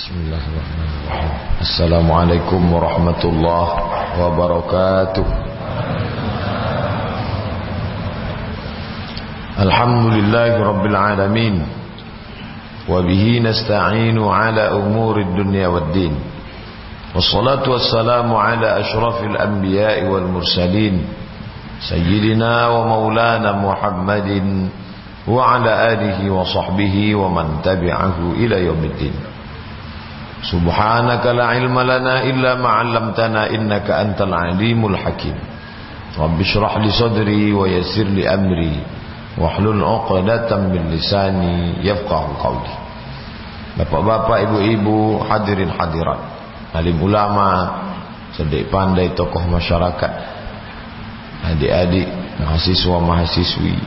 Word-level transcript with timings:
بسم 0.00 0.16
الله 0.16 0.42
الرحمن 0.48 0.88
الرحيم. 0.96 1.30
السلام 1.60 2.12
عليكم 2.12 2.72
ورحمة 2.72 3.22
الله 3.24 3.68
وبركاته. 4.20 5.26
الحمد 9.60 10.04
لله 10.16 10.52
رب 10.56 10.84
العالمين. 10.86 11.54
وبه 12.88 13.24
نستعين 13.44 14.16
على 14.24 14.72
أمور 14.72 15.20
الدنيا 15.20 15.68
والدين. 15.68 16.16
والصلاة 17.14 17.68
والسلام 17.68 18.34
على 18.34 18.80
أشرف 18.80 19.24
الأنبياء 19.24 20.08
والمرسلين. 20.08 21.04
سيدنا 21.84 22.68
ومولانا 22.68 23.52
محمد 23.52 24.28
وعلى 25.28 25.72
آله 25.92 26.30
وصحبه 26.30 27.14
ومن 27.14 27.46
تبعه 27.60 28.16
إلى 28.40 28.64
يوم 28.64 28.80
الدين. 28.84 29.29
Subhanaka 30.40 31.36
la 31.36 31.52
ilma 31.60 31.84
lana 31.84 32.24
illa 32.24 32.56
ma'allamtana 32.56 33.52
innaka 33.52 34.00
antal 34.00 34.32
alimul 34.32 34.96
hakim. 34.96 35.36
Rabbi 36.16 36.42
syrah 36.42 36.80
li 36.80 36.88
sadri 36.88 37.52
wa 37.52 37.68
yassir 37.68 38.08
li 38.08 38.24
amri. 38.24 38.80
Wahlul 39.36 39.84
'uqdatam 39.84 40.72
min 40.72 40.90
lisani 40.90 41.84
yafqahu 41.84 42.40
qawli. 42.40 42.74
Bapak-bapak, 43.78 44.50
ibu-ibu, 44.50 45.22
hadirin 45.24 45.70
hadirat, 45.70 46.20
alim 46.74 46.98
ulama, 46.98 47.78
sedek 48.34 48.66
pandai 48.66 49.14
tokoh 49.14 49.46
masyarakat, 49.46 50.12
adik-adik, 51.54 52.08
mahasiswa 52.42 52.98
mahasiswi, 52.98 53.78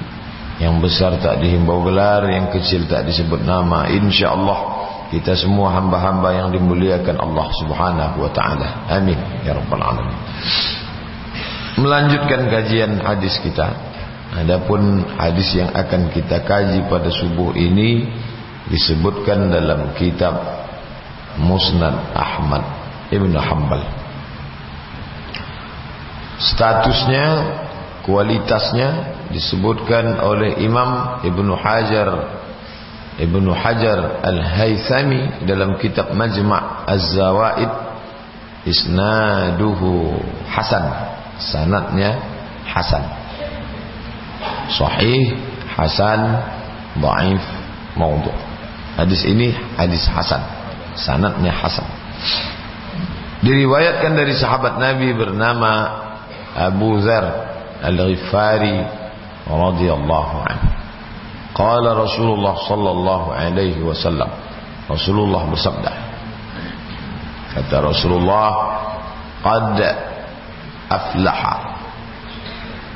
yang 0.64 0.80
besar 0.80 1.20
tak 1.20 1.44
dihimbau 1.44 1.84
gelar, 1.84 2.26
yang 2.32 2.48
kecil 2.50 2.88
tak 2.88 3.06
disebut 3.06 3.44
nama, 3.44 3.92
insyaallah 3.92 4.73
kita 5.14 5.38
semua 5.38 5.78
hamba-hamba 5.78 6.34
yang 6.34 6.50
dimuliakan 6.50 7.22
Allah 7.22 7.48
Subhanahu 7.62 8.26
wa 8.26 8.32
taala. 8.34 8.90
Amin 8.90 9.18
ya 9.46 9.54
rabbal 9.54 9.78
alamin. 9.78 10.18
Melanjutkan 11.78 12.50
kajian 12.50 12.98
hadis 12.98 13.38
kita. 13.46 13.94
Adapun 14.34 15.06
hadis 15.14 15.54
yang 15.54 15.70
akan 15.70 16.10
kita 16.10 16.42
kaji 16.42 16.90
pada 16.90 17.14
subuh 17.14 17.54
ini 17.54 18.10
disebutkan 18.74 19.54
dalam 19.54 19.94
kitab 19.94 20.34
Musnad 21.38 21.94
Ahmad 22.18 22.66
Ibn 23.14 23.34
Hanbal. 23.38 23.82
Statusnya, 26.42 27.26
kualitasnya 28.02 28.90
disebutkan 29.30 30.18
oleh 30.18 30.58
Imam 30.66 31.22
Ibn 31.22 31.48
Hajar 31.54 32.10
Ibnu 33.14 33.54
Hajar 33.54 34.26
Al-Haythami 34.26 35.46
dalam 35.46 35.78
kitab 35.78 36.10
Majma' 36.18 36.90
Az-Zawaid 36.90 37.70
isnaduhu 38.66 40.18
hasan 40.50 40.86
sanadnya 41.38 42.18
hasan. 42.66 43.06
Sahih 44.74 45.38
hasan 45.78 46.42
dhaif 46.98 47.44
maudhu. 47.94 48.34
Hadis 48.98 49.22
ini 49.30 49.54
hadis 49.78 50.10
hasan 50.10 50.42
sanadnya 50.98 51.54
hasan. 51.54 51.86
Diriwayatkan 53.46 54.18
dari 54.18 54.34
sahabat 54.34 54.82
Nabi 54.82 55.14
bernama 55.14 55.72
Abu 56.56 56.98
Dzar 56.98 57.26
Al-Ghifari 57.84 58.80
radhiyallahu 59.46 60.36
anhu 60.50 60.83
Qala 61.54 61.94
Rasulullah 61.94 62.58
sallallahu 62.66 63.30
alaihi 63.30 63.82
wasallam. 63.86 64.30
Rasulullah 64.90 65.46
bersabda. 65.46 65.92
Kata 67.54 67.76
Rasulullah, 67.86 68.50
"Qad 69.46 69.78
aflaha." 70.90 71.56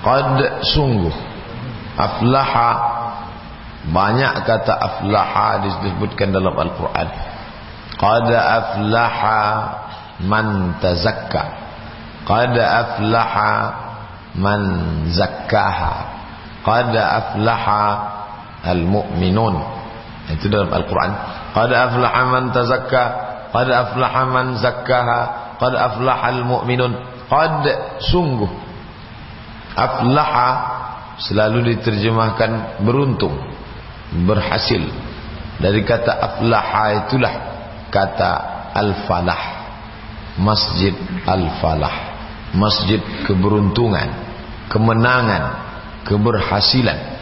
Qad 0.02 0.38
sungguh 0.73 1.14
aflaha 1.98 2.70
banyak 3.88 4.34
kata 4.46 4.73
aflaha 4.73 5.62
disebutkan 5.64 6.34
dalam 6.34 6.54
Al-Qur'an. 6.58 7.08
Qad 7.98 8.30
aflaha 8.34 9.42
man 10.26 10.78
tazakka. 10.82 11.44
Qad 12.26 12.58
aflaha 12.58 13.52
man 14.38 14.62
zakkaha. 15.14 15.96
Qad 16.66 16.94
aflaha 16.94 18.17
al-mu'minun. 18.67 19.55
Itu 20.28 20.52
dalam 20.52 20.67
Al-Qur'an. 20.67 21.11
Qad 21.55 21.72
aflaha 21.72 22.22
man 22.28 22.52
tazakka 22.52 23.04
qad 23.55 23.67
aflaha 23.72 24.22
man 24.28 24.60
zakkaha 24.60 25.20
qad 25.55 25.73
aflaha 25.73 26.23
al-mu'minun. 26.36 26.92
Qad 27.32 27.64
sungguh. 28.04 28.52
Aflaha 29.78 30.50
selalu 31.23 31.76
diterjemahkan 31.76 32.83
beruntung 32.83 33.33
berhasil. 34.28 34.84
Dari 35.58 35.82
kata 35.88 36.11
aflaha 36.11 37.08
itulah 37.08 37.34
kata 37.88 38.32
al-falah. 38.76 39.42
Masjid 40.38 40.94
al-falah. 41.26 42.20
Masjid 42.52 42.99
keberuntungan 43.28 44.28
kemenangan 44.72 45.44
keberhasilan 46.04 47.17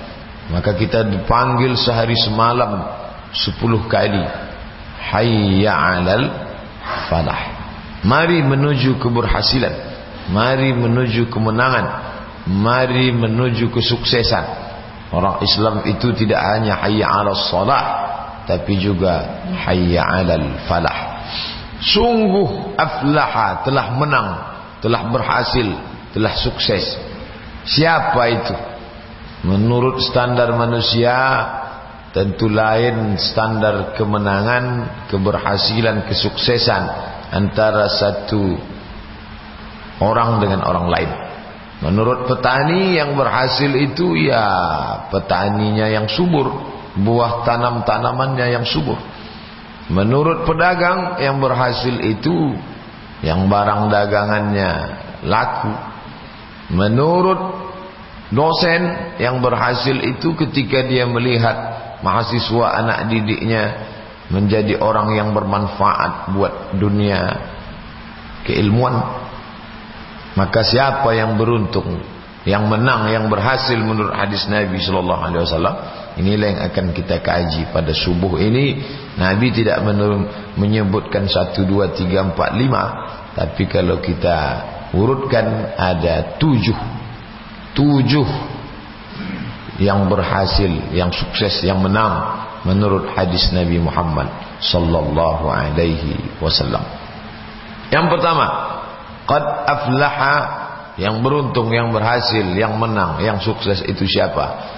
maka 0.50 0.78
kita 0.78 1.02
dipanggil 1.10 1.74
sehari 1.74 2.14
semalam 2.14 2.86
sepuluh 3.34 3.90
kali. 3.90 4.22
Hayya 5.06 5.74
'alal 5.74 6.26
falah. 7.10 7.42
Mari 8.06 8.46
menuju 8.46 9.02
keberhasilan. 9.02 9.74
Mari 10.30 10.74
menuju 10.74 11.30
kemenangan. 11.34 11.86
Mari 12.46 13.10
menuju 13.10 13.74
kesuksesan. 13.74 14.46
Orang 15.10 15.42
Islam 15.42 15.86
itu 15.90 16.14
tidak 16.14 16.42
hanya 16.42 16.78
hayya 16.78 17.10
'alas 17.10 17.50
salah 17.50 17.86
tapi 18.46 18.78
juga 18.78 19.42
hayya 19.66 20.06
'alal 20.06 20.62
falah. 20.70 21.26
Sungguh 21.82 22.78
aflaha 22.78 23.66
telah 23.66 23.98
menang 23.98 24.30
telah 24.82 25.10
berhasil 25.10 25.66
telah 26.14 26.34
sukses. 26.38 26.86
Siapa 27.66 28.22
itu 28.30 28.75
Menurut 29.44 30.00
standar 30.00 30.56
manusia 30.56 31.18
tentu 32.16 32.48
lain 32.48 33.20
standar 33.20 33.92
kemenangan, 34.00 34.88
keberhasilan, 35.12 36.08
kesuksesan 36.08 36.84
antara 37.36 37.92
satu 37.92 38.56
orang 40.00 40.40
dengan 40.40 40.64
orang 40.64 40.88
lain. 40.88 41.12
Menurut 41.84 42.32
petani 42.32 42.96
yang 42.96 43.20
berhasil 43.20 43.68
itu 43.68 44.16
ya 44.16 44.48
petaninya 45.12 45.92
yang 45.92 46.08
subur, 46.08 46.56
buah 46.96 47.44
tanam-tanamannya 47.44 48.48
yang 48.56 48.64
subur. 48.64 48.96
Menurut 49.92 50.48
pedagang 50.48 51.20
yang 51.20 51.38
berhasil 51.44 51.94
itu 52.00 52.56
yang 53.22 53.52
barang 53.52 53.92
dagangannya 53.92 54.72
laku. 55.28 55.74
Menurut 56.74 57.65
Dosen 58.34 58.82
yang 59.22 59.38
berhasil 59.38 59.94
itu 60.02 60.34
ketika 60.34 60.82
dia 60.82 61.06
melihat 61.06 61.54
mahasiswa 62.02 62.66
anak 62.82 63.14
didiknya 63.14 63.64
menjadi 64.34 64.82
orang 64.82 65.14
yang 65.14 65.30
bermanfaat 65.30 66.34
buat 66.34 66.54
dunia 66.74 67.38
keilmuan. 68.50 69.22
Maka 70.34 70.66
siapa 70.66 71.14
yang 71.14 71.38
beruntung, 71.38 72.02
yang 72.44 72.66
menang, 72.66 73.14
yang 73.14 73.30
berhasil 73.30 73.78
menurut 73.78 74.12
hadis 74.12 74.50
Nabi 74.50 74.82
sallallahu 74.82 75.22
alaihi 75.22 75.42
wasallam, 75.46 75.76
inilah 76.20 76.48
yang 76.50 76.62
akan 76.66 76.86
kita 76.92 77.22
kaji 77.22 77.70
pada 77.72 77.94
subuh 77.94 78.42
ini. 78.42 78.82
Nabi 79.16 79.54
tidak 79.54 79.80
menyebutkan 80.60 81.30
1 81.30 81.56
2 81.56 81.94
3 81.94 82.36
4 82.36 82.36
5, 82.36 83.38
tapi 83.38 83.64
kalau 83.70 84.02
kita 84.04 84.38
urutkan 84.92 85.78
ada 85.78 86.36
tujuh 86.36 86.95
tujuh 87.76 88.28
yang 89.84 90.08
berhasil, 90.08 90.72
yang 90.96 91.12
sukses, 91.12 91.60
yang 91.68 91.84
menang 91.84 92.48
menurut 92.64 93.12
hadis 93.14 93.52
Nabi 93.52 93.78
Muhammad 93.78 94.32
sallallahu 94.64 95.46
alaihi 95.46 96.18
wasallam. 96.40 96.82
Yang 97.92 98.18
pertama, 98.18 98.46
qad 99.30 99.44
aflaha 99.68 100.36
yang 100.96 101.20
beruntung, 101.20 101.70
yang 101.76 101.92
berhasil, 101.92 102.44
yang 102.56 102.80
menang, 102.80 103.20
yang 103.20 103.38
sukses 103.44 103.84
itu 103.84 104.08
siapa? 104.08 104.74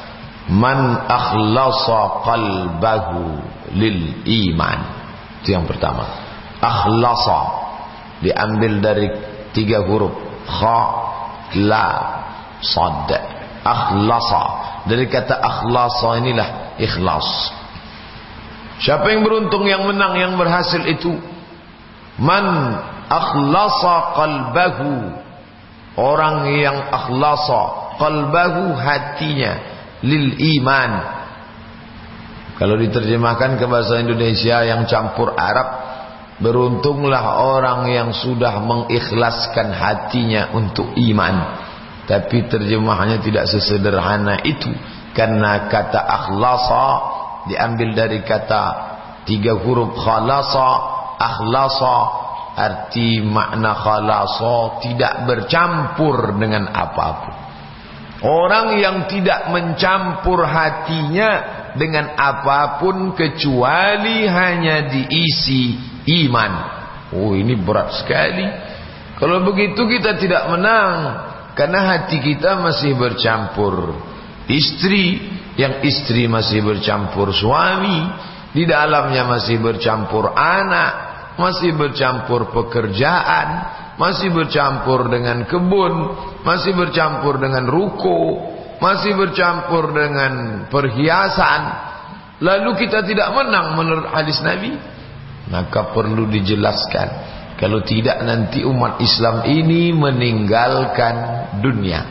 Man 0.49 0.97
akhlasa 1.05 2.25
qalbahu 2.25 3.21
lil 3.77 4.25
iman. 4.25 4.79
Itu 5.43 5.53
yang 5.53 5.69
pertama. 5.69 6.07
Akhlasa 6.57 7.39
diambil 8.25 8.81
dari 8.81 9.07
tiga 9.53 9.85
huruf 9.85 10.15
kha 10.47 10.81
la 11.61 12.17
sad 12.61 13.09
akhlasa 13.65 14.43
dari 14.87 15.05
kata 15.11 15.35
akhlasa 15.35 16.21
inilah 16.23 16.79
ikhlas 16.79 17.57
Siapa 18.77 19.09
yang 19.09 19.25
beruntung 19.25 19.65
yang 19.65 19.89
menang 19.89 20.13
yang 20.21 20.33
berhasil 20.37 20.85
itu? 20.85 21.17
Man 22.21 22.45
akhlasa 23.09 23.95
qalbahu. 24.13 24.93
Orang 25.97 26.45
yang 26.53 26.77
akhlasa 26.93 27.61
qalbahu 27.97 28.77
hatinya 28.77 29.53
lil 30.05 30.37
iman. 30.61 30.91
Kalau 32.61 32.77
diterjemahkan 32.77 33.57
ke 33.57 33.65
bahasa 33.65 33.97
Indonesia 33.97 34.61
yang 34.61 34.85
campur 34.85 35.33
Arab, 35.33 35.67
beruntunglah 36.37 37.41
orang 37.41 37.89
yang 37.89 38.09
sudah 38.13 38.61
mengikhlaskan 38.61 39.73
hatinya 39.73 40.53
untuk 40.53 40.93
iman. 40.93 41.65
Tapi 42.07 42.47
terjemahannya 42.47 43.19
tidak 43.19 43.51
sesederhana 43.51 44.39
itu. 44.47 44.71
Karena 45.11 45.67
kata 45.67 45.99
akhlasa 45.99 46.87
diambil 47.51 47.91
dari 47.91 48.23
kata 48.23 48.63
tiga 49.27 49.59
huruf 49.59 49.91
khalasa 49.99 50.69
akhlasa 51.19 51.97
arti 52.55 53.19
makna 53.21 53.75
khalasa 53.75 54.81
tidak 54.87 55.27
bercampur 55.27 56.39
dengan 56.39 56.71
apa 56.71 57.07
pun. 57.21 57.35
Orang 58.17 58.81
yang 58.81 59.05
tidak 59.05 59.53
mencampur 59.53 60.41
hatinya 60.41 61.29
dengan 61.77 62.17
apa 62.17 62.81
pun 62.81 63.13
kecuali 63.13 64.25
hanya 64.25 64.89
diisi 64.89 65.77
iman. 66.25 66.51
Oh 67.13 67.37
ini 67.37 67.53
berat 67.53 67.93
sekali. 68.01 68.47
Kalau 69.21 69.45
begitu 69.45 69.85
kita 69.85 70.17
tidak 70.17 70.49
menang 70.49 71.26
karena 71.57 71.79
hati 71.97 72.21
kita 72.21 72.61
masih 72.61 72.93
bercampur 72.93 73.97
istri 74.45 75.19
yang 75.57 75.81
istri 75.81 76.29
masih 76.29 76.61
bercampur 76.61 77.33
suami, 77.33 78.07
di 78.53 78.63
dalamnya 78.69 79.25
masih 79.25 79.57
bercampur 79.57 80.31
anak, 80.37 80.93
masih 81.41 81.73
bercampur 81.73 82.53
pekerjaan, 82.53 83.47
masih 83.97 84.29
bercampur 84.29 85.09
dengan 85.09 85.49
kebun, 85.49 85.93
masih 86.45 86.77
bercampur 86.77 87.41
dengan 87.41 87.65
ruko, 87.65 88.53
masih 88.77 89.17
bercampur 89.17 89.97
dengan 89.97 90.65
perhiasan. 90.69 91.61
Lalu 92.37 92.85
kita 92.85 93.01
tidak 93.01 93.33
menang 93.33 93.73
menurut 93.73 94.13
hadis 94.13 94.37
Nabi. 94.45 94.77
Maka 95.49 95.89
perlu 95.89 96.29
dijelaskan. 96.29 97.36
Kalau 97.57 97.81
tidak 97.81 98.21
nanti 98.21 98.61
umat 98.61 99.01
Islam 99.01 99.41
ini 99.49 99.89
meninggalkan 99.89 101.15
dunia. 101.57 102.05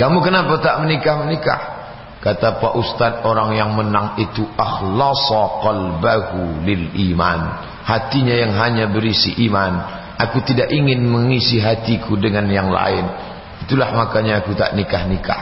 Kamu 0.00 0.24
kenapa 0.24 0.64
tak 0.64 0.80
menikah-menikah? 0.80 1.60
Kata 2.18 2.56
Pak 2.58 2.72
Ustaz 2.74 3.20
orang 3.22 3.54
yang 3.54 3.76
menang 3.76 4.16
itu 4.16 4.48
akhlasa 4.56 5.62
qalbahu 5.62 6.64
lil 6.64 6.90
iman. 7.12 7.40
Hatinya 7.84 8.34
yang 8.34 8.56
hanya 8.56 8.88
berisi 8.88 9.36
iman. 9.46 10.00
Aku 10.18 10.42
tidak 10.42 10.72
ingin 10.72 11.04
mengisi 11.04 11.62
hatiku 11.62 12.18
dengan 12.18 12.48
yang 12.50 12.72
lain. 12.72 13.06
Itulah 13.68 13.92
makanya 13.92 14.42
aku 14.42 14.56
tak 14.56 14.74
nikah-nikah. 14.74 15.40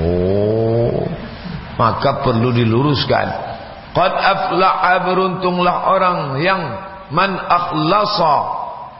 Oh. 0.00 1.04
Maka 1.78 2.26
perlu 2.26 2.50
diluruskan. 2.50 3.26
Qad 3.94 4.12
aflaha 4.18 5.04
beruntunglah 5.06 5.76
orang 5.94 6.18
yang 6.42 6.87
man 7.14 7.36
akhlasa 7.36 8.36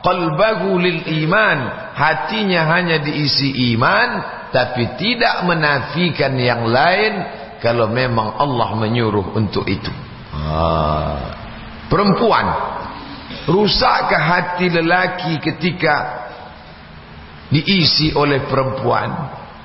qalbahu 0.01 0.79
lil 0.79 1.01
iman. 1.25 1.57
Hatinya 1.95 2.63
hanya 2.79 3.03
diisi 3.03 3.75
iman 3.75 4.09
tapi 4.49 4.97
tidak 4.97 5.43
menafikan 5.45 6.33
yang 6.39 6.65
lain 6.65 7.13
kalau 7.59 7.91
memang 7.91 8.39
Allah 8.39 8.69
menyuruh 8.79 9.35
untuk 9.35 9.67
itu. 9.67 9.91
Ha. 10.31 10.63
Perempuan 11.91 12.47
rusakkah 13.49 14.21
hati 14.21 14.71
lelaki 14.71 15.41
ketika 15.43 15.95
diisi 17.51 18.13
oleh 18.15 18.45
perempuan? 18.45 19.09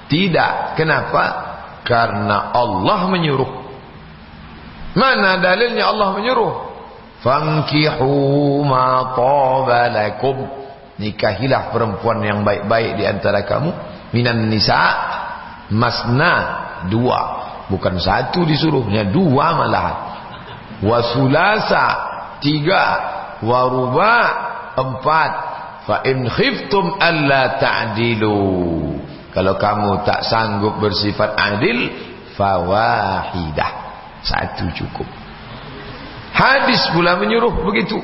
Tidak. 0.08 0.76
Kenapa? 0.76 1.24
Karena 1.84 2.52
Allah 2.52 3.08
menyuruh. 3.08 3.50
Mana 4.96 5.36
dalilnya 5.40 5.84
Allah 5.90 6.16
menyuruh? 6.16 6.73
Fankihu 7.24 8.60
ma 8.68 9.16
taba 9.16 9.88
Nikahilah 10.94 11.74
perempuan 11.74 12.22
yang 12.22 12.46
baik-baik 12.46 13.00
di 13.00 13.04
antara 13.08 13.42
kamu. 13.42 13.72
Minan 14.14 14.46
nisa 14.46 14.78
masna 15.72 16.34
dua. 16.86 17.20
Bukan 17.72 17.96
satu 17.98 18.44
disuruhnya 18.44 19.08
dua 19.08 19.56
malah 19.56 19.90
wasulasa 20.84 21.84
tiga. 22.44 22.84
Waruba 23.40 24.14
empat. 24.76 25.32
Fa 25.88 25.96
in 26.06 26.28
khiftum 26.28 27.00
alla 27.00 27.58
ta'dilu. 27.58 28.40
Kalau 29.34 29.58
kamu 29.58 30.06
tak 30.06 30.22
sanggup 30.28 30.78
bersifat 30.78 31.34
adil 31.34 31.90
fawahidah 32.38 33.70
satu 34.22 34.70
cukup 34.78 35.23
hadis 36.34 36.82
pula 36.90 37.14
menyuruh 37.16 37.54
begitu 37.62 38.02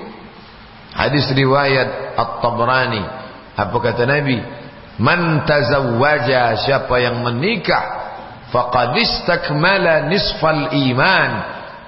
hadis 0.95 1.27
riwayat 1.35 2.15
at-tabrani 2.15 3.03
apa 3.59 3.77
kata 3.83 4.07
nabi 4.07 4.39
Man 5.01 5.49
tazawwaja 5.49 6.61
siapa 6.61 7.01
yang 7.01 7.25
menikah 7.25 7.85
faqad 8.53 8.93
istakmala 9.01 10.13
nisfal 10.13 10.77
iman 10.77 11.31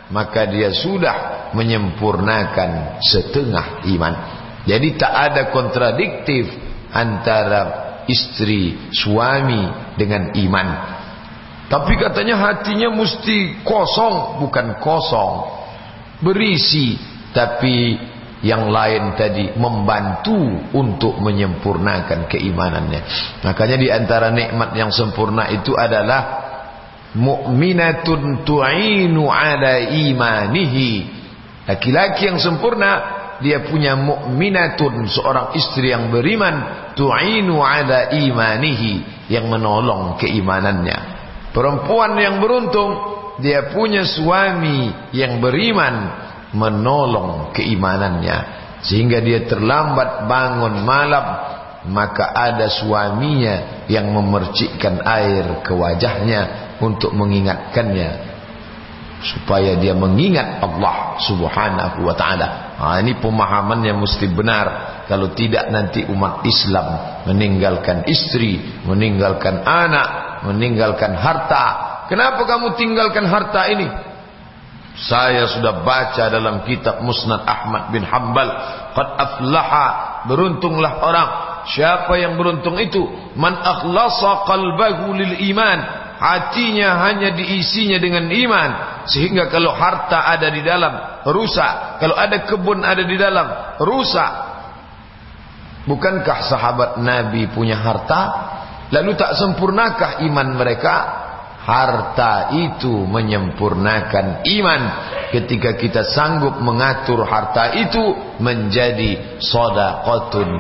maka 0.09 0.49
dia 0.49 0.73
sudah 0.73 1.53
menyempurnakan 1.53 3.01
setengah 3.05 3.85
iman. 3.97 4.15
Jadi 4.65 4.97
tak 4.97 5.13
ada 5.13 5.43
kontradiktif 5.53 6.49
antara 6.89 7.63
istri 8.09 8.93
suami 8.93 9.93
dengan 10.01 10.33
iman. 10.33 10.69
Tapi 11.69 11.97
katanya 11.97 12.37
hatinya 12.37 12.93
mesti 12.93 13.65
kosong, 13.65 14.45
bukan 14.45 14.77
kosong. 14.81 15.62
Berisi 16.23 16.95
tapi 17.35 17.99
yang 18.43 18.71
lain 18.71 19.15
tadi 19.15 19.55
membantu 19.55 20.35
untuk 20.75 21.19
menyempurnakan 21.23 22.27
keimanannya. 22.27 23.01
Makanya 23.47 23.77
di 23.79 23.89
antara 23.91 24.35
nikmat 24.35 24.75
yang 24.75 24.91
sempurna 24.91 25.47
itu 25.51 25.79
adalah 25.79 26.51
mukminatun 27.15 28.43
tu'inu 28.43 29.31
ala 29.31 29.87
imanihi. 29.87 30.93
Laki-laki 31.71 32.35
yang 32.35 32.43
sempurna 32.43 32.91
dia 33.39 33.63
punya 33.63 33.95
mukminatun 33.95 35.07
seorang 35.07 35.55
istri 35.55 35.95
yang 35.95 36.11
beriman 36.11 36.91
tu'inu 36.99 37.63
ala 37.63 38.11
imanihi 38.11 39.27
yang 39.31 39.47
menolong 39.47 40.19
keimanannya. 40.19 41.23
Perempuan 41.55 42.19
yang 42.19 42.43
beruntung 42.43 43.22
dia 43.43 43.75
punya 43.75 44.07
suami 44.07 45.11
yang 45.13 45.43
beriman 45.43 45.95
menolong 46.55 47.51
keimanannya 47.53 48.63
sehingga 48.87 49.19
dia 49.19 49.45
terlambat 49.45 50.31
bangun 50.31 50.87
malam 50.87 51.27
maka 51.91 52.31
ada 52.31 52.71
suaminya 52.71 53.87
yang 53.91 54.15
memercikkan 54.15 55.03
air 55.03 55.67
ke 55.67 55.75
wajahnya 55.75 56.75
untuk 56.79 57.11
mengingatkannya 57.11 58.33
supaya 59.23 59.79
dia 59.79 59.95
mengingat 59.95 60.59
Allah 60.59 61.19
Subhanahu 61.23 62.03
wa 62.03 62.15
taala. 62.15 62.75
Ha 62.79 62.99
ini 62.99 63.19
pemahaman 63.23 63.83
yang 63.87 64.03
mesti 64.03 64.27
benar. 64.31 64.67
Kalau 65.07 65.31
tidak 65.35 65.71
nanti 65.71 66.03
umat 66.11 66.43
Islam 66.43 67.23
meninggalkan 67.31 68.07
istri, 68.11 68.59
meninggalkan 68.83 69.63
anak, 69.63 70.43
meninggalkan 70.47 71.15
harta. 71.15 71.67
Kenapa 72.13 72.45
kamu 72.45 72.77
tinggalkan 72.77 73.25
harta 73.25 73.73
ini? 73.73 73.89
Saya 75.01 75.49
sudah 75.49 75.81
baca 75.81 76.29
dalam 76.29 76.61
kitab 76.69 77.01
Musnad 77.01 77.41
Ahmad 77.49 77.89
bin 77.89 78.05
Hanbal, 78.05 78.53
qad 78.93 79.09
aflaha, 79.17 79.89
beruntunglah 80.29 81.01
orang. 81.01 81.29
Siapa 81.73 82.13
yang 82.21 82.37
beruntung 82.37 82.77
itu? 82.77 83.01
Man 83.33 83.57
akhlasa 83.57 84.45
qalbahu 84.45 85.17
lil 85.17 85.41
iman. 85.57 85.79
Hatinya 86.21 87.01
hanya 87.09 87.33
diisinya 87.33 87.97
dengan 87.97 88.29
iman 88.29 88.71
sehingga 89.09 89.49
kalau 89.49 89.73
harta 89.73 90.29
ada 90.37 90.53
di 90.53 90.61
dalam 90.61 91.25
rusak, 91.27 91.99
kalau 91.99 92.15
ada 92.15 92.45
kebun 92.45 92.85
ada 92.85 93.03
di 93.09 93.17
dalam 93.17 93.49
rusak. 93.81 94.31
Bukankah 95.89 96.39
sahabat 96.47 96.91
Nabi 97.01 97.49
punya 97.51 97.81
harta? 97.81 98.23
Lalu 98.93 99.17
tak 99.17 99.35
sempurnakah 99.35 100.21
iman 100.29 100.49
mereka? 100.55 101.22
Harta 101.63 102.51
itu 102.59 102.91
menyempurnakan 103.07 104.43
iman. 104.43 104.83
Ketika 105.31 105.79
kita 105.79 106.03
sanggup 106.05 106.59
mengatur 106.61 107.25
harta 107.25 107.73
itu 107.79 108.03
menjadi 108.43 109.41
sedekahun 109.41 110.51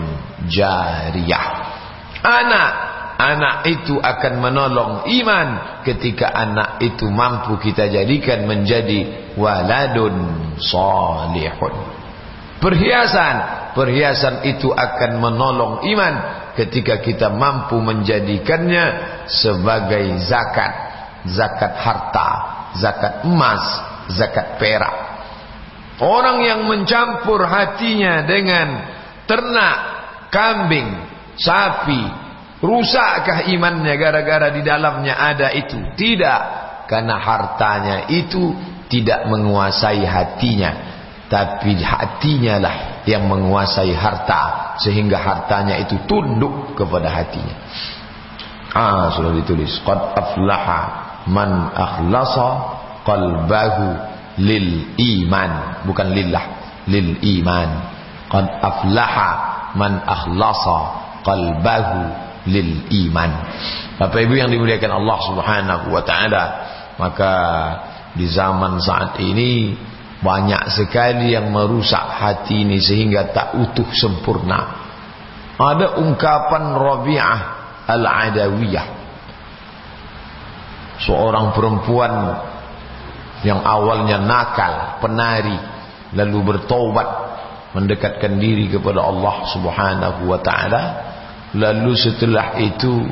jariyah. 0.48 1.46
Anak 2.22 2.72
anak 3.18 3.56
itu 3.68 3.98
akan 3.98 4.34
menolong 4.38 4.92
iman. 5.10 5.48
Ketika 5.82 6.30
anak 6.30 6.78
itu 6.80 7.10
mampu 7.10 7.58
kita 7.58 7.90
jadikan 7.90 8.46
menjadi 8.46 9.34
waladun 9.34 10.54
salihun. 10.56 11.74
Perhiasan 12.62 13.36
perhiasan 13.74 14.46
itu 14.46 14.70
akan 14.70 15.18
menolong 15.18 15.74
iman. 15.82 16.14
Ketika 16.54 17.02
kita 17.02 17.32
mampu 17.32 17.80
menjadikannya 17.80 18.84
sebagai 19.26 20.20
zakat 20.22 20.91
zakat 21.26 21.74
harta 21.78 22.30
zakat 22.76 23.24
emas 23.28 23.64
zakat 24.12 24.58
perak. 24.58 24.96
Orang 26.02 26.42
yang 26.42 26.66
mencampur 26.66 27.46
hatinya 27.46 28.26
dengan 28.26 28.68
ternak 29.28 29.78
kambing 30.32 30.88
sapi 31.38 32.02
rusakkah 32.58 33.46
imannya 33.52 33.94
gara-gara 33.94 34.50
di 34.50 34.66
dalamnya 34.66 35.14
ada 35.14 35.54
itu? 35.54 35.78
Tidak 35.94 36.40
karena 36.90 37.16
hartanya 37.20 37.96
itu 38.10 38.50
tidak 38.90 39.30
menguasai 39.30 40.02
hatinya 40.02 40.70
tapi 41.30 41.80
hatinya 41.80 42.60
lah 42.60 42.76
yang 43.08 43.24
menguasai 43.24 43.94
harta 43.96 44.76
sehingga 44.82 45.16
hartanya 45.16 45.80
itu 45.80 45.96
tunduk 46.04 46.76
kepada 46.76 47.08
hatinya. 47.08 47.56
Ah 48.72 49.12
sudah 49.16 49.32
ditulis. 49.36 49.80
Qad 49.80 50.12
aflaha 50.12 51.01
man 51.28 51.70
akhlasa 51.74 52.48
qalbahu 53.06 53.86
lil 54.40 54.96
iman 54.96 55.84
bukan 55.86 56.08
lillah 56.10 56.44
lil 56.88 57.18
iman 57.20 57.68
qad 58.32 58.46
aflaha 58.58 59.30
man 59.76 60.00
akhlasa 60.02 60.78
qalbahu 61.22 62.00
lil 62.48 62.70
iman 63.06 63.30
Bapak 64.00 64.18
Ibu 64.24 64.34
yang 64.34 64.50
dimuliakan 64.50 64.98
Allah 64.98 65.18
Subhanahu 65.30 65.86
wa 65.94 66.02
taala 66.02 66.44
maka 66.98 67.34
di 68.18 68.26
zaman 68.28 68.82
saat 68.82 69.20
ini 69.22 69.72
banyak 70.22 70.70
sekali 70.70 71.34
yang 71.34 71.50
merusak 71.50 71.98
hati 71.98 72.62
ini 72.62 72.78
sehingga 72.78 73.34
tak 73.34 73.58
utuh 73.58 73.90
sempurna. 73.90 74.60
Ada 75.58 75.98
ungkapan 75.98 76.78
Rabi'ah 76.78 77.38
Al-Adawiyah. 77.90 78.86
Seorang 81.02 81.50
perempuan 81.56 82.12
yang 83.42 83.58
awalnya 83.62 84.22
nakal, 84.22 85.02
penari, 85.02 85.58
lalu 86.14 86.38
bertobat 86.54 87.08
mendekatkan 87.74 88.38
diri 88.38 88.68
kepada 88.70 89.02
Allah 89.02 89.34
Subhanahu 89.50 90.30
wa 90.30 90.38
taala. 90.38 90.82
Lalu 91.52 91.92
setelah 91.98 92.56
itu 92.62 93.04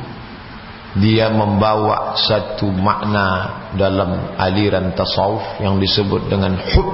dia 0.97 1.29
membawa 1.31 2.17
satu 2.17 2.67
makna 2.73 3.61
dalam 3.77 4.35
aliran 4.35 4.91
tasawuf 4.91 5.61
yang 5.61 5.77
disebut 5.77 6.27
dengan 6.27 6.57
hub. 6.57 6.89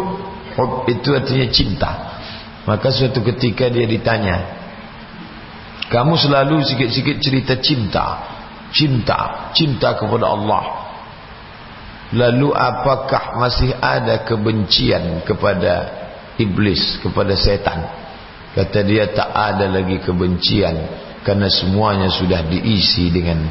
Hub 0.58 0.72
itu 0.89 1.13
artinya 1.16 1.48
cinta. 1.50 1.92
Maka 2.68 2.92
suatu 2.92 3.24
ketika 3.24 3.72
dia 3.72 3.88
ditanya 3.88 4.58
kamu 5.88 6.20
selalu 6.20 6.68
sikit-sikit 6.68 7.18
cerita 7.24 7.54
cinta 7.63 8.06
cinta 8.75 9.51
cinta 9.56 9.96
kepada 9.96 10.27
Allah 10.27 10.87
lalu 12.16 12.56
apakah 12.56 13.36
masih 13.36 13.76
ada 13.76 14.24
kebencian 14.24 15.26
kepada 15.28 15.92
iblis 16.40 17.02
kepada 17.04 17.36
setan 17.36 17.84
kata 18.56 18.80
dia 18.86 19.12
tak 19.12 19.28
ada 19.34 19.68
lagi 19.68 20.00
kebencian 20.00 20.76
karena 21.28 21.52
semuanya 21.52 22.08
sudah 22.08 22.48
diisi 22.48 23.12
dengan 23.12 23.44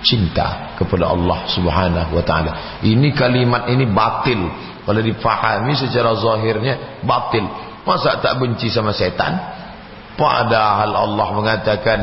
cinta 0.00 0.74
kepada 0.78 1.10
Allah 1.10 1.44
Subhanahu 1.50 2.16
wa 2.16 2.24
taala. 2.24 2.80
Ini 2.80 3.12
kalimat 3.12 3.68
ini 3.68 3.84
batil 3.84 4.40
kalau 4.88 5.02
dipahami 5.02 5.76
secara 5.76 6.16
zahirnya 6.16 7.04
batil. 7.04 7.44
Masa 7.84 8.20
tak 8.20 8.36
benci 8.40 8.68
sama 8.68 8.92
setan? 8.92 9.36
Padahal 10.18 10.92
Allah 10.92 11.28
mengatakan 11.36 11.98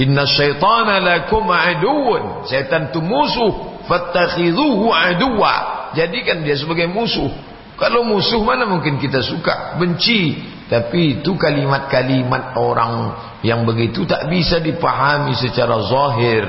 Inna 0.00 0.24
syaitana 0.24 1.04
lakum 1.04 1.44
aduun 1.52 2.48
Setan 2.48 2.88
itu 2.88 3.04
musuh 3.04 3.71
Fattakhidhuhu 3.86 4.90
aduwa. 4.90 5.54
Jadikan 5.92 6.42
dia 6.46 6.56
sebagai 6.56 6.88
musuh. 6.88 7.30
Kalau 7.76 8.06
musuh 8.06 8.40
mana 8.44 8.68
mungkin 8.68 9.00
kita 9.02 9.20
suka 9.24 9.76
Benci? 9.80 10.38
Tapi 10.72 11.20
itu 11.20 11.36
kalimat-kalimat 11.36 12.56
orang 12.56 13.12
Yang 13.44 13.60
begitu 13.68 14.00
tak 14.08 14.30
bisa 14.32 14.62
dipahami 14.62 15.36
secara 15.36 15.76
zahir. 15.84 16.42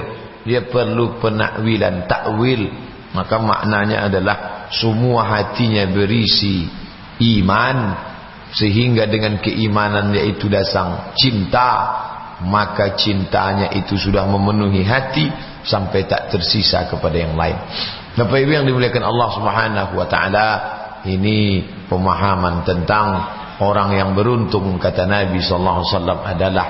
Dia 0.44 0.68
perlu 0.68 1.20
penakwilan 1.20 2.06
takwil. 2.08 2.70
Maka 3.14 3.36
maknanya 3.38 4.10
adalah 4.10 4.68
semua 4.74 5.26
hatinya 5.28 5.86
berisi 5.90 6.70
iman. 7.40 7.78
Sehingga 8.54 9.10
dengan 9.10 9.42
keimanan 9.42 10.14
yaitu 10.14 10.46
dasar 10.46 11.18
cinta 11.18 12.03
maka 12.44 13.00
cintanya 13.00 13.72
itu 13.72 13.96
sudah 13.96 14.28
memenuhi 14.28 14.84
hati 14.84 15.32
sampai 15.64 16.04
tak 16.06 16.28
tersisa 16.30 16.86
kepada 16.92 17.16
yang 17.16 17.40
lain. 17.40 17.56
Bapak 18.14 18.38
Ibu 18.44 18.52
yang 18.52 18.66
dimuliakan 18.68 19.04
Allah 19.04 19.30
Subhanahu 19.34 19.94
wa 19.96 20.08
taala 20.08 20.48
ini 21.08 21.64
pemahaman 21.88 22.68
tentang 22.68 23.08
orang 23.64 23.96
yang 23.96 24.10
beruntung 24.14 24.76
kata 24.78 25.08
Nabi 25.08 25.40
sallallahu 25.40 25.80
alaihi 25.82 25.92
wasallam 25.96 26.20
adalah 26.22 26.68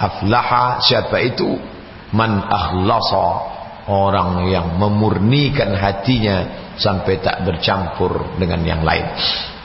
aflaha. 0.00 0.64
Siapa 0.82 1.16
itu? 1.20 1.48
Man 2.16 2.40
akhlasa. 2.42 3.58
Orang 3.90 4.46
yang 4.46 4.78
memurnikan 4.78 5.74
hatinya 5.74 6.70
sampai 6.78 7.18
tak 7.18 7.42
bercampur 7.42 8.38
dengan 8.38 8.62
yang 8.62 8.86
lain 8.86 9.02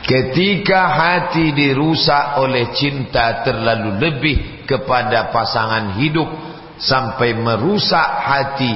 ketika 0.06 0.82
hati 0.88 1.52
dirusak 1.52 2.40
oleh 2.40 2.72
cinta 2.78 3.42
terlalu 3.42 3.98
lebih 3.98 4.66
kepada 4.70 5.34
pasangan 5.34 5.98
hidup 5.98 6.30
sampai 6.78 7.34
merusak 7.34 8.06
hati 8.06 8.74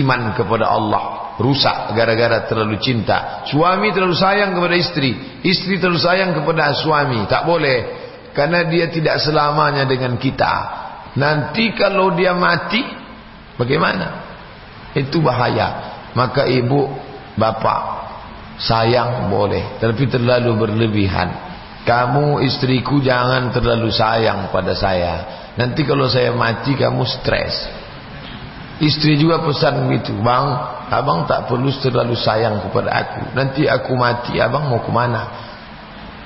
iman 0.00 0.32
kepada 0.38 0.70
Allah. 0.70 1.04
Rusak 1.34 1.98
gara-gara 1.98 2.46
terlalu 2.46 2.78
cinta. 2.78 3.42
Suami 3.50 3.90
terlalu 3.90 4.14
sayang 4.14 4.54
kepada 4.54 4.78
istri 4.78 5.42
istri 5.42 5.82
terlalu 5.82 5.98
sayang 5.98 6.30
kepada 6.30 6.70
suami. 6.78 7.26
Tak 7.26 7.42
boleh. 7.42 7.78
Karena 8.30 8.62
dia 8.70 8.86
tidak 8.86 9.18
selamanya 9.18 9.82
dengan 9.82 10.14
kita. 10.14 10.54
Nanti 11.18 11.74
kalau 11.74 12.14
dia 12.14 12.34
mati 12.38 13.02
Bagaimana? 13.54 14.06
Itu 14.94 15.22
bahaya. 15.22 15.94
Maka 16.14 16.46
ibu 16.46 16.90
Bapak 17.34 17.93
Sayang 18.58 19.30
boleh. 19.30 19.78
Tapi 19.82 20.06
terlalu 20.06 20.54
berlebihan. 20.54 21.54
Kamu 21.84 22.40
istriku 22.40 23.02
jangan 23.04 23.52
terlalu 23.52 23.92
sayang 23.92 24.48
pada 24.48 24.72
saya. 24.72 25.14
Nanti 25.60 25.84
kalau 25.84 26.08
saya 26.08 26.32
mati 26.32 26.72
kamu 26.72 27.04
stres. 27.04 27.54
Istri 28.74 29.22
juga 29.22 29.38
pesan 29.38 29.86
begitu 29.86 30.18
Bang 30.18 30.74
Abang 30.90 31.30
tak 31.30 31.46
perlu 31.46 31.70
terlalu 31.78 32.16
sayang 32.18 32.58
kepada 32.64 32.90
aku. 32.90 33.22
Nanti 33.36 33.68
aku 33.68 33.94
mati 33.94 34.40
Abang 34.40 34.66
mau 34.66 34.82
ke 34.82 34.90
mana? 34.90 35.22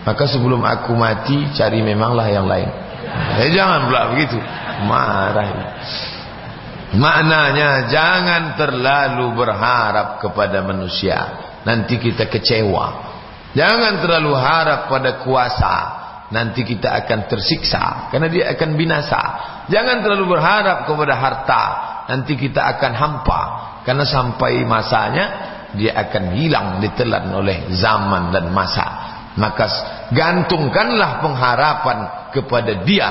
Maka 0.07 0.25
sebelum 0.31 0.63
aku 0.65 0.97
mati 0.97 1.51
Cari 1.53 1.83
memanglah 1.83 2.27
yang 2.31 2.47
lain. 2.47 2.71
Eh 3.43 3.51
jangan 3.51 3.89
pula 3.89 4.15
begitu. 4.15 4.39
Marah. 4.87 5.49
Maknanya 6.95 7.91
jangan 7.93 8.43
terlalu 8.57 9.37
berharap 9.37 10.23
kepada 10.25 10.65
manusia. 10.65 11.48
Nanti 11.69 12.01
kita 12.01 12.33
kecewa. 12.33 12.87
Jangan 13.53 14.01
terlalu 14.01 14.33
harap 14.33 14.89
pada 14.89 15.21
kuasa. 15.21 15.75
Nanti 16.33 16.65
kita 16.65 16.97
akan 17.05 17.29
tersiksa. 17.29 18.09
Karena 18.09 18.33
dia 18.33 18.49
akan 18.57 18.71
binasa. 18.73 19.21
Jangan 19.69 20.01
terlalu 20.01 20.33
berharap 20.33 20.89
kepada 20.89 21.13
harta. 21.13 21.65
Nanti 22.09 22.41
kita 22.41 22.65
akan 22.73 22.93
hampa. 22.97 23.43
Karena 23.85 24.09
sampai 24.09 24.65
masanya. 24.65 25.27
Dia 25.77 25.93
akan 26.09 26.33
hilang 26.33 26.81
ditelan 26.81 27.29
oleh 27.37 27.69
zaman 27.77 28.33
dan 28.33 28.49
masa. 28.49 28.89
Maka 29.37 29.69
gantungkanlah 30.09 31.21
pengharapan 31.21 31.99
kepada 32.33 32.73
dia 32.89 33.09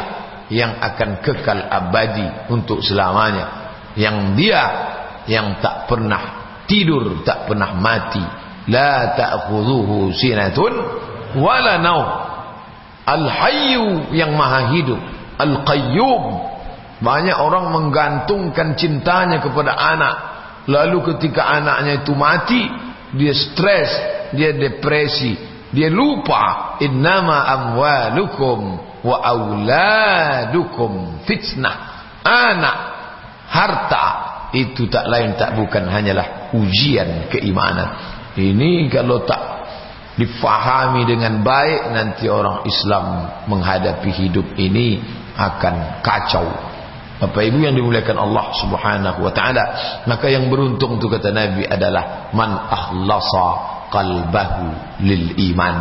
yang 0.49 0.81
akan 0.81 1.21
kekal 1.21 1.61
abadi 1.69 2.49
untuk 2.49 2.81
selamanya 2.81 3.67
yang 3.99 4.33
dia 4.39 4.63
yang 5.27 5.59
tak 5.59 5.91
pernah 5.91 6.37
tidur 6.69 7.23
tak 7.27 7.51
pernah 7.51 7.75
mati 7.75 8.46
la 8.67 9.15
ta'khudhuhu 9.15 10.11
sinatun 10.11 10.73
wala 11.39 11.79
naum 11.79 12.07
al-hayyu 13.07 14.11
yang 14.11 14.35
maha 14.35 14.75
hidup 14.75 14.99
al-qayyum 15.39 16.47
banyak 16.97 17.37
orang 17.37 17.69
menggantungkan 17.69 18.73
cintanya 18.73 19.37
kepada 19.37 19.77
anak. 19.77 20.15
Lalu 20.67 21.13
ketika 21.13 21.47
anaknya 21.47 22.03
itu 22.03 22.13
mati 22.17 22.65
dia 23.15 23.33
stres 23.37 23.91
dia 24.33 24.51
depresi. 24.51 25.37
Dia 25.71 25.93
lupa 25.93 26.75
innama 26.81 27.45
amwalukum 27.45 28.59
wa 29.05 29.17
auladukum 29.21 31.21
fitnah. 31.29 31.77
Anak 32.25 32.77
harta 33.47 34.05
itu 34.51 34.91
tak 34.91 35.07
lain 35.07 35.39
tak 35.39 35.55
bukan 35.55 35.87
hanyalah 35.87 36.51
ujian 36.55 37.31
keimanan 37.31 38.16
ini 38.37 38.87
kalau 38.87 39.25
tak 39.25 39.57
difahami 40.17 41.05
dengan 41.05 41.45
baik 41.45 41.93
nanti 41.93 42.25
orang 42.25 42.65
Islam 42.65 43.05
menghadapi 43.45 44.09
hidup 44.09 44.57
ini 44.57 44.97
akan 45.37 46.01
kacau. 46.01 46.45
Bapak 47.17 47.49
Ibu 47.49 47.65
yang 47.65 47.73
dimuliakan 47.73 48.17
Allah 48.17 48.45
Subhanahu 48.61 49.25
wa 49.25 49.33
taala. 49.33 49.65
Maka 50.05 50.29
yang 50.29 50.53
beruntung 50.53 51.01
tu 51.01 51.09
kata 51.09 51.33
Nabi 51.33 51.65
adalah 51.65 52.29
man 52.33 52.53
akhlasa 52.69 53.47
qalbahu 53.89 55.01
lil 55.01 55.33
iman. 55.53 55.75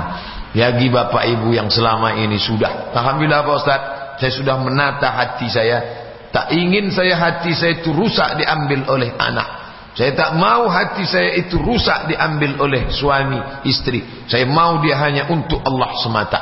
Bagi 0.57 0.89
Bapak 0.89 1.25
Ibu 1.29 1.53
yang 1.53 1.69
selama 1.69 2.17
ini 2.17 2.41
sudah 2.41 2.93
alhamdulillah 2.97 3.45
Pak 3.45 3.57
Ustaz 3.61 3.81
saya 4.17 4.33
sudah 4.33 4.57
menata 4.61 5.13
hati 5.13 5.49
saya. 5.53 6.05
Tak 6.33 6.53
ingin 6.53 6.93
saya 6.93 7.17
hati 7.17 7.53
saya 7.57 7.81
itu 7.81 7.93
rusak 7.93 8.37
diambil 8.41 8.85
oleh 8.93 9.13
anak 9.17 9.66
saya 9.97 10.13
tak 10.13 10.37
mau 10.37 10.69
hati 10.69 11.09
saya 11.09 11.41
itu 11.41 11.57
rusak 11.57 12.13
diambil 12.13 12.61
oleh 12.61 12.93
suami 12.93 13.41
istri 13.65 14.05
saya 14.29 14.45
mau 14.45 14.85
dia 14.85 15.01
hanya 15.01 15.25
untuk 15.33 15.65
Allah 15.65 15.91
semata. 16.05 16.41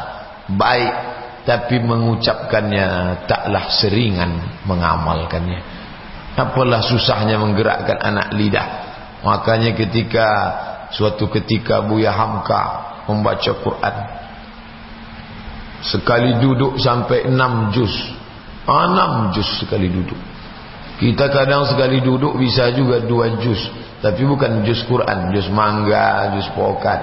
Baik 0.51 0.95
tapi 1.47 1.79
mengucapkannya 1.79 3.23
taklah 3.31 3.71
seringan 3.79 4.59
mengamalkannya. 4.67 5.87
Apalah 6.35 6.83
susahnya 6.83 7.39
menggerakkan 7.39 7.95
anak 8.03 8.35
lidah. 8.35 8.69
Makanya 9.23 9.71
ketika 9.79 10.27
suatu 10.91 11.31
ketika 11.31 11.87
Buya 11.87 12.11
Hamka 12.11 12.63
membaca 13.07 13.55
Quran 13.55 13.97
sekali 15.79 16.43
duduk 16.43 16.75
sampai 16.83 17.31
enam 17.31 17.71
juz. 17.71 17.95
Enam 18.67 19.31
juz 19.31 19.47
sekali 19.63 19.87
duduk 19.87 20.34
kita 20.95 21.27
kadang 21.27 21.67
sekali 21.67 21.99
duduk 21.99 22.39
bisa 22.39 22.71
juga 22.71 23.03
dua 23.03 23.35
juz. 23.43 23.59
Tapi 23.99 24.23
bukan 24.23 24.63
juz 24.63 24.85
Quran. 24.87 25.35
Juz 25.35 25.51
mangga, 25.51 26.31
juz 26.39 26.47
pokat. 26.55 27.01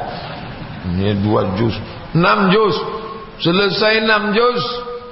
Ini 0.88 1.20
dua 1.20 1.60
juz. 1.60 1.76
Enam 2.16 2.48
juz. 2.54 2.76
Selesai 3.44 4.08
enam 4.08 4.32
juz. 4.32 4.64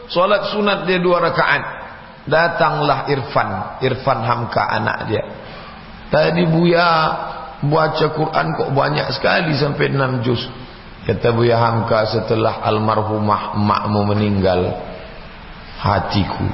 Solat 0.07 0.53
sunat 0.55 0.87
dia 0.87 1.01
dua 1.03 1.19
rakaat. 1.19 1.63
Datanglah 2.29 3.09
Irfan. 3.11 3.81
Irfan 3.83 4.19
Hamka 4.23 4.63
anak 4.63 4.97
dia. 5.11 5.23
Tadi 6.09 6.47
Buya 6.47 6.89
baca 7.59 8.05
Quran 8.15 8.47
kok 8.55 8.71
banyak 8.71 9.07
sekali 9.11 9.51
sampai 9.59 9.91
enam 9.91 10.23
juz. 10.23 10.39
Kata 11.03 11.35
Buya 11.35 11.59
Hamka 11.59 12.07
setelah 12.07 12.63
almarhumah 12.63 13.59
emakmu 13.59 14.01
meninggal. 14.07 14.87
Hatiku 15.79 16.47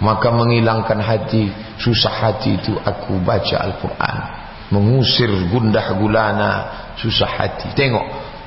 maka 0.00 0.32
menghilangkan 0.32 0.96
hati 0.96 1.52
susah 1.76 2.12
hati 2.12 2.56
itu 2.56 2.72
aku 2.80 3.20
baca 3.20 3.56
Al-Quran. 3.60 4.16
Mengusir 4.72 5.28
gundah 5.52 5.92
gulana 6.00 6.52
susah 6.96 7.28
hati. 7.28 7.76
Tengok 7.76 8.06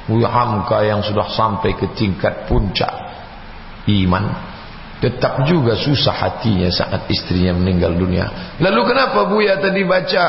Hamka 0.10 0.84
yang 0.84 1.00
sudah 1.00 1.30
sampai 1.32 1.78
ke 1.80 1.94
tingkat 1.96 2.50
puncak 2.50 2.92
iman. 3.88 4.52
Tetap 5.00 5.44
juga 5.44 5.76
susah 5.76 6.16
hatinya 6.16 6.72
saat 6.72 7.12
istrinya 7.12 7.52
meninggal 7.56 7.92
dunia. 7.92 8.56
Lalu 8.64 8.82
kenapa 8.88 9.28
Buya 9.28 9.60
tadi 9.60 9.84
baca 9.84 10.26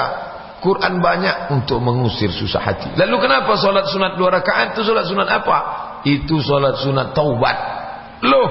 Quran 0.59 0.99
banyak 0.99 1.54
untuk 1.54 1.78
mengusir 1.78 2.35
susah 2.35 2.59
hati? 2.59 2.90
Lalu 2.99 3.16
kenapa 3.23 3.54
solat 3.54 3.87
sunat 3.87 4.19
dua 4.19 4.35
rakaat? 4.35 4.75
Itu 4.75 4.83
solat 4.83 5.07
sunat 5.07 5.28
apa? 5.31 5.59
Itu 6.02 6.43
solat 6.43 6.83
sunat 6.83 7.14
taubat. 7.14 7.59
Loh 8.26 8.49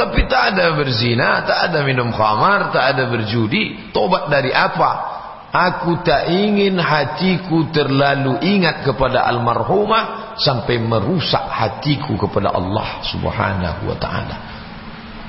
tapi 0.00 0.24
tak 0.24 0.56
ada 0.56 0.72
berzina, 0.72 1.44
tak 1.44 1.68
ada 1.68 1.84
minum 1.84 2.08
khamar, 2.08 2.72
tak 2.72 2.96
ada 2.96 3.04
berjudi. 3.12 3.92
Tobat 3.92 4.32
dari 4.32 4.48
apa? 4.48 5.20
Aku 5.52 6.00
tak 6.00 6.32
ingin 6.32 6.80
hatiku 6.80 7.68
terlalu 7.68 8.40
ingat 8.40 8.80
kepada 8.80 9.28
almarhumah 9.28 10.32
sampai 10.40 10.80
merusak 10.80 11.44
hatiku 11.44 12.16
kepada 12.16 12.48
Allah 12.48 13.04
Subhanahu 13.12 13.92
wa 13.92 13.96
taala. 14.00 14.36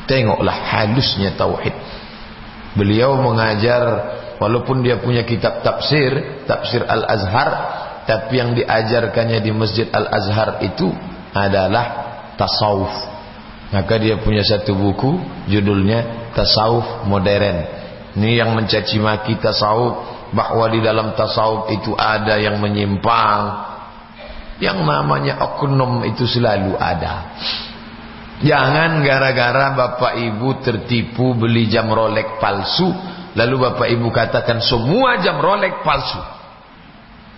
Tengoklah 0.07 0.55
halusnya 0.55 1.35
tauhid. 1.35 1.75
Beliau 2.79 3.19
mengajar 3.19 3.83
walaupun 4.39 4.87
dia 4.87 5.03
punya 5.03 5.27
kitab 5.27 5.67
tafsir, 5.67 6.47
tafsir 6.47 6.87
Al-Azhar, 6.87 7.49
tapi 8.07 8.39
yang 8.39 8.55
diajarkannya 8.55 9.43
di 9.43 9.51
Masjid 9.51 9.91
Al-Azhar 9.91 10.63
itu 10.63 10.95
adalah 11.35 11.85
tasawuf 12.39 13.10
maka 13.71 13.95
dia 13.97 14.19
punya 14.19 14.43
satu 14.43 14.75
buku 14.75 15.17
judulnya 15.47 16.31
Tasawuf 16.35 17.07
Modern. 17.07 17.81
Ini 18.11 18.43
yang 18.43 18.51
mencaci 18.51 18.99
maki 18.99 19.39
tasawuf 19.39 20.27
bahwa 20.35 20.67
di 20.67 20.83
dalam 20.83 21.15
tasawuf 21.15 21.71
itu 21.71 21.95
ada 21.95 22.35
yang 22.35 22.59
menyimpang. 22.59 23.71
Yang 24.59 24.83
namanya 24.83 25.39
oknum 25.39 26.03
itu 26.03 26.27
selalu 26.27 26.75
ada. 26.75 27.39
Jangan 28.43 29.05
gara-gara 29.05 29.71
bapak 29.73 30.13
ibu 30.17 30.59
tertipu 30.59 31.37
beli 31.37 31.69
jam 31.71 31.87
Rolex 31.87 32.41
palsu 32.41 32.89
lalu 33.37 33.55
bapak 33.69 33.87
ibu 33.93 34.11
katakan 34.11 34.59
semua 34.59 35.23
jam 35.23 35.39
Rolex 35.39 35.79
palsu. 35.85 36.19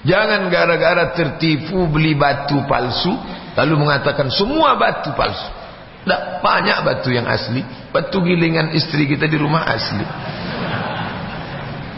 Jangan 0.04 0.52
gara-gara 0.52 1.14
tertipu 1.16 1.86
beli 1.88 2.18
batu 2.18 2.66
palsu 2.66 3.14
lalu 3.56 3.74
mengatakan 3.78 4.34
semua 4.34 4.76
batu 4.76 5.14
palsu. 5.14 5.63
Tak 6.04 6.44
banyak 6.44 6.78
batu 6.84 7.10
yang 7.16 7.28
asli. 7.28 7.64
Batu 7.96 8.20
gilingan 8.20 8.76
istri 8.76 9.08
kita 9.08 9.28
di 9.28 9.38
rumah 9.40 9.64
asli. 9.72 10.04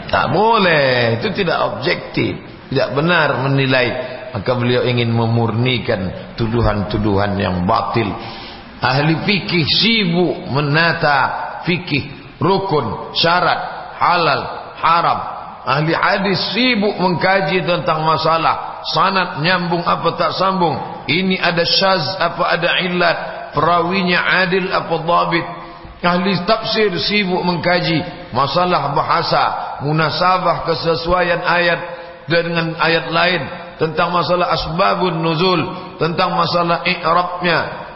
Tak 0.10 0.26
boleh. 0.30 1.18
Itu 1.18 1.34
tidak 1.34 1.58
objektif. 1.74 2.38
Tidak 2.70 2.94
benar 2.94 3.42
menilai. 3.46 3.88
Maka 4.36 4.52
beliau 4.54 4.84
ingin 4.86 5.10
memurnikan 5.10 6.34
tuduhan-tuduhan 6.38 7.40
yang 7.40 7.66
batil. 7.66 8.12
Ahli 8.84 9.16
fikih 9.26 9.66
sibuk 9.66 10.52
menata 10.52 11.46
fikih, 11.66 12.38
rukun, 12.38 13.16
syarat, 13.18 13.60
halal, 13.98 14.42
haram. 14.78 15.20
Ahli 15.66 15.98
hadis 15.98 16.54
sibuk 16.54 16.94
mengkaji 16.94 17.66
tentang 17.66 18.06
masalah 18.06 18.86
sanad 18.86 19.42
nyambung 19.42 19.82
apa 19.82 20.14
tak 20.14 20.38
sambung. 20.38 20.78
Ini 21.10 21.42
ada 21.42 21.66
syaz 21.66 22.06
apa 22.22 22.54
ada 22.54 22.70
illat 22.86 23.18
perawinya 23.56 24.44
adil 24.46 24.68
apa 24.70 24.96
dhabit? 25.00 25.48
Ahli 26.06 26.38
tafsir 26.46 26.94
sibuk 27.02 27.42
mengkaji 27.42 28.30
masalah 28.30 28.94
bahasa 28.94 29.44
munasabah 29.82 30.68
kesesuaian 30.70 31.42
ayat 31.42 31.80
dengan 32.30 32.78
ayat 32.78 33.10
lain 33.10 33.42
tentang 33.82 34.14
masalah 34.14 34.54
asbabun 34.54 35.18
nuzul 35.18 35.62
tentang 35.98 36.38
masalah 36.38 36.86
i'rabnya. 36.86 37.90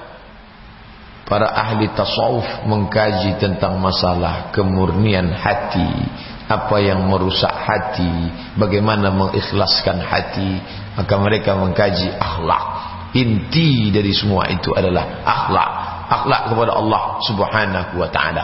Para 1.30 1.54
ahli 1.54 1.86
tasawuf 1.94 2.66
mengkaji 2.66 3.38
tentang 3.38 3.78
masalah 3.78 4.50
kemurnian 4.50 5.30
hati. 5.30 6.10
Apa 6.50 6.82
yang 6.82 7.06
merusak 7.06 7.54
hati? 7.54 8.10
Bagaimana 8.58 9.14
mengikhlaskan 9.14 10.02
hati? 10.02 10.58
Maka 10.98 11.14
mereka 11.22 11.54
mengkaji 11.54 12.10
akhlak 12.18 12.89
inti 13.14 13.90
dari 13.90 14.14
semua 14.14 14.46
itu 14.50 14.74
adalah 14.74 15.26
akhlak. 15.26 15.70
Akhlak 16.10 16.42
kepada 16.50 16.72
Allah 16.74 17.02
subhanahu 17.22 18.02
wa 18.02 18.10
ta'ala. 18.10 18.44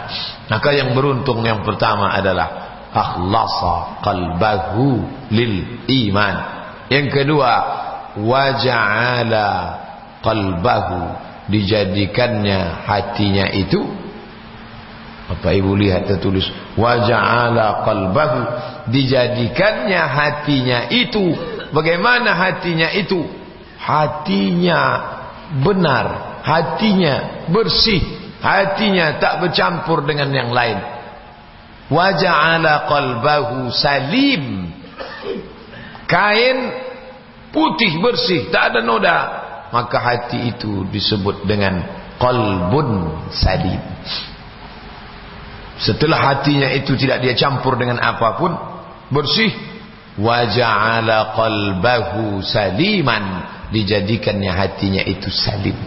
Maka 0.50 0.70
yang 0.74 0.94
beruntung 0.94 1.42
yang 1.42 1.66
pertama 1.66 2.14
adalah 2.14 2.48
akhlasa 2.94 4.06
qalbahu 4.06 5.02
lil 5.34 5.54
iman. 5.86 6.36
Yang 6.94 7.08
kedua 7.12 7.52
waja'ala 8.22 9.48
qalbahu. 10.22 11.26
Dijadikannya 11.46 12.90
hatinya 12.90 13.54
itu 13.54 13.86
apa 15.26 15.54
ibu 15.54 15.78
lihat 15.78 16.10
tertulis 16.10 16.46
waja'ala 16.78 17.86
qalbahu. 17.86 18.42
Dijadikannya 18.94 20.02
hatinya 20.06 20.90
itu. 20.94 21.34
Bagaimana 21.74 22.34
hatinya 22.38 22.94
itu 22.94 23.45
hatinya 23.80 24.82
benar, 25.62 26.06
hatinya 26.42 27.46
bersih, 27.50 28.02
hatinya 28.42 29.20
tak 29.22 29.46
bercampur 29.46 30.04
dengan 30.04 30.30
yang 30.34 30.50
lain. 30.52 30.80
Waja'ala 31.86 32.90
qalbahu 32.90 33.70
salim. 33.70 34.74
Kain 36.10 36.58
putih 37.54 38.02
bersih, 38.02 38.50
tak 38.50 38.74
ada 38.74 38.80
noda. 38.82 39.18
Maka 39.70 39.98
hati 39.98 40.56
itu 40.56 40.86
disebut 40.90 41.46
dengan 41.46 41.82
qalbun 42.18 43.22
salim. 43.34 43.82
Setelah 45.76 46.34
hatinya 46.34 46.72
itu 46.72 46.96
tidak 46.96 47.20
dia 47.22 47.36
campur 47.36 47.76
dengan 47.76 48.00
apa 48.00 48.40
pun, 48.40 48.52
bersih, 49.12 49.52
waja'ala 50.16 51.36
qalbahu 51.36 52.40
saliman 52.40 53.55
dijadikannya 53.74 54.52
hatinya 54.52 55.02
itu 55.06 55.30
salim 55.32 55.78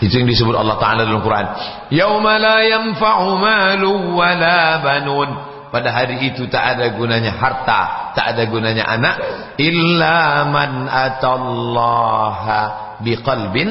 Itu 0.00 0.16
yang 0.16 0.28
disebut 0.32 0.56
Allah 0.56 0.80
Ta'ala 0.80 1.04
dalam 1.04 1.20
Quran. 1.20 1.46
Yawma 1.92 2.40
la 2.40 2.64
yanfa'u 2.64 3.36
malu 3.36 4.16
wa 4.16 4.32
la 4.32 4.80
banun. 4.80 5.28
Pada 5.68 5.92
hari 5.92 6.32
itu 6.32 6.48
tak 6.50 6.74
ada 6.74 6.90
gunanya 6.96 7.36
harta, 7.36 8.10
tak 8.16 8.34
ada 8.34 8.42
gunanya 8.48 8.82
anak. 8.88 9.16
Illa 9.60 10.48
man 10.48 10.88
atallaha 10.88 12.60
biqalbin 13.04 13.70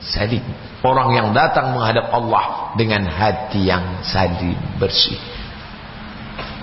salim. 0.00 0.40
Orang 0.80 1.12
yang 1.12 1.36
datang 1.36 1.76
menghadap 1.76 2.08
Allah 2.08 2.72
dengan 2.78 3.04
hati 3.04 3.68
yang 3.68 4.00
salim, 4.06 4.56
bersih. 4.80 5.18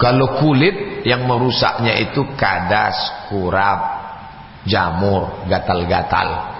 Kalau 0.01 0.41
kulit 0.41 1.05
yang 1.05 1.25
merusaknya 1.25 1.97
itu 2.01 2.25
kadas, 2.33 3.29
kurap, 3.29 3.96
jamur, 4.67 5.47
gatal-gatal. 5.47 6.57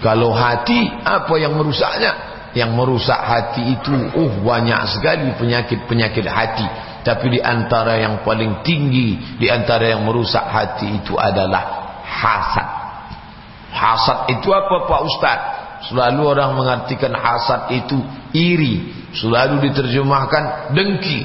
Kalau 0.00 0.32
hati 0.32 0.88
apa 1.04 1.34
yang 1.36 1.58
merusaknya? 1.58 2.30
Yang 2.50 2.70
merusak 2.74 3.20
hati 3.20 3.62
itu 3.78 3.94
uh 3.94 4.32
banyak 4.42 4.80
sekali 4.90 5.30
penyakit-penyakit 5.38 6.26
hati. 6.26 6.66
Tapi 7.06 7.38
di 7.38 7.40
antara 7.40 8.00
yang 8.00 8.26
paling 8.26 8.66
tinggi 8.66 9.38
di 9.38 9.46
antara 9.46 9.86
yang 9.94 10.02
merusak 10.02 10.42
hati 10.42 10.98
itu 10.98 11.14
adalah 11.14 11.62
hasad. 12.02 12.68
Hasad 13.70 14.18
itu 14.34 14.50
apa 14.50 14.76
Pak 14.88 15.00
Ustaz? 15.06 15.40
Selalu 15.80 16.20
orang 16.26 16.58
mengartikan 16.58 17.14
hasad 17.14 17.72
itu 17.72 17.96
iri, 18.34 18.92
selalu 19.14 19.70
diterjemahkan 19.70 20.74
dengki. 20.74 21.24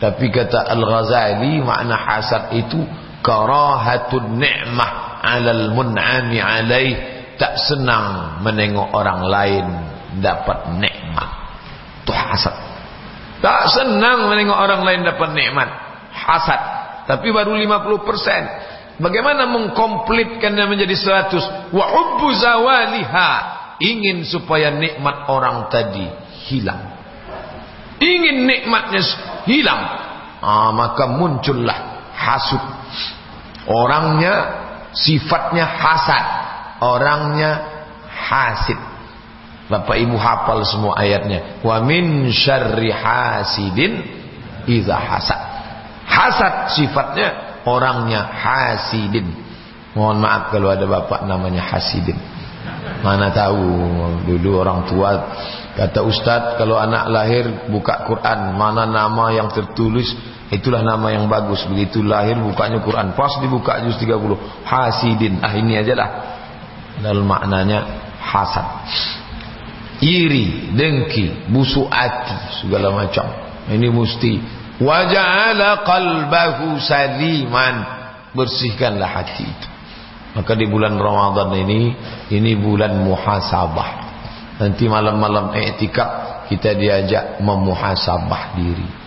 Tapi 0.00 0.26
kata 0.32 0.72
Al-Ghazali 0.72 1.60
makna 1.60 1.94
hasad 2.00 2.56
itu 2.56 2.80
karahatun 3.20 4.40
ni'mah 4.40 5.05
'alal 5.26 5.74
mun'ami 5.74 6.38
'alaih 6.38 7.16
tak 7.36 7.58
senang 7.58 8.38
menengok 8.46 8.94
orang 8.94 9.20
lain 9.26 9.66
dapat 10.22 10.72
nikmat. 10.78 11.30
Itu 12.06 12.14
hasad. 12.14 12.56
Tak 13.42 13.68
senang 13.74 14.32
menengok 14.32 14.56
orang 14.56 14.82
lain 14.86 15.00
dapat 15.04 15.36
nikmat. 15.36 15.68
Hasad. 16.14 16.60
Tapi 17.06 17.28
baru 17.30 17.52
50%. 17.54 18.96
Bagaimana 18.96 19.44
mengkomplitkannya 19.52 20.64
menjadi 20.64 20.96
100? 20.96 21.70
Wa 21.76 21.84
hubbu 21.84 22.28
zawaliha. 22.32 23.30
Ingin 23.76 24.24
supaya 24.24 24.72
nikmat 24.72 25.28
orang 25.28 25.68
tadi 25.68 26.08
hilang. 26.48 26.96
Ingin 28.00 28.48
nikmatnya 28.48 29.04
hilang. 29.44 29.82
Ah, 30.40 30.72
maka 30.72 31.04
muncullah 31.12 32.08
hasud. 32.16 32.64
Orangnya 33.68 34.65
sifatnya 34.96 35.68
hasad 35.68 36.24
orangnya 36.80 37.60
hasid. 38.08 38.78
Bapak 39.66 39.98
Ibu 39.98 40.14
hafal 40.14 40.62
semua 40.62 40.94
ayatnya. 40.96 41.60
Wa 41.60 41.82
min 41.82 42.30
syarri 42.30 42.90
hasidin 42.94 43.98
idza 44.64 44.94
hasad. 44.94 45.40
Hasad 46.06 46.54
sifatnya 46.78 47.60
orangnya 47.66 48.24
hasidin. 48.24 49.34
Mohon 49.96 50.16
maaf 50.22 50.42
kalau 50.54 50.70
ada 50.70 50.86
bapak 50.86 51.26
namanya 51.26 51.66
hasidin. 51.66 52.14
Mana 53.02 53.34
tahu 53.34 53.58
dulu 54.22 54.62
orang 54.62 54.86
tua 54.86 55.34
kata 55.76 56.00
ustaz 56.06 56.56
kalau 56.56 56.80
anak 56.80 57.10
lahir 57.12 57.44
buka 57.68 58.08
Quran 58.08 58.56
mana 58.56 58.88
nama 58.88 59.34
yang 59.34 59.52
tertulis 59.52 60.08
itulah 60.50 60.82
nama 60.82 61.10
yang 61.10 61.26
bagus. 61.26 61.66
Begitu 61.66 62.02
lahir 62.04 62.38
bukanya 62.38 62.78
Quran. 62.82 63.14
Pas 63.18 63.38
dibuka 63.42 63.82
juz 63.82 63.98
30 63.98 64.38
hasidin. 64.62 65.42
Ah 65.42 65.54
ini 65.56 65.78
aja 65.78 65.94
lah. 65.96 66.10
Dalam 67.02 67.26
maknanya 67.26 67.84
hasad. 68.20 68.66
Iri 70.00 70.76
dengki 70.76 71.48
busuk 71.50 71.88
hati 71.88 72.62
segala 72.62 72.92
macam. 72.92 73.26
Ini 73.72 73.88
mesti. 73.90 74.32
Waja'ala 74.76 75.88
qalbahu 75.88 76.76
saliman 76.76 77.74
bersihkanlah 78.36 79.08
hati 79.08 79.44
itu. 79.48 79.68
Maka 80.36 80.52
di 80.52 80.68
bulan 80.68 81.00
Ramadan 81.00 81.48
ini 81.56 81.96
ini 82.28 82.52
bulan 82.60 82.92
muhasabah. 83.00 84.04
Nanti 84.60 84.84
malam-malam 84.84 85.56
i'tikaf 85.56 86.44
kita 86.52 86.76
diajak 86.76 87.40
memuhasabah 87.40 88.56
diri 88.60 89.05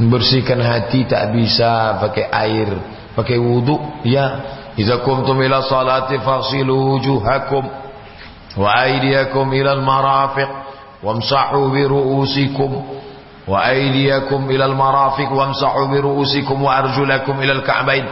Bersihkan 0.00 0.64
hati 0.64 1.04
tak 1.04 1.36
bisa 1.36 2.00
pakai 2.00 2.24
air, 2.32 2.68
pakai 3.12 3.36
wudu 3.36 3.76
ya. 4.08 4.56
Idza 4.80 5.04
qumtum 5.04 5.36
ila 5.44 5.60
salati 5.60 6.16
fasilu 6.24 6.96
wujuhakum 6.96 7.68
wa 8.56 8.68
aydiyakum 8.80 9.44
ila 9.52 9.76
al-marafiq 9.76 10.48
wamsahu 11.04 11.68
bi 11.74 11.84
ru'usikum 11.84 12.70
wa 13.44 13.58
aydiyakum 13.60 14.48
ila 14.48 14.64
al-marafiq 14.72 15.28
wamsahu 15.28 15.92
bi 15.92 16.00
ru'usikum 16.00 16.56
wa 16.64 16.80
arjulakum 16.80 17.36
ila 17.44 17.60
al-ka'bayn. 17.60 18.06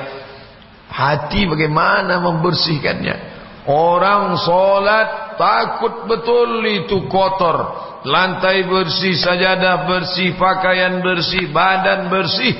Hati 0.92 1.48
bagaimana 1.48 2.20
membersihkannya? 2.20 3.16
Orang 3.64 4.36
salat 4.40 5.27
takut 5.38 6.10
betul 6.10 6.60
itu 6.66 7.06
kotor 7.06 7.56
lantai 8.04 8.66
bersih 8.66 9.14
sajadah 9.14 9.86
bersih 9.86 10.34
pakaian 10.34 11.00
bersih 11.00 11.48
badan 11.54 12.10
bersih 12.10 12.54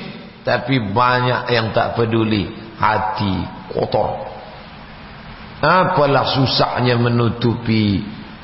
tapi 0.49 0.81
banyak 0.81 1.51
yang 1.51 1.75
tak 1.75 1.99
peduli 1.99 2.47
hati 2.79 3.35
kotor. 3.75 4.25
Apalah 5.59 6.25
susahnya 6.39 6.95
menutupi 6.95 7.99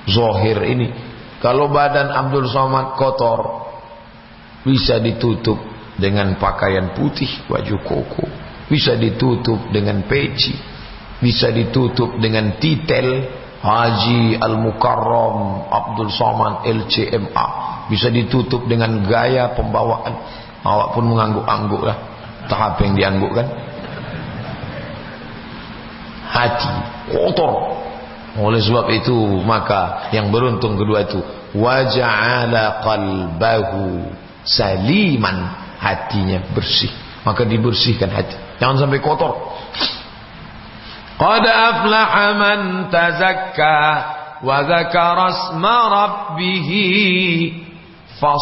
zohir 0.06 0.60
ini. 0.67 0.91
Kalau 1.39 1.71
badan 1.71 2.12
Abdul 2.12 2.52
Somad 2.52 3.00
kotor, 3.00 3.63
bisa 4.67 5.00
ditutup 5.00 5.56
dengan 5.95 6.36
pakaian 6.36 6.91
putih, 6.91 7.48
baju 7.48 7.76
koko. 7.82 8.26
Bisa 8.67 9.00
ditutup 9.00 9.71
dengan 9.71 10.04
peci. 10.04 10.54
Bisa 11.15 11.48
ditutup 11.48 12.19
dengan 12.19 12.60
titel 12.60 13.24
Haji 13.65 14.38
Al-Mukarram 14.38 15.65
Abdul 15.73 16.13
Somad 16.13 16.69
LCMA. 16.69 17.47
Bisa 17.89 18.13
ditutup 18.13 18.69
dengan 18.69 19.01
gaya 19.10 19.58
pembawaan. 19.58 20.13
Awak 20.62 20.88
pun 20.93 21.10
mengangguk-angguk 21.10 21.82
lah. 21.82 21.97
Tahap 22.45 22.78
yang 22.86 22.93
diangguk 22.93 23.34
kan? 23.34 23.47
Hati 26.30 26.73
kotor. 27.10 27.82
Oleh 28.38 28.62
sebab 28.62 28.86
itu 28.93 29.15
maka 29.41 30.12
yang 30.13 30.30
beruntung 30.30 30.78
kedua 30.78 31.10
itu 31.10 31.17
waja'ala 31.58 32.86
qalbahu 32.86 34.06
saliman. 34.45 35.65
Hatinya 35.82 36.54
bersih. 36.54 36.93
Maka 37.25 37.45
dibersihkan 37.49 38.13
hati. 38.13 38.38
Jangan 38.62 38.86
sampai 38.86 39.01
kotor 39.01 39.58
qad 41.15 41.43
aflaha 41.47 42.25
man 42.36 42.60
tazakka 42.91 43.78
wa 44.43 44.58
dzakara 44.63 45.25
asma 45.32 45.78
rabbih 45.88 46.69
fa 48.19 48.36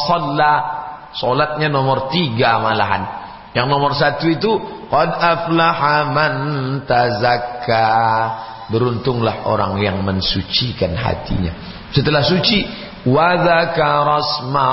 nomor 1.69 2.09
tiga 2.09 2.57
malahan 2.57 3.23
yang 3.53 3.69
nomor 3.69 3.93
satu 3.93 4.25
itu 4.33 4.51
qad 4.89 5.09
aflaha 5.13 6.09
man 6.09 6.33
tazakka. 6.89 7.85
Beruntunglah 8.63 9.45
orang 9.45 9.77
yang 9.77 10.01
mensucikan 10.01 10.97
hatinya. 10.97 11.53
Setelah 11.93 12.25
suci 12.25 12.65
wa 13.05 13.37
dzakara 13.37 14.17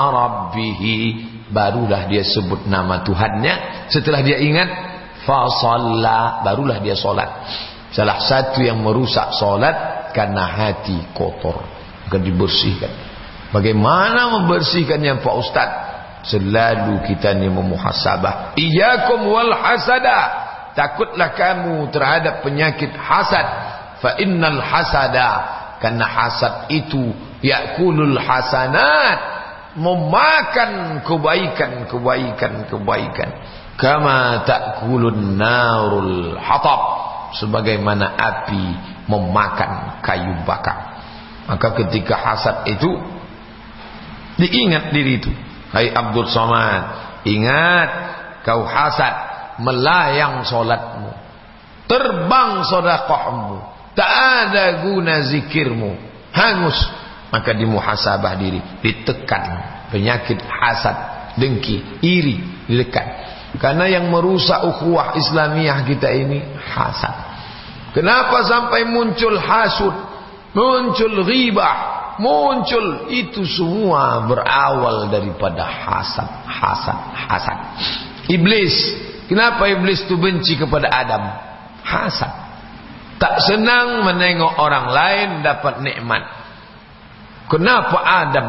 rabbih 0.09 0.81
barulah 1.53 2.09
dia 2.09 2.25
sebut 2.25 2.65
nama 2.65 3.05
Tuhannya. 3.05 3.85
Setelah 3.93 4.25
dia 4.25 4.41
ingat 4.41 4.69
fa 5.29 5.45
barulah 6.41 6.81
dia 6.81 6.97
solat. 6.97 7.29
Salah 7.91 8.23
satu 8.23 8.63
yang 8.63 8.79
merusak 8.79 9.35
solat 9.35 10.09
karena 10.15 10.47
hati 10.47 11.11
kotor. 11.11 11.59
Maka 12.07 12.17
dibersihkan. 12.23 12.91
Bagaimana 13.51 14.31
membersihkannya 14.39 15.19
Pak 15.19 15.35
Ustaz? 15.35 15.69
Selalu 16.21 17.03
kita 17.03 17.35
ni 17.35 17.51
memuhasabah. 17.51 18.55
Iyakum 18.55 19.27
wal 19.27 19.51
hasada. 19.51 20.19
Takutlah 20.71 21.35
kamu 21.35 21.91
terhadap 21.91 22.47
penyakit 22.47 22.95
hasad. 22.95 23.43
Fa 23.99 24.15
innal 24.23 24.63
hasada. 24.63 25.29
Karena 25.83 26.07
hasad 26.07 26.71
itu 26.71 27.11
yakulul 27.43 28.15
hasanat. 28.15 29.19
Memakan 29.75 31.03
kebaikan, 31.03 31.91
kebaikan, 31.91 32.53
kebaikan. 32.71 33.29
Kama 33.75 34.45
takulun 34.47 35.41
narul 35.41 36.37
hatab. 36.37 37.00
Sebagaimana 37.37 38.15
api 38.15 38.63
memakan 39.07 40.03
kayu 40.03 40.43
bakar. 40.43 40.91
Maka 41.47 41.67
ketika 41.83 42.15
hasad 42.15 42.67
itu 42.67 42.91
diingat 44.39 44.91
diri 44.95 45.19
itu. 45.19 45.31
Hai 45.71 45.87
Abdul 45.87 46.27
Somad 46.27 46.83
Ingat 47.23 47.89
Kau 48.43 48.67
hasad 48.67 49.15
Melayang 49.63 50.43
solatmu 50.43 51.15
Terbang 51.87 52.67
sodakahmu 52.67 53.63
Tak 53.95 54.11
ada 54.11 54.83
guna 54.83 55.23
zikirmu. 55.27 55.95
Hangus. 56.31 56.75
Maka 57.31 57.51
dimuhasabah 57.55 58.35
diri 58.39 58.59
ditekan. 58.83 59.43
Penyakit 59.91 60.39
hasad 60.43 60.95
dengki 61.35 61.99
iri 62.03 62.67
dilekan 62.71 63.07
karena 63.59 63.83
yang 63.91 64.07
merusak 64.07 64.63
ukhuwah 64.63 65.19
Islamiyah 65.19 65.83
kita 65.83 66.07
ini 66.07 66.39
hasad. 66.55 67.11
Kenapa 67.91 68.47
sampai 68.47 68.87
muncul 68.87 69.35
hasud? 69.35 69.91
Muncul 70.55 71.27
ghibah. 71.27 71.99
Muncul 72.21 73.11
itu 73.11 73.43
semua 73.43 74.23
berawal 74.29 75.11
daripada 75.11 75.65
hasad 75.67 76.27
hasad 76.47 76.99
hasad. 77.27 77.57
Iblis. 78.31 78.75
Kenapa 79.27 79.67
iblis 79.67 80.03
itu 80.07 80.15
benci 80.15 80.55
kepada 80.55 80.87
Adam? 80.91 81.23
Hasad. 81.83 82.31
Tak 83.19 83.35
senang 83.47 84.07
menengok 84.07 84.59
orang 84.59 84.91
lain 84.91 85.29
dapat 85.43 85.83
nikmat. 85.83 86.23
Kenapa 87.51 87.99
Adam? 87.99 88.47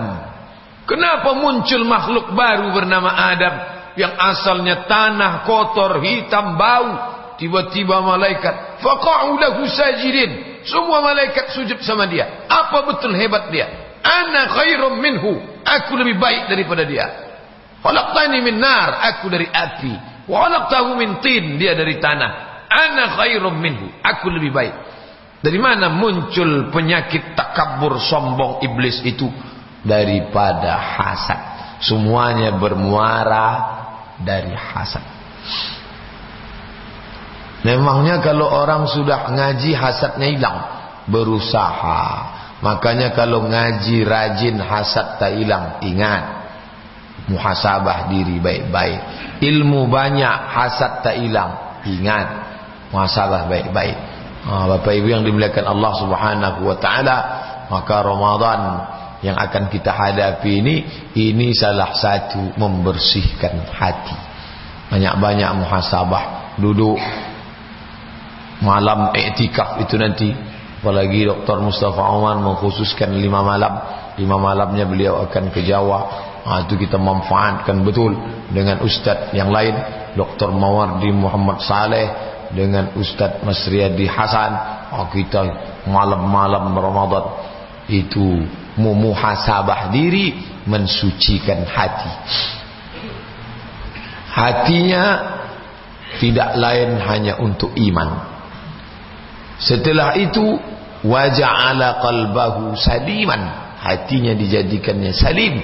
Kenapa 0.86 1.34
muncul 1.38 1.82
makhluk 1.86 2.34
baru 2.34 2.70
bernama 2.70 3.10
Adam 3.10 3.81
yang 3.98 4.12
asalnya 4.16 4.88
tanah 4.88 5.44
kotor, 5.44 6.00
hitam, 6.00 6.56
bau? 6.56 7.12
Tiba-tiba 7.36 8.00
malaikat 8.06 8.78
faqa'u 8.78 9.34
sajidin. 9.66 10.62
Semua 10.62 11.02
malaikat 11.02 11.50
sujud 11.58 11.82
sama 11.82 12.06
dia. 12.06 12.46
Apa 12.46 12.86
betul 12.86 13.18
hebat 13.18 13.50
dia? 13.50 13.66
Ana 14.02 14.46
khairum 14.46 14.94
minhu. 15.02 15.42
Aku 15.66 15.98
lebih 15.98 16.22
baik 16.22 16.46
daripada 16.46 16.86
dia. 16.86 17.06
Khalaqtani 17.82 18.38
min 18.46 18.62
nar, 18.62 19.10
aku 19.10 19.26
dari 19.26 19.50
api. 19.50 19.92
Wa 20.30 20.46
khalaqtahu 20.46 20.94
min 20.94 21.18
tin, 21.18 21.58
dia 21.58 21.74
dari 21.74 21.98
tanah. 21.98 22.30
Ana 22.70 23.18
khairum 23.18 23.58
minhu. 23.58 23.90
Aku 24.06 24.30
lebih 24.30 24.54
baik. 24.54 24.74
Dari 25.42 25.58
mana 25.58 25.90
muncul 25.90 26.70
penyakit 26.70 27.34
takabur 27.34 27.98
sombong 27.98 28.62
iblis 28.62 29.02
itu? 29.02 29.26
Daripada 29.82 30.78
hasad. 30.78 31.40
Semuanya 31.82 32.54
bermuara 32.54 33.81
dari 34.22 34.54
hasad. 34.54 35.04
Memangnya 37.62 38.18
kalau 38.18 38.50
orang 38.50 38.90
sudah 38.90 39.30
ngaji 39.30 39.70
hasadnya 39.74 40.28
hilang. 40.34 40.58
Berusaha. 41.06 42.02
Makanya 42.62 43.14
kalau 43.14 43.46
ngaji 43.46 44.02
rajin 44.02 44.58
hasad 44.58 45.18
tak 45.22 45.38
hilang. 45.38 45.78
Ingat. 45.82 46.42
Muhasabah 47.30 48.10
diri 48.10 48.42
baik-baik. 48.42 49.00
Ilmu 49.42 49.86
banyak 49.86 50.36
hasad 50.50 51.06
tak 51.06 51.22
hilang. 51.22 51.82
Ingat. 51.86 52.26
Muhasabah 52.90 53.46
baik-baik. 53.46 53.96
Ha, 54.42 54.66
Bapak 54.66 54.90
Ibu 54.98 55.06
yang 55.06 55.22
dimuliakan 55.22 55.70
Allah 55.70 55.92
Subhanahu 56.02 56.66
wa 56.66 56.76
taala, 56.82 57.16
maka 57.70 58.02
Ramadan 58.02 58.60
yang 59.22 59.38
akan 59.38 59.70
kita 59.70 59.94
hadapi 59.94 60.50
ini 60.60 60.74
ini 61.14 61.54
salah 61.54 61.94
satu 61.94 62.58
membersihkan 62.58 63.70
hati. 63.70 64.18
Banyak-banyak 64.92 65.50
muhasabah, 65.62 66.58
duduk 66.58 66.98
malam 68.62 69.10
iktikaf 69.16 69.82
itu 69.82 69.94
nanti 69.98 70.28
apalagi 70.82 71.26
Dr. 71.26 71.58
Mustafa 71.62 72.02
Umar 72.14 72.38
mengkhususkan 72.38 73.10
lima 73.14 73.42
malam 73.42 73.74
lima 74.18 74.36
malamnya 74.38 74.86
beliau 74.86 75.18
akan 75.26 75.50
ke 75.50 75.66
Jawa 75.66 75.98
ha, 76.46 76.62
itu 76.62 76.78
kita 76.78 76.94
manfaatkan 76.94 77.82
betul 77.82 78.14
dengan 78.54 78.78
ustaz 78.86 79.34
yang 79.34 79.50
lain 79.50 79.74
Dr. 80.14 80.54
Mawardi 80.54 81.10
Muhammad 81.10 81.58
Saleh 81.64 82.06
dengan 82.52 82.92
Ustaz 83.00 83.40
Masriyadi 83.40 84.04
Hasan 84.04 84.52
oh, 84.92 85.08
kita 85.08 85.40
malam-malam 85.88 86.68
Ramadan 86.76 87.24
itu 87.88 88.44
memuhasabah 88.76 89.92
diri 89.92 90.32
mensucikan 90.64 91.66
hati. 91.66 92.12
Hatinya 94.32 95.04
tidak 96.16 96.56
lain 96.56 96.96
hanya 97.04 97.36
untuk 97.40 97.76
iman. 97.76 98.32
Setelah 99.60 100.16
itu 100.16 100.56
waja'ala 101.04 102.00
qalbahu 102.00 102.72
saliman. 102.78 103.60
Hatinya 103.82 104.32
dijadikannya 104.38 105.10
salim 105.12 105.58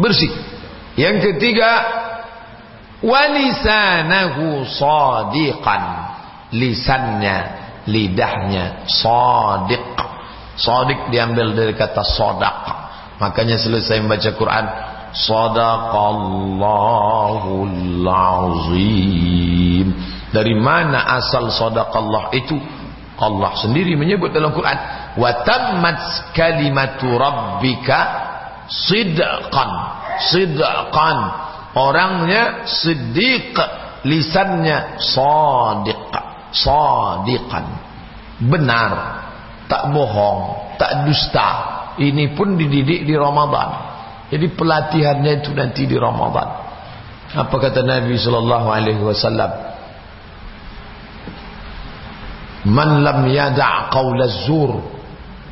bersih. 0.00 0.32
Yang 0.96 1.34
ketiga 1.34 1.70
walisanahu 3.04 4.66
sadiqan. 4.66 5.82
Lisannya, 6.48 7.36
lidahnya 7.84 8.88
sadiq. 8.88 10.00
Sadiq 10.58 11.14
diambil 11.14 11.54
dari 11.54 11.78
kata 11.78 12.02
sodak. 12.02 12.66
Makanya 13.22 13.54
selesai 13.58 14.00
membaca 14.02 14.30
Quran, 14.34 14.66
sadaqallahul 15.14 18.08
azim. 18.10 19.94
Dari 20.34 20.54
mana 20.58 21.06
asal 21.18 21.50
sadaqallah 21.54 22.30
itu? 22.34 22.58
Allah 23.18 23.50
sendiri 23.58 23.98
menyebut 23.98 24.30
dalam 24.30 24.54
Quran, 24.54 24.78
wa 25.18 25.30
tammat 25.42 25.98
kalimatu 26.34 27.18
rabbika 27.18 27.98
sidqan. 28.66 29.70
Sidqan. 30.30 31.18
Orangnya 31.78 32.66
siddiq, 32.66 33.54
lisannya 34.02 34.98
sadiq 34.98 36.10
sadiqan 36.54 37.66
benar 38.38 38.92
tak 39.68 39.92
bohong 39.92 40.68
tak 40.78 41.04
dusta. 41.04 41.48
Ini 41.98 42.38
pun 42.38 42.54
dididik 42.54 43.04
di 43.04 43.14
Ramadan. 43.18 43.68
Jadi 44.30 44.46
pelatihannya 44.54 45.42
itu 45.42 45.50
nanti 45.50 45.82
di 45.84 45.98
Ramadan. 45.98 46.48
Apa 47.34 47.56
kata 47.58 47.82
Nabi 47.82 48.14
sallallahu 48.14 48.68
alaihi 48.70 49.02
wasallam? 49.02 49.50
Man 52.70 53.02
lam 53.02 53.26
yada' 53.26 53.90
qaul 53.90 54.20
az-zur. 54.22 54.72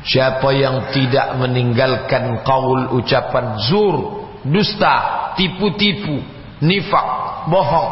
Siapa 0.07 0.55
yang 0.55 0.95
tidak 0.95 1.35
meninggalkan 1.35 2.47
qaul 2.47 2.95
ucapan 2.95 3.59
zur 3.67 4.23
dusta 4.47 5.33
tipu-tipu 5.35 6.23
nifak 6.63 7.07
bohong. 7.51 7.91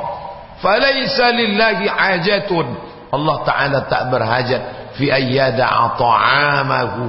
Falaysa 0.63 1.35
lillahi 1.35 1.91
ajatun 1.91 2.67
Allah 3.11 3.37
Ta'ala 3.43 3.79
tak 3.91 4.07
berhajat 4.07 4.84
fi 4.95 5.11
ayyada'a 5.11 5.95
ta'amahu 5.99 7.05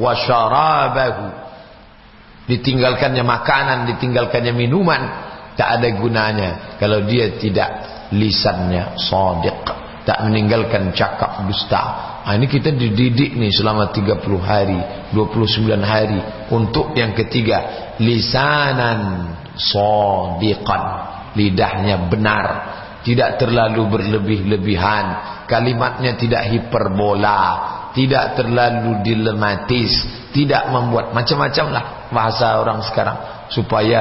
wa 0.00 0.12
syarabahu. 0.16 1.26
Ditinggalkannya 2.48 3.22
makanan 3.22 3.78
ditinggalkannya 3.94 4.52
minuman 4.56 5.02
tak 5.54 5.78
ada 5.78 5.88
gunanya 5.94 6.50
kalau 6.80 7.04
dia 7.04 7.36
tidak 7.38 7.70
lisannya 8.10 8.98
sadiq 8.98 9.80
tak 10.08 10.26
meninggalkan 10.26 10.90
cakap 10.96 11.44
dusta. 11.46 11.82
Ha, 12.24 12.34
ini 12.34 12.48
kita 12.48 12.72
dididik 12.72 13.36
nih 13.36 13.52
selama 13.52 13.92
30 13.92 14.18
hari 14.40 14.80
29 15.12 15.70
hari 15.80 16.20
untuk 16.50 16.96
yang 16.96 17.12
ketiga 17.12 17.92
lisanan 18.00 19.30
sadiqan 19.54 20.82
lidahnya 21.36 22.10
benar 22.10 22.46
tidak 23.00 23.40
terlalu 23.40 23.88
berlebih-lebihan. 23.88 25.04
Kalimatnya 25.48 26.20
tidak 26.20 26.52
hiperbola. 26.52 27.40
Tidak 27.96 28.36
terlalu 28.36 29.00
dilematis. 29.00 30.04
Tidak 30.30 30.68
membuat 30.68 31.16
macam-macam 31.16 31.66
lah 31.72 31.84
bahasa 32.12 32.60
orang 32.60 32.84
sekarang. 32.84 33.48
Supaya 33.48 34.00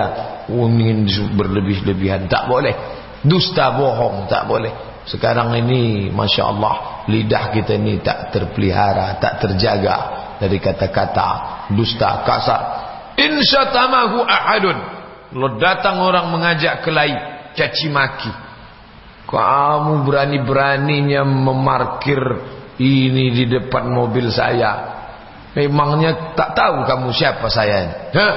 ingin 0.51 1.07
berlebih-lebihan. 1.33 2.27
Tak 2.27 2.51
boleh. 2.51 2.75
Dusta 3.23 3.71
bohong 3.71 4.27
tak 4.27 4.47
boleh. 4.51 5.03
Sekarang 5.07 5.55
ini 5.57 6.11
Masya 6.13 6.43
Allah 6.45 6.75
lidah 7.09 7.49
kita 7.49 7.73
ini 7.81 7.97
tak 7.97 8.29
terpelihara 8.29 9.17
tak 9.17 9.41
terjaga 9.41 9.97
dari 10.37 10.61
kata-kata 10.61 11.27
dusta. 11.73 12.21
Kasar 12.21 12.61
insyatamahu 13.17 14.21
ahadun. 14.21 14.77
Kalau 15.33 15.49
datang 15.57 15.97
orang 16.05 16.29
mengajak 16.29 16.85
kelai 16.85 17.11
caci 17.57 17.89
maki 17.89 18.48
kamu 19.29 20.09
berani-beraninya 20.09 21.21
memarkir 21.21 22.17
ini 22.81 23.29
di 23.29 23.45
depan 23.45 23.85
mobil 23.93 24.33
saya. 24.33 24.97
Memangnya 25.53 26.33
tak 26.33 26.57
tahu 26.57 26.81
kamu 26.89 27.13
siapa 27.13 27.45
saya. 27.53 28.09
Hah? 28.09 28.33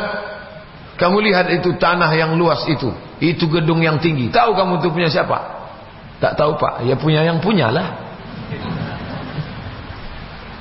Kamu 1.01 1.17
lihat 1.25 1.49
itu 1.49 1.81
tanah 1.81 2.13
yang 2.13 2.37
luas 2.37 2.69
itu. 2.69 2.93
Itu 3.25 3.49
gedung 3.49 3.81
yang 3.81 4.05
tinggi. 4.05 4.29
Tahu 4.29 4.53
kamu 4.53 4.85
itu 4.85 4.89
punya 4.93 5.09
siapa? 5.09 5.39
Tak 6.21 6.37
tahu 6.37 6.61
pak. 6.61 6.85
Ya 6.85 7.01
punya 7.01 7.25
yang 7.25 7.41
punyalah. 7.41 7.97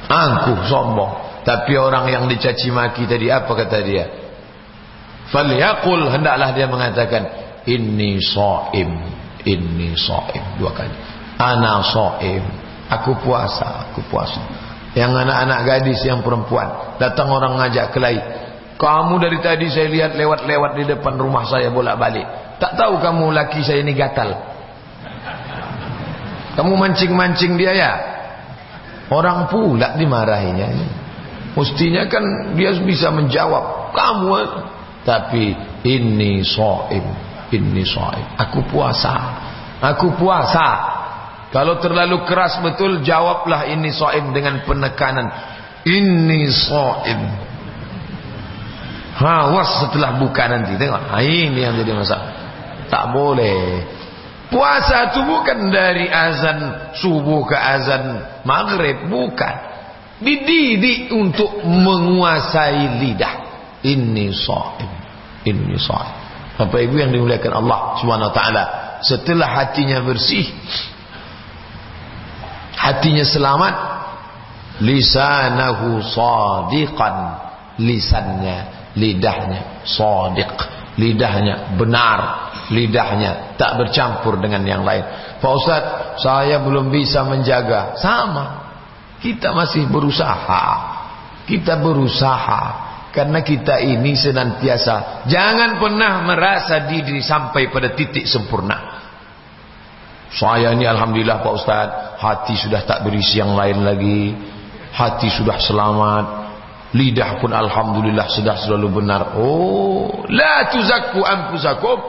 Angkuh 0.07 0.63
sombong. 0.71 1.43
Tapi 1.43 1.75
orang 1.75 2.07
yang 2.07 2.23
dicaci 2.31 2.71
maki 2.71 3.03
tadi 3.03 3.27
apa 3.27 3.51
kata 3.51 3.77
dia? 3.83 4.05
Falyaqul 5.27 6.07
hendaklah 6.07 6.55
dia 6.55 6.67
mengatakan 6.71 7.23
inni 7.67 8.19
shaim 8.23 9.20
inni 9.47 9.93
shaim 9.97 10.43
dua 10.61 10.71
kali 10.73 10.93
ana 11.39 11.81
shaim 11.85 12.43
aku 12.91 13.17
puasa 13.23 13.89
aku 13.89 14.03
puasa 14.11 14.41
yang 14.91 15.15
anak-anak 15.15 15.59
gadis 15.63 16.03
yang 16.03 16.19
perempuan 16.19 16.99
datang 16.99 17.31
orang 17.31 17.55
ngajak 17.55 17.95
kelai 17.95 18.19
Kamu 18.81 19.21
dari 19.21 19.37
tadi 19.45 19.69
saya 19.69 19.93
lihat 19.93 20.17
lewat-lewat 20.17 20.73
di 20.73 20.89
depan 20.89 21.13
rumah 21.21 21.45
saya 21.45 21.69
bolak-balik. 21.69 22.25
Tak 22.57 22.73
tahu 22.73 22.97
kamu 22.97 23.29
laki 23.29 23.61
saya 23.61 23.85
ini 23.85 23.93
gatal. 23.93 24.33
Kamu 26.57 26.73
mancing-mancing 26.73 27.61
dia 27.61 27.77
ya? 27.77 27.91
Orang 29.13 29.53
pula 29.53 29.93
dimarahinya. 29.93 30.65
Mestinya 31.53 32.09
kan 32.09 32.57
dia 32.57 32.73
bisa 32.81 33.13
menjawab. 33.13 33.93
Kamu 33.93 34.29
tapi 35.05 35.53
ini 35.85 36.41
soim, 36.41 37.05
ini 37.51 37.83
soim. 37.83 38.25
Aku 38.39 38.63
puasa, 38.71 39.13
aku 39.83 40.15
puasa. 40.15 40.99
Kalau 41.51 41.83
terlalu 41.83 42.23
keras 42.23 42.63
betul 42.63 43.03
jawablah 43.03 43.67
ini 43.67 43.91
soim 43.91 44.31
dengan 44.31 44.63
penekanan. 44.63 45.27
Ini 45.83 46.41
soim. 46.47 47.21
Hawas 49.19 49.83
setelah 49.83 50.15
buka 50.15 50.47
nanti 50.47 50.79
tengok. 50.79 51.11
Ini 51.11 51.59
yang 51.59 51.75
jadi 51.75 51.91
masalah. 51.91 52.29
Tak 52.87 53.11
boleh. 53.11 53.83
Puasa 54.51 55.11
itu 55.11 55.23
bukan 55.23 55.71
dari 55.71 56.07
azan 56.11 56.91
subuh 56.99 57.47
ke 57.47 57.55
azan 57.55 58.19
maghrib, 58.43 59.07
bukan. 59.07 59.55
Dididik 60.21 61.11
untuk 61.11 61.63
menguasai 61.65 62.99
lidah. 62.99 63.35
Inni 63.81 64.29
sha'im. 64.35 64.91
Inni 65.47 65.75
sha'im. 65.79 66.20
Bapak 66.61 66.77
Ibu 66.77 66.95
yang 67.01 67.09
dimuliakan 67.09 67.65
Allah 67.65 67.79
Subhanahu 67.97 68.29
wa 68.29 68.35
taala, 68.37 68.63
setelah 69.01 69.49
hatinya 69.49 70.05
bersih, 70.05 70.45
hatinya 72.77 73.25
selamat, 73.25 73.75
lisanahu 74.85 76.05
sadiqan, 76.05 77.15
lisannya, 77.81 78.57
lidahnya 78.93 79.81
sadiq, 79.89 80.53
lidahnya 81.01 81.73
benar, 81.81 82.19
lidahnya 82.69 83.57
tak 83.57 83.81
bercampur 83.81 84.37
dengan 84.37 84.61
yang 84.61 84.85
lain. 84.85 85.01
Pak 85.41 85.51
Ustaz, 85.57 85.83
saya 86.21 86.61
belum 86.61 86.93
bisa 86.93 87.25
menjaga. 87.25 87.97
Sama. 87.97 88.69
Kita 89.17 89.53
masih 89.53 89.89
berusaha. 89.89 90.65
Kita 91.49 91.81
berusaha. 91.81 92.90
Karena 93.11 93.43
kita 93.43 93.75
ini 93.83 94.15
senantiasa 94.15 95.27
jangan 95.27 95.75
pernah 95.83 96.23
merasa 96.23 96.87
diri 96.87 97.19
sampai 97.19 97.67
pada 97.67 97.91
titik 97.91 98.23
sempurna. 98.23 99.03
Saya 100.31 100.71
ini 100.71 100.87
alhamdulillah 100.87 101.43
Pak 101.43 101.53
Ustaz, 101.59 101.87
hati 102.23 102.55
sudah 102.55 102.87
tak 102.87 103.03
berisi 103.03 103.43
yang 103.43 103.51
lain 103.51 103.83
lagi. 103.83 104.31
Hati 104.95 105.27
sudah 105.27 105.59
selamat. 105.59 106.25
Lidah 106.95 107.39
pun 107.39 107.51
alhamdulillah 107.51 108.31
sudah 108.31 108.55
selalu 108.55 109.03
benar. 109.03 109.35
Oh, 109.35 110.23
la 110.31 110.71
tuzakku 110.71 111.19
anfusakum. 111.19 111.99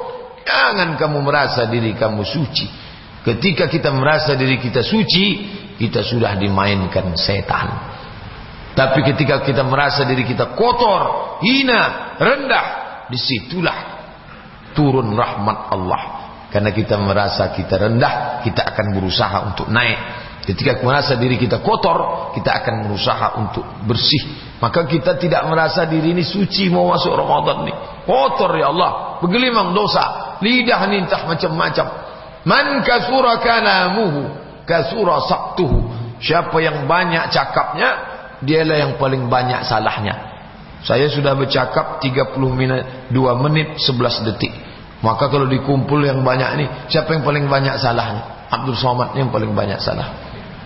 Jangan 0.43 0.95
kamu 0.99 1.19
merasa 1.23 1.67
diri 1.67 1.99
kamu 1.99 2.23
suci. 2.23 2.67
Ketika 3.23 3.71
kita 3.71 3.95
merasa 3.95 4.35
diri 4.35 4.59
kita 4.59 4.83
suci, 4.83 5.27
kita 5.79 6.03
sudah 6.03 6.35
dimainkan 6.39 7.15
setan. 7.15 7.92
Tapi 8.73 9.05
ketika 9.05 9.45
kita 9.45 9.63
merasa 9.69 10.09
diri 10.09 10.25
kita 10.25 10.57
kotor, 10.57 11.37
hina, 11.45 12.17
rendah, 12.17 12.67
di 13.13 13.19
situlah 13.21 13.79
turun 14.73 15.13
rahmat 15.13 15.59
Allah. 15.69 16.03
Karena 16.49 16.69
kita 16.73 17.01
merasa 17.01 17.53
kita 17.53 17.81
rendah, 17.81 18.45
kita 18.45 18.61
akan 18.73 18.87
berusaha 18.93 19.37
untuk 19.53 19.73
naik. 19.73 20.01
Ketika 20.43 20.83
merasa 20.83 21.17
diri 21.17 21.39
kita 21.39 21.63
kotor, 21.63 22.29
kita 22.37 22.51
akan 22.61 22.91
berusaha 22.91 23.27
untuk 23.41 23.65
bersih. 23.89 24.57
Maka 24.59 24.85
kita 24.85 25.17
tidak 25.17 25.49
merasa 25.49 25.87
diri 25.89 26.13
ini 26.13 26.27
suci 26.27 26.69
mau 26.69 26.93
masuk 26.93 27.15
Ramadan 27.15 27.65
ini. 27.65 27.75
Kotor 28.05 28.59
ya 28.59 28.69
Allah, 28.69 29.23
bergelimang 29.23 29.73
dosa, 29.73 30.37
lidah 30.43 30.81
ini 30.91 31.07
entah 31.07 31.25
macam-macam. 31.25 31.87
Man 32.43 32.83
kasura 32.83 33.39
kalamuhu, 33.39 34.23
kasura 34.67 35.25
saktuhu. 35.25 35.89
Siapa 36.19 36.59
yang 36.59 36.85
banyak 36.91 37.33
cakapnya, 37.33 38.12
dialah 38.43 38.77
yang 38.79 38.93
paling 38.99 39.31
banyak 39.31 39.63
salahnya. 39.67 40.33
Saya 40.83 41.07
sudah 41.07 41.39
bercakap 41.39 42.03
30 42.03 42.35
menit, 42.51 42.83
2 43.15 43.43
menit 43.43 43.79
11 43.79 44.27
detik. 44.27 44.51
Maka 45.03 45.31
kalau 45.31 45.47
dikumpul 45.47 46.03
yang 46.03 46.23
banyak 46.23 46.51
ini, 46.59 46.67
siapa 46.91 47.15
yang 47.15 47.23
paling 47.27 47.47
banyak 47.47 47.75
salahnya? 47.79 48.47
Abdul 48.53 48.77
Somad 48.77 49.17
yang 49.17 49.33
paling 49.33 49.57
banyak 49.57 49.81
salah. 49.81 50.13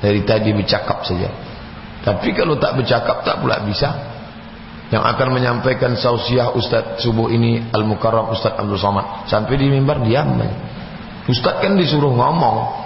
Dari 0.03 0.27
tadi 0.27 0.51
bercakap 0.51 1.07
saja. 1.07 1.31
Tapi 2.03 2.35
kalau 2.35 2.59
tak 2.59 2.75
bercakap 2.77 3.23
tak 3.23 3.39
pula 3.39 3.63
bisa. 3.63 4.19
Yang 4.87 5.03
akan 5.03 5.29
menyampaikan 5.35 5.99
sausiah 5.99 6.55
Ustaz 6.55 7.03
subuh 7.03 7.27
ini 7.27 7.71
Al-Mukarram 7.75 8.31
Ustaz 8.31 8.55
Abdul 8.55 8.79
Somad. 8.79 9.27
Sampai 9.31 9.59
di 9.59 9.71
mimbar 9.71 10.03
diam. 10.03 10.39
Ustaz 11.27 11.63
kan 11.63 11.75
disuruh 11.75 12.11
ngomong. 12.11 12.86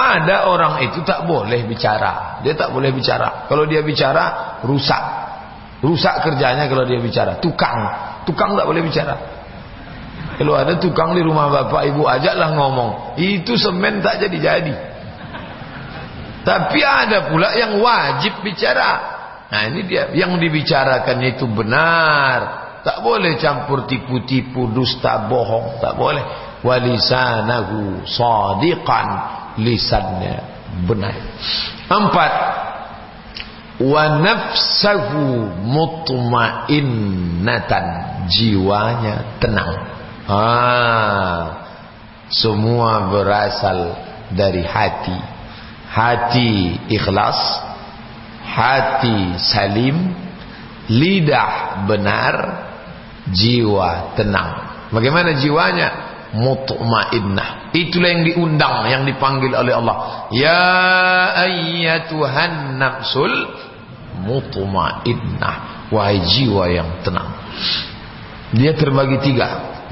Ada 0.00 0.48
orang 0.48 0.80
itu 0.80 1.04
tak 1.04 1.28
boleh 1.28 1.60
bicara. 1.68 2.40
Dia 2.40 2.56
tak 2.56 2.72
boleh 2.72 2.88
bicara. 2.88 3.44
Kalau 3.52 3.68
dia 3.68 3.84
bicara, 3.84 4.56
rusak. 4.64 5.02
Rusak 5.84 6.24
kerjanya 6.24 6.64
kalau 6.72 6.88
dia 6.88 6.96
bicara. 6.96 7.36
Tukang. 7.36 7.78
Tukang 8.24 8.56
tak 8.56 8.64
boleh 8.64 8.80
bicara. 8.80 9.12
Kalau 10.40 10.56
ada 10.56 10.72
tukang 10.80 11.12
di 11.12 11.20
rumah 11.20 11.52
bapak 11.52 11.92
ibu, 11.92 12.08
ajaklah 12.08 12.56
ngomong. 12.56 12.90
Itu 13.20 13.60
semen 13.60 14.00
tak 14.00 14.24
jadi-jadi. 14.24 14.72
Tapi 16.40 16.80
ada 16.80 17.28
pula 17.28 17.52
yang 17.52 17.76
wajib 17.84 18.40
bicara. 18.40 19.20
Nah 19.52 19.68
ini 19.68 19.84
dia. 19.84 20.08
Yang 20.16 20.40
dibicarakan 20.40 21.16
itu 21.28 21.44
benar. 21.44 22.38
Tak 22.80 23.04
boleh 23.04 23.36
campur 23.36 23.84
tipu-tipu, 23.84 24.72
dusta, 24.72 25.28
bohong. 25.28 25.76
Tak 25.84 25.92
boleh. 26.00 26.24
Walisanahu 26.64 28.08
sadiqan 28.08 29.39
lisannya 29.60 30.40
benar. 30.88 31.12
Empat, 31.90 32.32
wa 33.80 34.04
nafsahu 34.20 35.48
mutmainnatan, 35.66 37.86
jiwanya 38.30 39.24
tenang. 39.42 39.74
Ah, 40.30 41.66
semua 42.30 43.10
berasal 43.10 43.98
dari 44.30 44.62
hati. 44.62 45.18
Hati 45.90 46.78
ikhlas, 46.86 47.34
hati 48.46 49.34
salim, 49.42 50.14
lidah 50.86 51.82
benar, 51.90 52.62
jiwa 53.34 54.14
tenang. 54.14 54.70
Bagaimana 54.94 55.34
jiwanya? 55.34 56.09
Mutmainnah. 56.34 57.74
Itulah 57.74 58.08
yang 58.10 58.22
diundang, 58.26 58.76
yang 58.86 59.02
dipanggil 59.06 59.54
oleh 59.54 59.74
Allah. 59.74 59.96
Ya 60.34 60.62
ayyatuhan 61.48 62.78
nafsul 62.78 63.32
mutmainnah. 64.22 65.88
Wahai 65.90 66.22
jiwa 66.22 66.70
yang 66.70 67.02
tenang. 67.02 67.34
Dia 68.54 68.74
terbagi 68.78 69.18
tiga. 69.22 69.48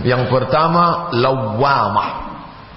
Yang 0.07 0.31
pertama 0.31 1.11
lawamah. 1.14 2.11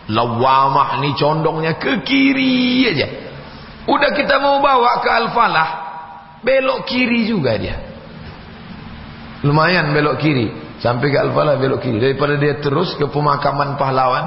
Lawamah 0.10 1.00
ni 1.06 1.14
condongnya 1.14 1.78
ke 1.78 2.02
kiri 2.02 2.90
aja. 2.90 3.08
Udah 3.86 4.14
kita 4.14 4.38
mau 4.38 4.62
bawa 4.62 5.02
ke 5.02 5.10
Al-Falah, 5.10 5.70
belok 6.46 6.86
kiri 6.86 7.26
juga 7.26 7.58
dia. 7.58 7.78
Lumayan 9.42 9.90
belok 9.94 10.22
kiri. 10.22 10.61
Sampai 10.82 11.14
ke 11.14 11.18
Al-Falah 11.22 11.62
belok 11.62 11.86
kiri. 11.86 12.02
Daripada 12.02 12.42
dia 12.42 12.58
terus 12.58 12.98
ke 12.98 13.06
pemakaman 13.06 13.78
pahlawan. 13.78 14.26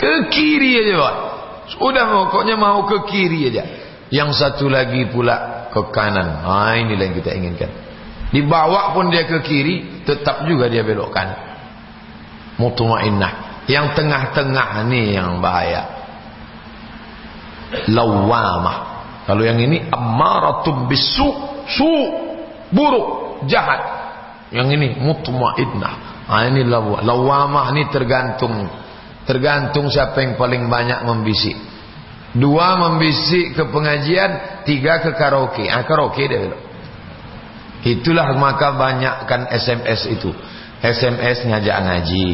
Ke 0.00 0.32
kiri 0.32 0.80
aja 0.80 0.94
Pak. 0.96 1.16
Sudah 1.76 2.04
pokoknya 2.08 2.56
mau 2.56 2.88
ke 2.88 3.04
kiri 3.12 3.52
aja. 3.52 3.64
Yang 4.08 4.40
satu 4.40 4.72
lagi 4.72 5.04
pula 5.12 5.68
ke 5.68 5.92
kanan. 5.92 6.48
Ha, 6.48 6.80
inilah 6.80 7.04
yang 7.12 7.16
kita 7.20 7.30
inginkan. 7.36 7.70
Dibawa 8.32 8.96
pun 8.96 9.12
dia 9.12 9.28
ke 9.28 9.44
kiri. 9.44 10.04
Tetap 10.08 10.48
juga 10.48 10.72
dia 10.72 10.80
belok 10.80 11.12
kanan. 11.12 11.38
Mutumainnah. 12.56 13.68
Yang 13.68 14.00
tengah-tengah 14.00 14.80
ni 14.88 15.12
yang 15.12 15.44
bahaya. 15.44 15.92
Lawamah. 17.92 18.96
Kalau 19.28 19.44
yang 19.44 19.60
ini 19.60 19.84
ammaratum 19.92 20.88
bisu. 20.88 21.28
Su. 21.68 21.92
Buruk. 22.72 23.44
Jahat. 23.44 23.95
Yang 24.54 24.68
ini 24.78 24.86
mutmainnah. 25.02 26.26
Ah 26.26 26.46
ini 26.46 26.62
lawamah. 26.66 27.02
Lawamah 27.02 27.66
ini 27.74 27.90
tergantung 27.90 28.66
tergantung 29.26 29.90
siapa 29.90 30.22
yang 30.22 30.38
paling 30.38 30.70
banyak 30.70 31.02
membisik. 31.02 31.58
Dua 32.36 32.76
membisik 32.78 33.56
ke 33.58 33.64
pengajian, 33.66 34.62
tiga 34.68 35.02
ke 35.02 35.16
karaoke. 35.18 35.66
Ah 35.66 35.82
karaoke 35.82 36.26
dia 36.30 36.38
belok. 36.46 36.62
Itulah 37.86 38.34
maka 38.34 38.74
banyakkan 38.74 39.50
SMS 39.50 40.10
itu. 40.10 40.30
SMS 40.82 41.46
ngajak 41.46 41.78
ngaji, 41.86 42.28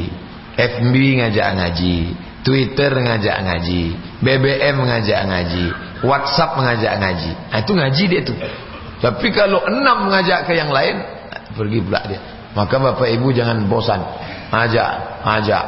FB 0.57 0.95
ngajak 1.23 1.49
ngaji, 1.57 1.97
Twitter 2.43 2.91
ngajak 2.91 3.37
ngaji, 3.45 3.83
BBM 4.19 4.77
ngajak 4.83 5.21
ngaji, 5.29 5.65
WhatsApp 6.03 6.59
ngajak 6.59 6.95
ngaji. 6.99 7.33
Nah, 7.53 7.59
itu 7.63 7.73
ngaji 7.73 8.05
dia 8.11 8.21
tuh. 8.27 8.37
Tapi 9.03 9.29
kalau 9.31 9.63
enam 9.67 10.11
mengajak 10.11 10.51
ke 10.51 10.59
yang 10.59 10.75
lain, 10.75 11.05
pergi 11.63 11.79
pula 11.79 12.01
dia. 12.11 12.21
Maka 12.59 12.75
bapak 12.77 13.09
ibu 13.15 13.31
jangan 13.31 13.63
bosan. 13.71 14.03
Ajak, 14.51 15.23
ajak. 15.23 15.65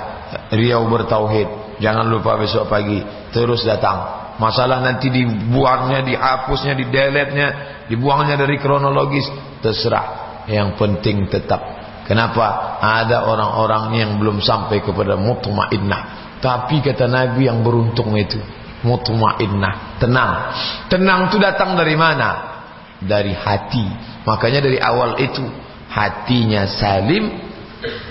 Riau 0.50 0.90
bertauhid. 0.90 1.78
Jangan 1.78 2.10
lupa 2.10 2.34
besok 2.34 2.66
pagi. 2.66 2.98
Terus 3.30 3.62
datang. 3.62 4.26
Masalah 4.42 4.82
nanti 4.82 5.14
dibuangnya, 5.14 6.02
dihapusnya, 6.02 6.74
dideletnya, 6.74 7.48
dibuangnya 7.86 8.34
dari 8.34 8.58
kronologis. 8.58 9.30
Terserah. 9.62 10.42
Yang 10.50 10.76
penting 10.76 11.30
tetap. 11.30 11.62
Kenapa? 12.04 12.76
Ada 12.82 13.24
orang-orang 13.24 13.96
yang 13.96 14.10
belum 14.20 14.44
sampai 14.44 14.84
kepada 14.84 15.16
mutmainnah. 15.16 16.36
Tapi 16.42 16.84
kata 16.84 17.08
Nabi 17.08 17.48
yang 17.48 17.64
beruntung 17.64 18.12
itu. 18.18 18.36
Mutmainnah. 18.84 19.96
Tenang. 19.96 20.32
Tenang 20.92 21.32
itu 21.32 21.40
datang 21.40 21.72
dari 21.72 21.96
mana? 21.96 22.54
dari 23.04 23.36
hati. 23.36 23.84
Makanya 24.24 24.64
dari 24.64 24.78
awal 24.80 25.20
itu 25.20 25.44
hatinya 25.94 26.66
salim 26.66 27.30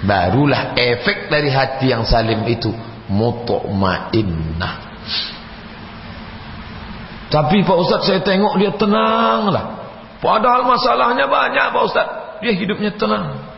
barulah 0.08 0.72
efek 0.80 1.28
dari 1.28 1.52
hati 1.52 1.92
yang 1.92 2.08
salim 2.08 2.48
itu 2.48 2.72
mutmainnah. 3.12 4.76
Tapi 7.28 7.66
Pak 7.66 7.78
Ustaz 7.82 8.08
saya 8.08 8.22
tengok 8.22 8.56
dia 8.62 8.72
tenang 8.78 9.50
lah. 9.50 9.66
Padahal 10.22 10.64
masalahnya 10.64 11.28
banyak 11.28 11.66
Pak 11.76 11.84
Ustaz. 11.84 12.08
Dia 12.40 12.54
hidupnya 12.56 12.96
tenang. 12.96 13.52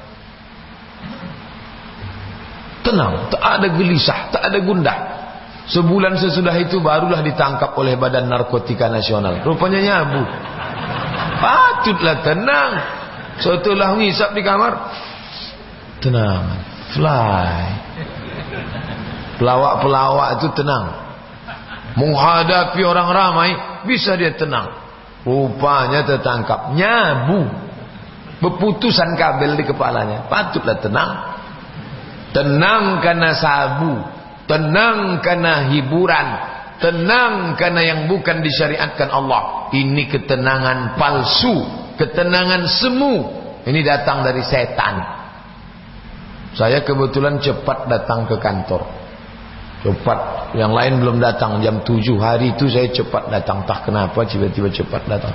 Tenang, 2.85 3.33
tak 3.33 3.41
ada 3.41 3.67
gelisah, 3.73 4.29
tak 4.29 4.41
ada 4.45 4.57
gundah. 4.61 4.97
Sebulan 5.65 6.21
sesudah 6.21 6.53
itu 6.61 6.77
barulah 6.77 7.25
ditangkap 7.25 7.73
oleh 7.73 7.97
Badan 7.97 8.29
Narkotika 8.29 8.85
Nasional. 8.85 9.41
Rupanya 9.41 9.81
nyabu. 9.81 10.21
Patutlah 11.41 12.21
tenang. 12.21 12.71
Setelah 13.39 13.99
ngisap 13.99 14.31
di 14.31 14.41
kamar. 14.43 14.73
Tenang. 15.99 16.43
Fly. 16.95 17.55
Pelawak-pelawak 19.35 20.27
itu 20.39 20.47
tenang. 20.55 20.85
Menghadapi 21.99 22.81
orang 22.83 23.09
ramai. 23.11 23.49
Bisa 23.83 24.15
dia 24.15 24.31
tenang. 24.35 24.71
Rupanya 25.27 26.07
tertangkap. 26.07 26.71
Nyabu. 26.75 27.43
Berputusan 28.39 29.15
kabel 29.19 29.59
di 29.59 29.63
kepalanya. 29.67 30.27
Patutlah 30.31 30.79
tenang. 30.79 31.11
Tenang 32.31 32.99
karena 33.03 33.31
sabu. 33.35 33.95
Tenang 34.45 35.19
karena 35.19 35.71
hiburan. 35.71 36.27
Tenang 36.75 37.55
karena 37.55 37.81
yang 37.81 37.99
bukan 38.11 38.43
disyariatkan 38.43 39.07
Allah. 39.07 39.71
Ini 39.71 40.11
ketenangan 40.11 40.99
palsu, 40.99 41.63
ketenangan 41.97 42.67
semu. 42.67 43.15
Ini 43.65 43.79
datang 43.81 44.21
dari 44.21 44.45
setan. 44.45 44.95
Saya 46.53 46.85
kebetulan 46.85 47.41
cepat 47.41 47.89
datang 47.89 48.29
ke 48.29 48.37
kantor. 48.37 48.85
Cepat, 49.81 50.53
yang 50.57 50.73
lain 50.73 51.01
belum 51.01 51.17
datang 51.21 51.61
jam 51.61 51.81
7 51.81 52.01
hari 52.17 52.53
itu 52.53 52.69
saya 52.69 52.89
cepat 52.93 53.27
datang. 53.33 53.65
Tak 53.65 53.89
kenapa 53.89 54.23
tiba-tiba 54.23 54.69
cepat 54.69 55.03
datang. 55.09 55.33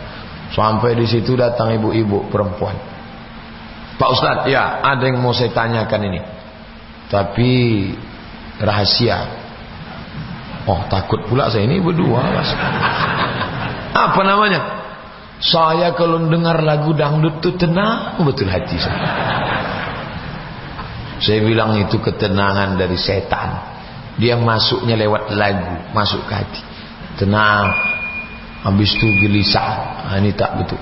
Sampai 0.55 0.95
di 0.95 1.07
situ 1.07 1.35
datang 1.35 1.75
ibu-ibu 1.75 2.31
perempuan. 2.31 2.75
Pak 3.99 4.09
Ustadz, 4.17 4.49
ya 4.49 4.81
ada 4.81 5.05
yang 5.05 5.21
mau 5.21 5.35
saya 5.35 5.53
tanyakan 5.53 6.01
ini. 6.09 6.21
Tapi 7.11 7.51
rahasia 8.63 9.41
Oh 10.69 10.85
takut 10.93 11.25
pula 11.25 11.49
saya 11.49 11.65
ini 11.65 11.81
berdua 11.81 12.21
mas. 12.21 12.51
Apa 14.07 14.21
namanya? 14.23 14.80
Saya 15.41 15.97
kalau 15.97 16.20
dengar 16.28 16.61
lagu 16.61 16.93
dangdut 16.93 17.41
itu 17.41 17.57
tenang 17.57 18.20
betul 18.28 18.53
hati 18.53 18.76
saya. 18.76 19.09
Saya 21.20 21.41
bilang 21.45 21.80
itu 21.80 21.97
ketenangan 21.97 22.76
dari 22.76 22.97
setan. 23.01 23.72
Dia 24.20 24.36
masuknya 24.36 25.01
lewat 25.01 25.32
lagu, 25.32 25.97
masuk 25.97 26.28
ke 26.28 26.32
hati. 26.36 26.61
Tenang. 27.16 27.72
Habis 28.68 28.93
itu 29.01 29.09
gelisah. 29.16 30.05
Nah, 30.12 30.20
ini 30.20 30.36
tak 30.36 30.61
betul. 30.61 30.80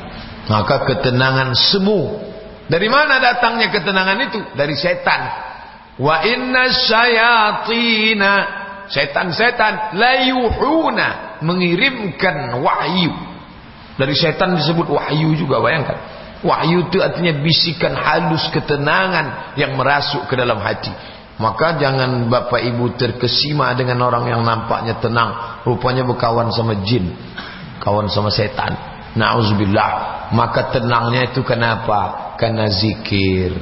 Maka 0.51 0.83
ketenangan 0.91 1.55
semu. 1.55 2.19
Dari 2.67 2.91
mana 2.91 3.23
datangnya 3.23 3.71
ketenangan 3.71 4.19
itu? 4.27 4.39
Dari 4.59 4.75
setan. 4.75 5.21
Wa 6.03 6.27
inna 6.27 6.67
syayatina 6.71 8.33
setan-setan 8.91 9.95
layuhuna 9.95 11.39
mengirimkan 11.47 12.59
wahyu 12.59 13.28
dari 13.99 14.15
setan 14.15 14.55
disebut 14.55 14.87
wahyu 14.87 15.35
juga 15.35 15.59
bayangkan. 15.59 15.99
Wahyu 16.39 16.87
itu 16.87 17.03
artinya 17.03 17.35
bisikan 17.43 17.99
halus 17.99 18.47
ketenangan 18.55 19.59
yang 19.59 19.75
merasuk 19.75 20.31
ke 20.31 20.39
dalam 20.39 20.63
hati. 20.63 20.95
Maka 21.39 21.79
jangan 21.83 22.31
bapak 22.31 22.63
ibu 22.63 22.95
terkesima 22.95 23.75
dengan 23.75 24.07
orang 24.07 24.31
yang 24.31 24.43
nampaknya 24.47 25.03
tenang. 25.03 25.63
Rupanya 25.67 26.07
berkawan 26.07 26.55
sama 26.55 26.79
jin 26.87 27.11
kawan 27.83 28.11
sama 28.11 28.31
setan. 28.31 28.75
Na'udzubillah. 29.19 30.31
Maka 30.35 30.75
tenangnya 30.75 31.33
itu 31.33 31.41
kenapa? 31.41 32.35
Karena 32.37 32.69
zikir. 32.69 33.57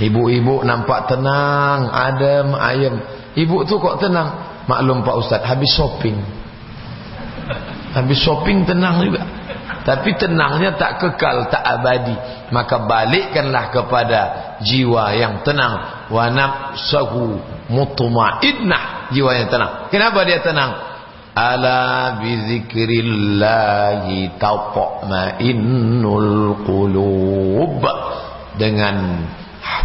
Ibu-ibu 0.00 0.64
nampak 0.64 1.12
tenang 1.12 1.92
adem 1.92 2.56
ayem. 2.56 2.96
Ibu 3.36 3.68
tu 3.68 3.76
kok 3.76 4.00
tenang? 4.00 4.64
Maklum 4.64 5.04
Pak 5.04 5.16
Ustaz, 5.20 5.42
habis 5.44 5.70
shopping. 5.76 6.39
Habis 7.90 8.22
shopping 8.22 8.62
tenang 8.66 9.02
juga. 9.02 9.26
Tapi 9.80 10.12
tenangnya 10.20 10.76
tak 10.76 11.00
kekal, 11.00 11.48
tak 11.48 11.64
abadi. 11.64 12.12
Maka 12.52 12.84
balikkanlah 12.84 13.72
kepada 13.72 14.20
jiwa 14.62 15.16
yang 15.16 15.40
tenang. 15.42 16.06
Wa 16.12 16.30
nafsahu 16.30 17.40
mutma'innah. 17.72 19.08
Jiwa 19.10 19.34
yang 19.40 19.48
tenang. 19.50 19.88
Kenapa 19.90 20.24
dia 20.28 20.44
tenang? 20.44 20.74
Ala 21.34 22.12
bizikrillahi 22.20 24.30
taqma'innul 24.38 26.54
qulub. 26.62 27.82
Dengan 28.60 29.24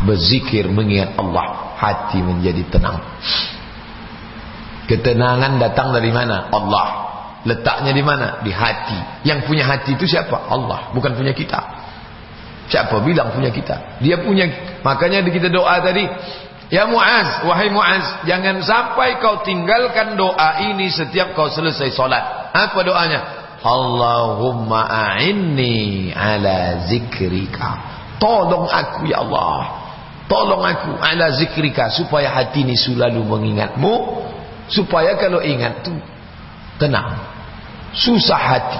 berzikir 0.03 0.67
mengingat 0.67 1.15
Allah 1.15 1.79
hati 1.79 2.19
menjadi 2.19 2.67
tenang 2.67 2.99
ketenangan 4.85 5.57
datang 5.57 5.93
dari 5.93 6.13
mana 6.13 6.49
Allah 6.53 7.04
letaknya 7.45 7.93
di 7.93 8.03
mana? 8.03 8.41
Di 8.41 8.51
hati. 8.51 8.97
Yang 9.23 9.45
punya 9.45 9.63
hati 9.63 9.93
itu 9.93 10.09
siapa? 10.09 10.49
Allah. 10.49 10.91
Bukan 10.91 11.13
punya 11.13 11.31
kita. 11.31 11.85
Siapa 12.65 12.97
bilang 13.05 13.29
punya 13.29 13.53
kita? 13.53 14.01
Dia 14.01 14.17
punya. 14.25 14.49
Makanya 14.81 15.21
kita 15.21 15.53
doa 15.53 15.77
tadi 15.85 16.09
ya 16.73 16.89
Muaz 16.89 17.45
wahai 17.45 17.69
Muaz 17.69 18.25
jangan 18.25 18.57
sampai 18.65 19.21
kau 19.21 19.45
tinggalkan 19.45 20.17
doa 20.17 20.65
ini 20.65 20.89
setiap 20.89 21.37
kau 21.37 21.45
selesai 21.45 21.93
solat. 21.93 22.49
Apa 22.57 22.81
doanya? 22.81 23.21
Allahumma 23.61 24.85
a'inni 24.85 26.09
ala 26.13 26.85
zikrika. 26.89 27.69
Tolong 28.17 28.69
aku 28.69 29.09
ya 29.09 29.21
Allah. 29.25 29.85
Tolong 30.25 30.61
aku 30.65 30.97
ala 30.97 31.33
zikrika 31.37 31.93
supaya 31.93 32.33
hati 32.33 32.65
ini 32.65 32.73
selalu 32.73 33.21
mengingatmu. 33.25 34.25
Supaya 34.65 35.13
kalau 35.21 35.45
ingat 35.45 35.85
tu 35.85 35.93
tenang. 36.81 37.34
Susah 37.95 38.41
hati. 38.41 38.79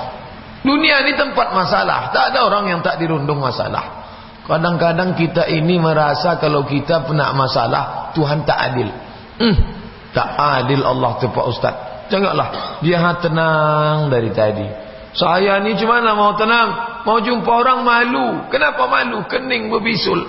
Dunia 0.66 1.06
ini 1.08 1.16
tempat 1.16 1.56
masalah. 1.56 2.12
Tak 2.12 2.36
ada 2.36 2.44
orang 2.44 2.68
yang 2.68 2.82
tak 2.84 3.00
dirundung 3.00 3.40
masalah. 3.40 4.04
Kadang-kadang 4.46 5.18
kita 5.18 5.50
ini 5.50 5.82
merasa 5.82 6.38
kalau 6.38 6.68
kita 6.70 7.06
pernah 7.08 7.34
masalah 7.34 8.14
Tuhan 8.14 8.46
tak 8.46 8.58
adil. 8.72 8.90
Hmm, 9.42 9.56
tak 10.14 10.30
adil 10.38 10.86
Allah 10.86 11.18
tu 11.18 11.30
Pak 11.34 11.46
Ustaz. 11.50 11.76
Janganlah 12.14 12.82
dia 12.86 13.02
tenang 13.18 14.14
dari 14.14 14.30
tadi. 14.30 14.68
Saya 15.16 15.64
ni 15.64 15.74
cuma 15.80 16.04
nak 16.04 16.16
mau 16.20 16.34
tenang. 16.36 17.02
Mau 17.08 17.18
jumpa 17.24 17.48
orang 17.48 17.82
malu. 17.88 18.28
Kenapa 18.52 18.86
malu? 18.86 19.24
Kening 19.26 19.72
berbisul. 19.72 20.28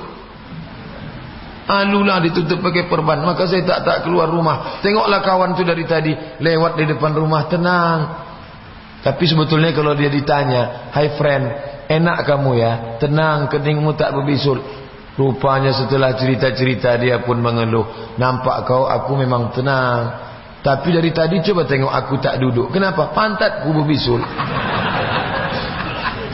Alulah 1.66 2.22
ditutup 2.22 2.62
pakai 2.62 2.86
perban. 2.86 3.18
Maka 3.26 3.50
saya 3.50 3.66
tak 3.66 3.82
tak 3.82 3.96
keluar 4.06 4.30
rumah. 4.30 4.78
Tengoklah 4.80 5.20
kawan 5.26 5.58
tu 5.58 5.66
dari 5.66 5.82
tadi. 5.82 6.14
Lewat 6.38 6.78
di 6.78 6.86
depan 6.86 7.12
rumah. 7.18 7.50
Tenang. 7.50 8.00
Tapi 9.06 9.22
sebetulnya 9.22 9.70
kalau 9.70 9.94
dia 9.94 10.10
ditanya. 10.10 10.90
Hai 10.90 11.14
friend. 11.14 11.46
Enak 11.86 12.26
kamu 12.26 12.50
ya. 12.58 12.72
Tenang. 12.98 13.46
Keningmu 13.46 13.94
tak 13.94 14.18
berbisul. 14.18 14.58
Rupanya 15.14 15.70
setelah 15.70 16.18
cerita-cerita 16.18 16.98
dia 16.98 17.22
pun 17.22 17.38
mengeluh. 17.38 18.18
Nampak 18.18 18.66
kau 18.66 18.90
aku 18.90 19.14
memang 19.14 19.54
tenang. 19.54 20.26
Tapi 20.58 20.90
dari 20.90 21.14
tadi 21.14 21.38
coba 21.38 21.62
tengok 21.70 21.94
aku 21.94 22.18
tak 22.18 22.42
duduk. 22.42 22.74
Kenapa? 22.74 23.14
Pantatku 23.14 23.70
berbisul. 23.70 24.18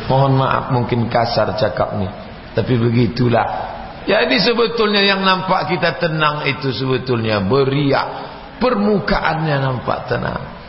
Mohon 0.09 0.33
maaf 0.41 0.73
mungkin 0.73 1.12
kasar 1.12 1.53
cakap 1.61 2.01
ni. 2.01 2.09
Tapi 2.57 2.73
begitulah. 2.81 3.68
Jadi 4.09 4.41
sebetulnya 4.41 5.05
yang 5.05 5.20
nampak 5.20 5.77
kita 5.77 6.01
tenang 6.01 6.49
itu 6.49 6.73
sebetulnya 6.73 7.45
beriak. 7.45 8.33
Permukaannya 8.57 9.57
nampak 9.61 10.09
tenang. 10.09 10.61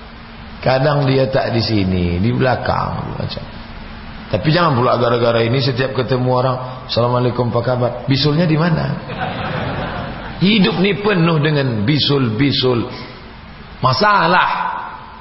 Kadang 0.64 1.04
dia 1.12 1.28
tak 1.28 1.52
di 1.52 1.60
sini, 1.60 2.24
di 2.24 2.32
belakang 2.32 3.20
macam. 3.20 3.44
Tapi 4.32 4.48
jangan 4.50 4.80
pula 4.80 4.96
gara-gara 4.96 5.44
ini 5.44 5.60
setiap 5.60 5.94
ketemu 5.94 6.30
orang, 6.32 6.58
Assalamualaikum 6.88 7.52
apa 7.52 7.62
kabar? 7.62 7.92
Bisulnya 8.08 8.48
di 8.48 8.56
mana? 8.56 8.86
Hidup 10.40 10.80
ni 10.80 10.98
penuh 10.98 11.38
dengan 11.44 11.84
bisul-bisul 11.84 12.80
masalah. 13.84 14.50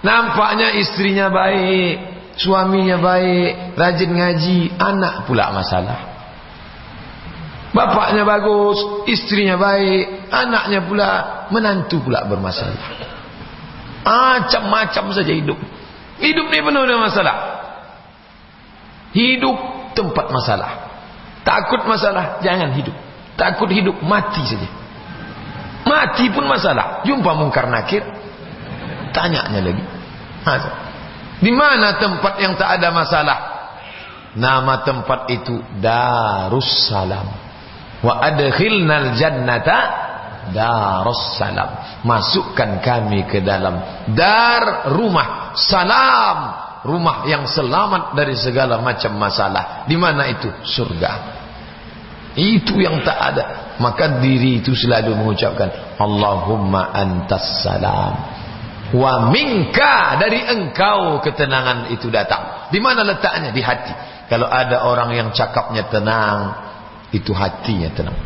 Nampaknya 0.07 0.79
istrinya 0.79 1.29
baik, 1.29 1.95
suaminya 2.39 3.03
baik, 3.03 3.75
rajin 3.75 4.11
ngaji, 4.15 4.59
anak 4.79 5.27
pula 5.27 5.51
masalah. 5.51 5.99
Bapaknya 7.75 8.23
bagus, 8.23 8.79
istrinya 9.11 9.59
baik, 9.59 10.31
anaknya 10.31 10.87
pula 10.87 11.11
menantu 11.51 12.01
pula 12.01 12.25
bermasalah. 12.25 13.12
Macam-macam 14.03 15.05
saja 15.15 15.33
hidup. 15.33 15.59
Hidup 16.19 16.47
ni 16.51 16.59
penuh 16.59 16.83
dengan 16.87 17.07
masalah. 17.07 17.37
Hidup 19.15 19.57
tempat 19.95 20.27
masalah. 20.31 20.71
Takut 21.43 21.83
masalah, 21.87 22.39
jangan 22.43 22.71
hidup. 22.75 22.95
Takut 23.35 23.67
hidup, 23.71 23.99
mati 24.03 24.43
saja. 24.47 24.69
Mati 25.83 26.31
pun 26.31 26.47
masalah. 26.47 27.03
Jumpa 27.03 27.31
mungkar 27.35 27.67
nakir, 27.67 28.07
tanyanya 29.11 29.61
lagi. 29.61 29.85
Di 31.43 31.51
mana 31.51 31.99
tempat 31.99 32.39
yang 32.39 32.55
tak 32.55 32.79
ada 32.79 32.89
masalah? 32.95 33.39
Nama 34.33 34.75
tempat 34.87 35.29
itu 35.29 35.59
Darussalam. 35.83 37.27
Wa 38.03 38.23
adkhilnal 38.23 39.19
jannata 39.19 39.79
Darussalam. 40.51 42.03
Masukkan 42.03 42.83
kami 42.83 43.31
ke 43.31 43.39
dalam 43.39 43.79
dar 44.11 44.91
rumah 44.91 45.55
salam, 45.55 46.39
rumah 46.83 47.23
yang 47.31 47.47
selamat 47.47 48.19
dari 48.19 48.35
segala 48.35 48.83
macam 48.83 49.15
masalah. 49.15 49.87
Di 49.87 49.95
mana 49.95 50.27
itu? 50.27 50.51
Surga. 50.67 51.13
Itu 52.35 52.83
yang 52.83 53.07
tak 53.07 53.19
ada. 53.23 53.45
Maka 53.79 54.19
diri 54.19 54.59
itu 54.59 54.75
selalu 54.75 55.15
mengucapkan 55.15 55.97
Allahumma 56.01 56.91
antas 56.91 57.63
salam 57.63 58.43
wa 58.93 59.33
minka 59.33 60.21
dari 60.21 60.45
engkau 60.45 61.25
ketenangan 61.25 61.89
itu 61.89 62.13
datang 62.13 62.69
di 62.69 62.77
mana 62.77 63.01
letaknya 63.01 63.49
di 63.49 63.65
hati 63.65 63.93
kalau 64.29 64.45
ada 64.45 64.85
orang 64.85 65.17
yang 65.17 65.29
cakapnya 65.33 65.89
tenang 65.89 66.53
itu 67.09 67.33
hatinya 67.33 67.89
tenang 67.97 68.17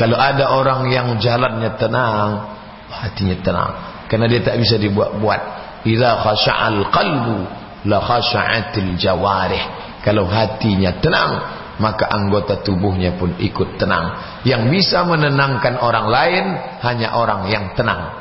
kalau 0.00 0.16
ada 0.16 0.48
orang 0.48 0.88
yang 0.88 1.12
jalannya 1.20 1.76
tenang 1.76 2.56
hatinya 2.90 3.36
tenang. 3.40 3.72
Karena 4.10 4.26
dia 4.26 4.42
tak 4.42 4.58
bisa 4.58 4.76
dibuat-buat. 4.76 5.40
Idza 5.86 6.10
khasha'al 6.20 6.90
qalbu 6.90 7.38
la 7.86 7.98
khasha'atil 8.02 8.98
jawarih. 8.98 9.62
Kalau 10.02 10.24
hatinya 10.26 10.98
tenang 10.98 11.32
maka 11.80 12.12
anggota 12.12 12.60
tubuhnya 12.60 13.16
pun 13.16 13.36
ikut 13.40 13.80
tenang. 13.80 14.40
Yang 14.44 14.62
bisa 14.68 15.06
menenangkan 15.06 15.80
orang 15.80 16.06
lain 16.12 16.44
hanya 16.84 17.16
orang 17.16 17.48
yang 17.48 17.72
tenang. 17.72 18.20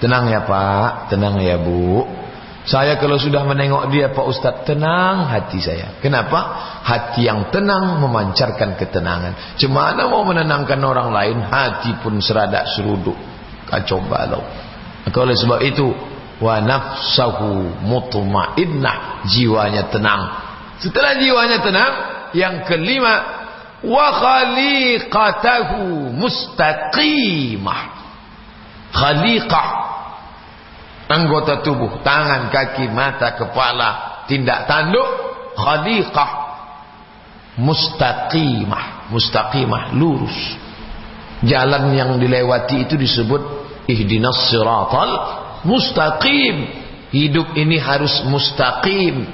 Tenang 0.00 0.28
ya 0.28 0.44
Pak, 0.44 1.12
tenang 1.12 1.40
ya 1.40 1.60
Bu. 1.60 2.04
Saya 2.64 2.96
kalau 2.96 3.20
sudah 3.20 3.44
menengok 3.44 3.92
dia 3.92 4.08
Pak 4.08 4.24
Ustaz, 4.24 4.64
tenang 4.64 5.28
hati 5.28 5.60
saya. 5.60 6.00
Kenapa? 6.00 6.40
Hati 6.80 7.28
yang 7.28 7.52
tenang 7.52 8.00
memancarkan 8.00 8.80
ketenangan. 8.80 9.60
Cemana 9.60 10.08
mau 10.08 10.24
menenangkan 10.24 10.80
orang 10.80 11.12
lain, 11.12 11.44
hati 11.44 11.92
pun 12.00 12.16
seradak 12.24 12.64
seruduk. 12.72 13.16
Kacau 13.68 14.00
balau. 14.08 14.40
Maka 15.04 15.16
oleh 15.20 15.36
sebab 15.36 15.60
itu, 15.60 15.92
wa 16.40 16.56
nafsahu 16.64 17.84
mutmainnah, 17.84 19.28
jiwanya 19.28 19.92
tenang. 19.92 20.22
Setelah 20.80 21.20
jiwanya 21.20 21.60
tenang, 21.60 21.92
yang 22.32 22.64
kelima, 22.64 23.44
wa 23.84 24.06
khaliqatahu 24.08 26.16
mustaqimah. 26.16 27.80
Khaliqah 28.88 29.68
anggota 31.08 31.60
tubuh, 31.60 32.00
tangan, 32.00 32.48
kaki, 32.48 32.88
mata, 32.90 33.36
kepala, 33.36 34.24
tindak 34.28 34.64
tanduk, 34.64 35.08
khaliqah 35.56 36.30
mustaqimah, 37.60 39.12
mustaqimah 39.12 39.94
lurus. 39.94 40.36
Jalan 41.44 41.92
yang 41.92 42.16
dilewati 42.16 42.88
itu 42.88 42.96
disebut 42.96 43.42
ihdinas 43.84 44.48
siratal 44.48 45.10
mustaqim. 45.68 46.82
Hidup 47.14 47.54
ini 47.54 47.78
harus 47.78 48.24
mustaqim. 48.26 49.28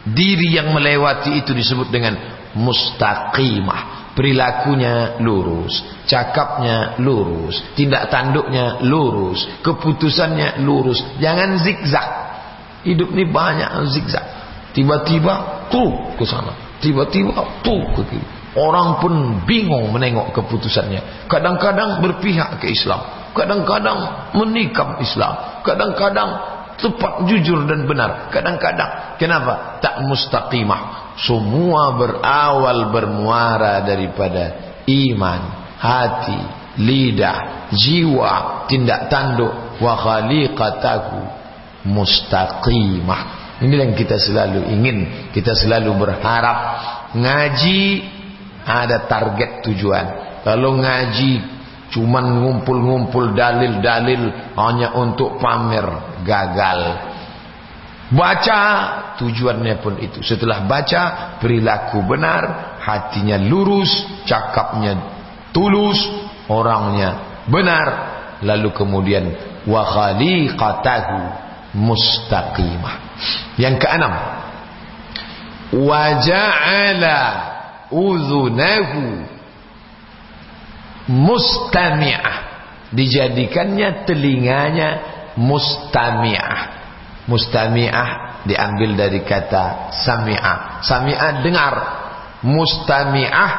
Diri 0.00 0.56
yang 0.56 0.72
melewati 0.72 1.44
itu 1.44 1.52
disebut 1.52 1.92
dengan 1.92 2.16
mustaqimah 2.56 3.99
perilakunya 4.20 5.16
lurus, 5.24 5.80
cakapnya 6.04 7.00
lurus, 7.00 7.56
tindak 7.72 8.12
tanduknya 8.12 8.76
lurus, 8.84 9.48
keputusannya 9.64 10.60
lurus. 10.60 11.00
Jangan 11.16 11.56
zigzag. 11.56 12.08
Hidup 12.84 13.16
ini 13.16 13.24
banyak 13.24 13.88
zigzag. 13.88 14.20
Tiba-tiba 14.76 15.64
tuh 15.72 16.12
ke 16.20 16.28
sana, 16.28 16.52
tiba-tiba 16.84 17.64
tuh 17.64 17.80
ke 17.96 18.12
kiri. 18.12 18.28
Orang 18.60 19.00
pun 19.00 19.40
bingung 19.48 19.88
menengok 19.88 20.36
keputusannya. 20.36 21.24
Kadang-kadang 21.24 22.04
berpihak 22.04 22.60
ke 22.60 22.76
Islam, 22.76 23.00
kadang-kadang 23.32 24.28
menikam 24.36 25.00
Islam, 25.00 25.64
kadang-kadang 25.64 26.60
tepat 26.76 27.28
jujur 27.28 27.68
dan 27.68 27.84
benar 27.84 28.32
kadang-kadang 28.32 29.20
kenapa 29.20 29.76
tak 29.84 30.00
mustaqimah 30.08 30.99
semua 31.24 31.96
berawal 31.96 32.88
bermuara 32.88 33.84
daripada 33.84 34.76
iman 34.88 35.40
hati 35.76 36.40
lidah 36.80 37.70
jiwa 37.74 38.64
tindak 38.70 39.12
tanduk. 39.12 39.52
Wa 39.80 39.96
khaliqatahu 39.96 41.18
mustaqimah. 41.88 43.22
Ini 43.64 43.74
yang 43.76 43.92
kita 43.96 44.20
selalu 44.20 44.68
ingin 44.72 45.30
kita 45.32 45.56
selalu 45.56 45.96
berharap. 45.96 46.58
Ngaji 47.16 47.80
ada 48.64 49.08
target 49.08 49.64
tujuan. 49.64 50.06
Kalau 50.44 50.76
ngaji 50.76 51.60
Cuman 51.90 52.38
ngumpul-ngumpul 52.38 53.34
dalil-dalil 53.34 54.54
hanya 54.54 54.94
untuk 54.94 55.42
pamer 55.42 56.22
gagal. 56.22 57.09
Baca 58.10 58.58
tujuannya 59.22 59.78
pun 59.78 59.94
itu. 60.02 60.18
Setelah 60.26 60.66
baca 60.66 61.38
perilaku 61.38 62.02
benar, 62.02 62.74
hatinya 62.82 63.38
lurus, 63.38 63.86
cakapnya 64.26 64.98
tulus, 65.54 65.98
orangnya 66.50 67.42
benar. 67.46 67.88
Lalu 68.42 68.74
kemudian 68.74 69.30
wa 69.62 69.86
khaliqatahu 69.86 71.18
mustaqimah. 71.78 72.94
Yang 73.54 73.78
keenam, 73.78 74.14
wa 75.78 76.02
ja'ala 76.18 77.18
udhunahu 77.94 79.02
mustami'ah 81.14 82.36
dijadikannya 82.90 84.02
telinganya 84.02 84.88
mustami'ah 85.38 86.79
mustami'ah 87.30 88.42
diambil 88.42 88.98
dari 88.98 89.22
kata 89.22 89.94
sami'ah 89.94 90.82
sami'ah 90.82 91.46
dengar. 91.46 91.74
Mustami'ah 92.42 93.52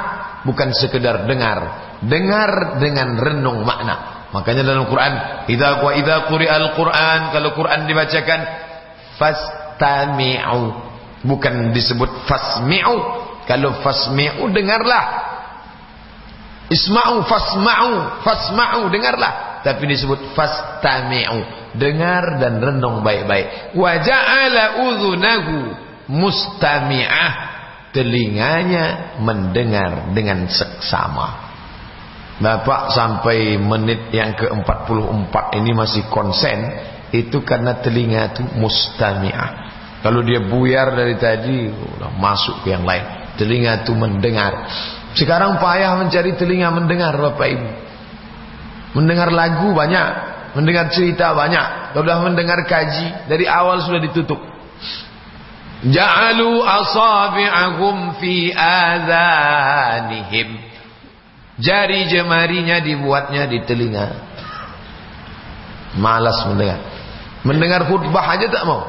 bukan 0.43 0.75
sekedar 0.75 1.23
dengar. 1.23 1.59
Dengar 2.03 2.81
dengan 2.81 3.15
renung 3.15 3.63
makna. 3.63 4.27
Makanya 4.35 4.63
dalam 4.67 4.89
Quran 4.89 5.45
idza 5.47 5.79
wa 5.79 5.91
idza 5.95 6.27
quri'al 6.27 6.75
Quran 6.75 7.19
kalau 7.31 7.55
Quran 7.55 7.87
dibacakan 7.87 8.39
fastami'u. 9.15 10.91
Bukan 11.21 11.71
disebut 11.71 12.27
fasmi'u. 12.27 12.97
Kalau 13.45 13.79
fasmi'u 13.85 14.49
dengarlah. 14.51 15.31
Isma'u 16.71 17.27
fasma'u, 17.27 18.23
fasma'u 18.23 18.87
dengarlah. 18.89 19.50
Tapi 19.61 19.83
disebut 19.85 20.33
fastami'u, 20.33 21.71
dengar 21.77 22.41
dan 22.41 22.57
renung 22.57 23.05
baik-baik. 23.05 23.77
Wa 23.77 24.01
ja'ala 24.01 24.85
udhunahu 24.89 25.55
mustami'ah, 26.09 27.33
telinganya 27.93 29.17
mendengar 29.21 30.11
dengan 30.17 30.49
seksama. 30.49 31.53
Bapak 32.41 32.89
sampai 32.97 33.61
menit 33.61 34.09
yang 34.09 34.33
ke-44 34.33 35.35
ini 35.61 35.71
masih 35.77 36.09
konsen, 36.09 36.57
itu 37.13 37.45
karena 37.45 37.77
telinga 37.77 38.33
itu 38.33 38.41
mustami'ah. 38.57 39.51
Kalau 40.01 40.25
dia 40.25 40.41
buyar 40.41 40.97
dari 40.97 41.13
tadi, 41.21 41.69
masuk 42.17 42.65
ke 42.65 42.73
yang 42.73 42.81
lain. 42.81 43.37
Telinga 43.37 43.85
itu 43.85 43.93
mendengar. 43.93 44.65
Sekarang 45.13 45.61
payah 45.61 45.93
mencari 46.01 46.33
telinga 46.33 46.73
mendengar 46.73 47.13
Bapak 47.13 47.45
Ibu. 47.45 47.69
Mendengar 48.91 49.31
lagu 49.31 49.71
banyak, 49.71 50.07
mendengar 50.55 50.91
cerita 50.91 51.31
banyak, 51.31 51.95
sudah 51.95 52.17
mendengar 52.23 52.59
kaji 52.67 53.31
dari 53.31 53.47
awal 53.47 53.79
sudah 53.79 54.03
ditutup. 54.03 54.39
Ja'alu 55.81 56.61
asabi'ahum 56.61 58.21
fi 58.21 58.53
adhanihim. 58.53 60.49
Jari 61.61 62.09
jemarinya 62.09 62.81
dibuatnya 62.81 63.49
di 63.49 63.63
telinga. 63.65 64.07
Malas 65.97 66.45
mendengar. 66.47 66.79
Mendengar 67.41 67.81
khutbah 67.89 68.25
aja 68.37 68.45
tak 68.49 68.63
mau. 68.65 68.81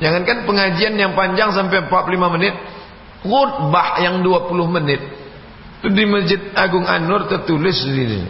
Jangankan 0.00 0.48
pengajian 0.48 0.96
yang 0.96 1.12
panjang 1.12 1.52
sampai 1.52 1.86
45 1.90 2.34
menit. 2.38 2.54
Khutbah 3.20 4.00
yang 4.00 4.22
20 4.24 4.76
menit. 4.80 5.00
Di 5.80 6.04
Masjid 6.08 6.40
Agung 6.56 6.84
Anur 6.84 7.28
tertulis 7.28 7.76
di 7.84 7.92
sini. 7.92 8.20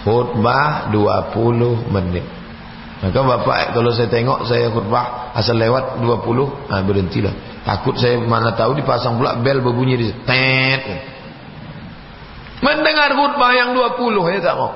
Khutbah 0.00 0.88
20 0.92 1.92
menit. 1.92 2.24
Maka 3.00 3.16
bapak 3.16 3.72
kalau 3.72 3.96
saya 3.96 4.12
tengok 4.12 4.44
saya 4.44 4.68
khutbah 4.68 5.32
asal 5.32 5.56
lewat 5.56 6.04
20 6.04 6.68
ah 6.68 6.80
berhentilah. 6.84 7.32
Takut 7.64 7.96
saya 7.96 8.20
mana 8.20 8.52
tahu 8.52 8.76
dipasang 8.76 9.16
pula 9.16 9.40
bel 9.40 9.64
berbunyi 9.64 9.96
di 9.96 10.08
tet. 10.28 10.84
Mendengar 12.60 13.16
khutbah 13.16 13.56
yang 13.56 13.72
20 13.72 14.36
ya 14.36 14.40
tak 14.44 14.56
mau. 14.56 14.72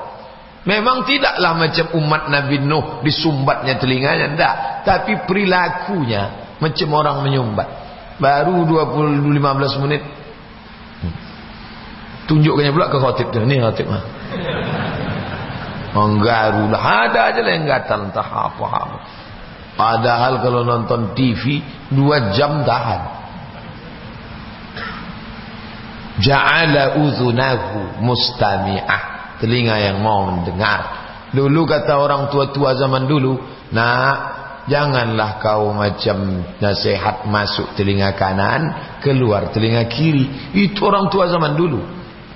Memang 0.64 1.04
tidaklah 1.04 1.52
macam 1.60 1.86
umat 2.00 2.32
Nabi 2.32 2.56
Nuh 2.64 3.04
disumbatnya 3.04 3.76
telinganya 3.76 4.32
enggak, 4.32 4.54
tapi 4.88 5.20
perilakunya 5.28 6.56
macam 6.56 6.88
orang 6.96 7.16
menyumbat. 7.28 7.68
Baru 8.16 8.64
20 8.64 9.20
15 9.20 9.84
menit 9.84 10.00
tunjukkannya 12.24 12.72
pula 12.72 12.88
ke 12.88 12.96
khotib 12.96 13.28
tu. 13.36 13.44
Ni 13.44 13.60
khotib 13.60 13.92
mah. 13.92 14.02
Menggaru 15.94 16.74
ada 16.74 17.30
aja 17.30 17.38
lenggatan 17.38 18.10
entah 18.10 18.26
apa-apa. 18.26 18.98
Padahal 19.78 20.42
kalau 20.42 20.66
nonton 20.66 21.14
TV 21.14 21.62
dua 21.94 22.34
jam 22.34 22.66
tahan. 22.66 23.02
Ja'ala 26.18 26.98
uzunahu 26.98 28.02
mustami'ah. 28.02 29.38
Telinga 29.38 29.78
yang 29.82 29.98
mau 30.02 30.30
mendengar. 30.30 31.06
Dulu 31.34 31.66
kata 31.66 31.98
orang 31.98 32.30
tua-tua 32.30 32.78
zaman 32.78 33.10
dulu, 33.10 33.38
nak 33.74 34.16
janganlah 34.70 35.42
kau 35.42 35.74
macam 35.74 36.46
nasihat 36.62 37.26
masuk 37.26 37.74
telinga 37.74 38.14
kanan, 38.14 38.98
keluar 39.02 39.50
telinga 39.50 39.86
kiri. 39.90 40.54
Itu 40.54 40.86
orang 40.86 41.10
tua 41.10 41.26
zaman 41.26 41.58
dulu. 41.58 41.82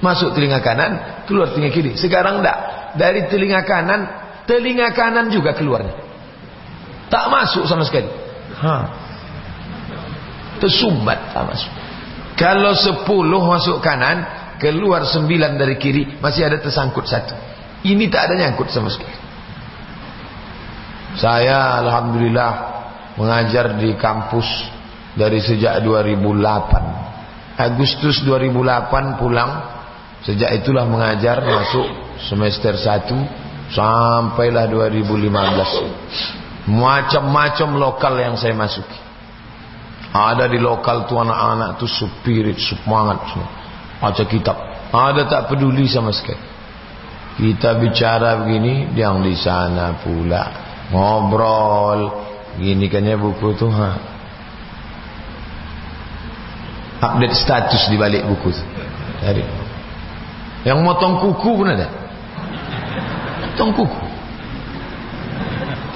Masuk 0.03 0.35
telinga 0.35 0.59
kanan, 0.59 1.23
keluar 1.31 1.55
telinga 1.55 1.71
kiri. 1.71 1.95
Sekarang 1.95 2.43
enggak 2.43 2.78
dari 2.99 3.30
telinga 3.30 3.62
kanan, 3.62 4.01
telinga 4.44 4.90
kanan 4.90 5.30
juga 5.30 5.55
keluarnya. 5.55 5.94
Tak 7.09 7.24
masuk 7.30 7.64
sama 7.64 7.86
sekali. 7.86 8.11
Ha. 8.59 8.76
Tersumbat 10.59 11.32
tak 11.32 11.44
masuk. 11.46 11.72
Kalau 12.34 12.74
sepuluh 12.74 13.40
masuk 13.40 13.78
kanan, 13.78 14.26
keluar 14.59 15.07
sembilan 15.07 15.55
dari 15.57 15.78
kiri, 15.78 16.18
masih 16.18 16.51
ada 16.51 16.59
tersangkut 16.59 17.07
satu. 17.07 17.34
Ini 17.86 18.11
tak 18.11 18.30
ada 18.30 18.34
nyangkut 18.42 18.68
sama 18.74 18.90
sekali. 18.90 19.14
Saya 21.18 21.82
Alhamdulillah 21.82 22.51
mengajar 23.18 23.74
di 23.74 23.94
kampus 23.99 24.46
dari 25.18 25.42
sejak 25.42 25.82
2008. 25.82 27.59
Agustus 27.59 28.22
2008 28.22 29.18
pulang. 29.18 29.78
Sejak 30.27 30.51
itulah 30.62 30.85
mengajar 30.89 31.39
masuk 31.43 31.87
semester 32.27 32.75
1 32.75 33.71
sampailah 33.71 34.66
2015 34.66 36.09
macam-macam 36.69 37.69
lokal 37.81 38.14
yang 38.21 38.37
saya 38.37 38.53
masuki. 38.53 39.01
Ada 40.12 40.49
di 40.49 40.61
lokal 40.61 41.09
tu 41.09 41.16
anak-anak 41.16 41.81
tu 41.81 41.89
spirit 41.89 42.61
semangat 42.61 43.25
semua. 43.33 43.49
Baca 43.99 44.25
kitab. 44.29 44.57
Ada 44.93 45.25
tak 45.29 45.43
peduli 45.53 45.89
sama 45.89 46.12
sekali. 46.12 46.41
Kita 47.39 47.77
bicara 47.77 48.41
begini 48.45 48.93
yang 48.93 49.25
di 49.25 49.33
sana 49.37 49.97
pula. 50.01 50.45
Ngobrol. 50.93 52.01
Gini 52.61 52.89
kan 52.89 53.05
ya 53.05 53.16
buku 53.16 53.49
tu 53.57 53.69
ha. 53.69 53.91
Update 56.99 57.37
status 57.37 57.89
di 57.89 57.97
balik 57.97 58.27
buku 58.27 58.49
tu. 58.51 58.64
Dari 59.23 59.68
yang 60.69 60.85
motong 60.85 61.25
kuku 61.25 61.64
pun 61.64 61.73
ada 61.73 61.89
potong 63.59 63.75
kuku. 63.75 64.03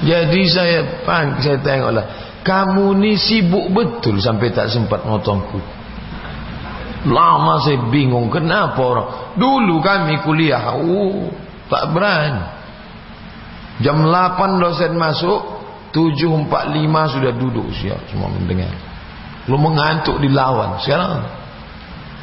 Jadi 0.03 0.41
saya 0.51 0.83
pan, 1.07 1.39
saya 1.39 1.63
tengoklah, 1.63 2.05
kamu 2.43 2.91
ni 2.99 3.15
sibuk 3.15 3.71
betul 3.71 4.19
sampai 4.19 4.51
tak 4.51 4.67
sempat 4.67 5.07
motong 5.07 5.47
kuku. 5.47 5.73
Lama 7.07 7.63
saya 7.63 7.87
bingung 7.87 8.27
kenapa 8.27 8.79
orang. 8.83 9.07
Dulu 9.39 9.79
kami 9.79 10.19
kuliah, 10.27 10.75
oh, 10.75 11.31
tak 11.71 11.95
berani. 11.95 12.43
Jam 13.79 14.03
8 14.03 14.59
dosen 14.59 14.99
masuk, 14.99 15.39
7.45 15.95 17.13
sudah 17.15 17.31
duduk 17.31 17.67
siap 17.71 18.03
semua 18.11 18.27
mendengar. 18.27 18.75
Lu 19.47 19.55
mengantuk 19.55 20.19
dilawan 20.19 20.83
sekarang. 20.83 21.42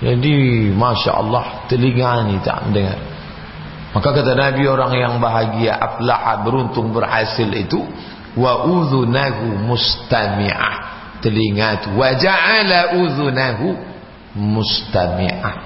Jadi 0.01 0.73
Masya 0.73 1.13
Allah 1.13 1.69
telinga 1.69 2.25
ni 2.33 2.41
tak 2.41 2.69
mendengar. 2.69 2.97
Maka 3.93 4.09
kata 4.17 4.33
Nabi 4.33 4.65
orang 4.65 4.93
yang 4.97 5.15
bahagia 5.21 5.77
aflaha 5.77 6.41
beruntung 6.41 6.95
berhasil 6.95 7.47
itu 7.53 7.85
wa 8.39 8.65
udhunahu 8.65 9.61
mustami'ah 9.67 10.77
telinga 11.21 11.83
itu 11.83 11.89
wa 11.99 12.09
ja'ala 12.17 12.97
udhunahu 12.97 13.67
mustami'ah 14.39 15.57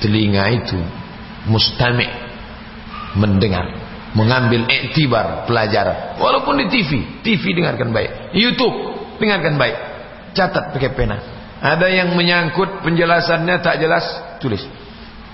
telinga 0.00 0.44
itu 0.56 0.78
mustami' 1.50 2.08
mendengar 3.18 3.66
mengambil 4.16 4.64
iktibar 4.68 5.44
pelajaran. 5.44 6.16
Walaupun 6.16 6.64
di 6.64 6.66
TV 6.70 6.90
TV 7.20 7.42
dengarkan 7.60 7.92
baik 7.92 8.32
YouTube 8.32 8.94
dengarkan 9.20 9.58
baik 9.60 9.76
catat 10.32 10.72
pakai 10.72 10.90
pena 10.96 11.41
ada 11.62 11.86
yang 11.86 12.18
menyangkut 12.18 12.82
penjelasannya 12.82 13.62
tak 13.62 13.78
jelas 13.78 14.04
tulis 14.42 14.66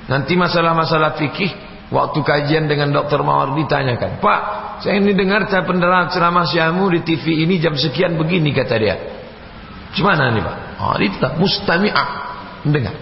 nanti 0.07 0.37
masalah-masalah 0.37 1.17
fikih 1.17 1.69
Waktu 1.89 2.21
kajian 2.21 2.69
dengan 2.69 2.93
Dr. 2.93 3.25
Mawar 3.25 3.57
ditanyakan, 3.57 4.21
Pak, 4.21 4.41
saya 4.85 5.01
ini 5.01 5.17
dengar 5.17 5.49
pendengar 5.49 6.13
ceramah 6.13 6.45
syamu 6.45 6.93
di 6.93 7.01
TV 7.01 7.49
ini 7.49 7.57
jam 7.57 7.73
sekian 7.73 8.21
begini 8.21 8.53
kata 8.53 8.77
dia. 8.77 8.97
Gimana 9.97 10.29
nih 10.29 10.45
Pak? 10.45 10.57
Oh, 10.85 11.01
itu 11.01 11.17
tak 11.17 11.41
mustami'ah. 11.41 12.09
Mendengar. 12.69 12.93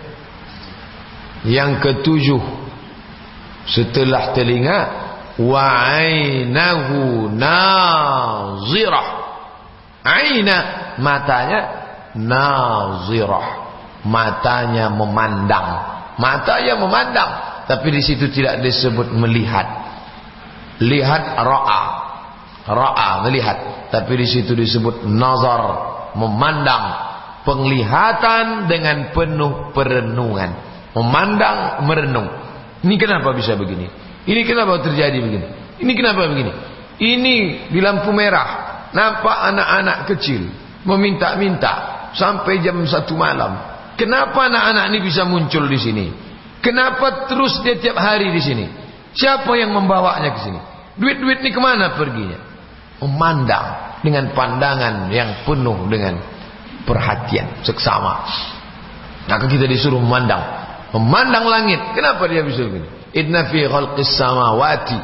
Yang 1.42 1.82
ketujuh, 1.82 2.38
setelah 3.66 4.30
telinga, 4.38 4.78
wa'ainahu 5.42 7.26
nazirah. 7.34 9.08
Aina, 10.06 10.56
matanya 11.02 11.75
nazirah. 12.16 13.68
Matanya 14.06 14.88
memandang. 14.88 15.68
Mata 16.16 16.62
yang 16.64 16.80
memandang 16.80 17.46
tapi 17.66 17.90
di 17.90 18.02
situ 18.02 18.30
tidak 18.30 18.62
disebut 18.62 19.10
melihat. 19.10 19.66
Lihat 20.78 21.22
ra'a. 21.34 21.82
Ra'a 22.66 23.10
melihat, 23.26 23.90
tapi 23.94 24.18
di 24.18 24.26
situ 24.26 24.54
disebut 24.54 25.06
nazar, 25.06 25.62
memandang, 26.18 26.84
penglihatan 27.46 28.66
dengan 28.66 29.14
penuh 29.14 29.70
perenungan. 29.70 30.50
Memandang, 30.94 31.86
merenung. 31.86 32.26
Ini 32.82 32.94
kenapa 32.98 33.34
bisa 33.34 33.54
begini? 33.54 33.86
Ini 34.26 34.42
kenapa 34.42 34.82
terjadi 34.82 35.14
begini? 35.14 35.46
Ini 35.78 35.92
kenapa 35.94 36.26
begini? 36.26 36.52
Ini 36.96 37.36
di 37.70 37.78
lampu 37.78 38.10
merah 38.10 38.88
nampak 38.90 39.36
anak-anak 39.52 39.98
kecil 40.10 40.48
meminta-minta 40.88 41.95
sampai 42.16 42.64
jam 42.64 42.80
satu 42.88 43.14
malam. 43.14 43.60
Kenapa 44.00 44.48
anak-anak 44.48 44.84
ini 44.92 44.98
bisa 45.04 45.24
muncul 45.28 45.68
di 45.68 45.78
sini? 45.80 46.06
Kenapa 46.64 47.28
terus 47.30 47.60
dia 47.62 47.78
tiap 47.78 47.96
hari 48.00 48.32
di 48.32 48.40
sini? 48.42 48.66
Siapa 49.16 49.48
yang 49.56 49.72
membawanya 49.72 50.34
ke 50.36 50.40
sini? 50.44 50.60
Duit-duit 50.96 51.44
ini 51.44 51.50
ke 51.52 51.60
mana 51.60 51.94
perginya? 51.96 52.40
Memandang 53.00 54.00
dengan 54.00 54.32
pandangan 54.32 55.12
yang 55.12 55.44
penuh 55.44 55.88
dengan 55.88 56.20
perhatian 56.84 57.64
seksama. 57.64 58.24
Maka 59.26 59.44
kita 59.48 59.64
disuruh 59.68 60.00
memandang, 60.00 60.42
memandang 60.96 61.44
langit. 61.48 61.80
Kenapa 61.92 62.28
dia 62.28 62.44
bisa 62.44 62.64
begini? 62.64 62.88
Inna 63.16 63.48
fi 63.48 63.64
khalqis 63.64 64.12
samawati, 64.16 64.98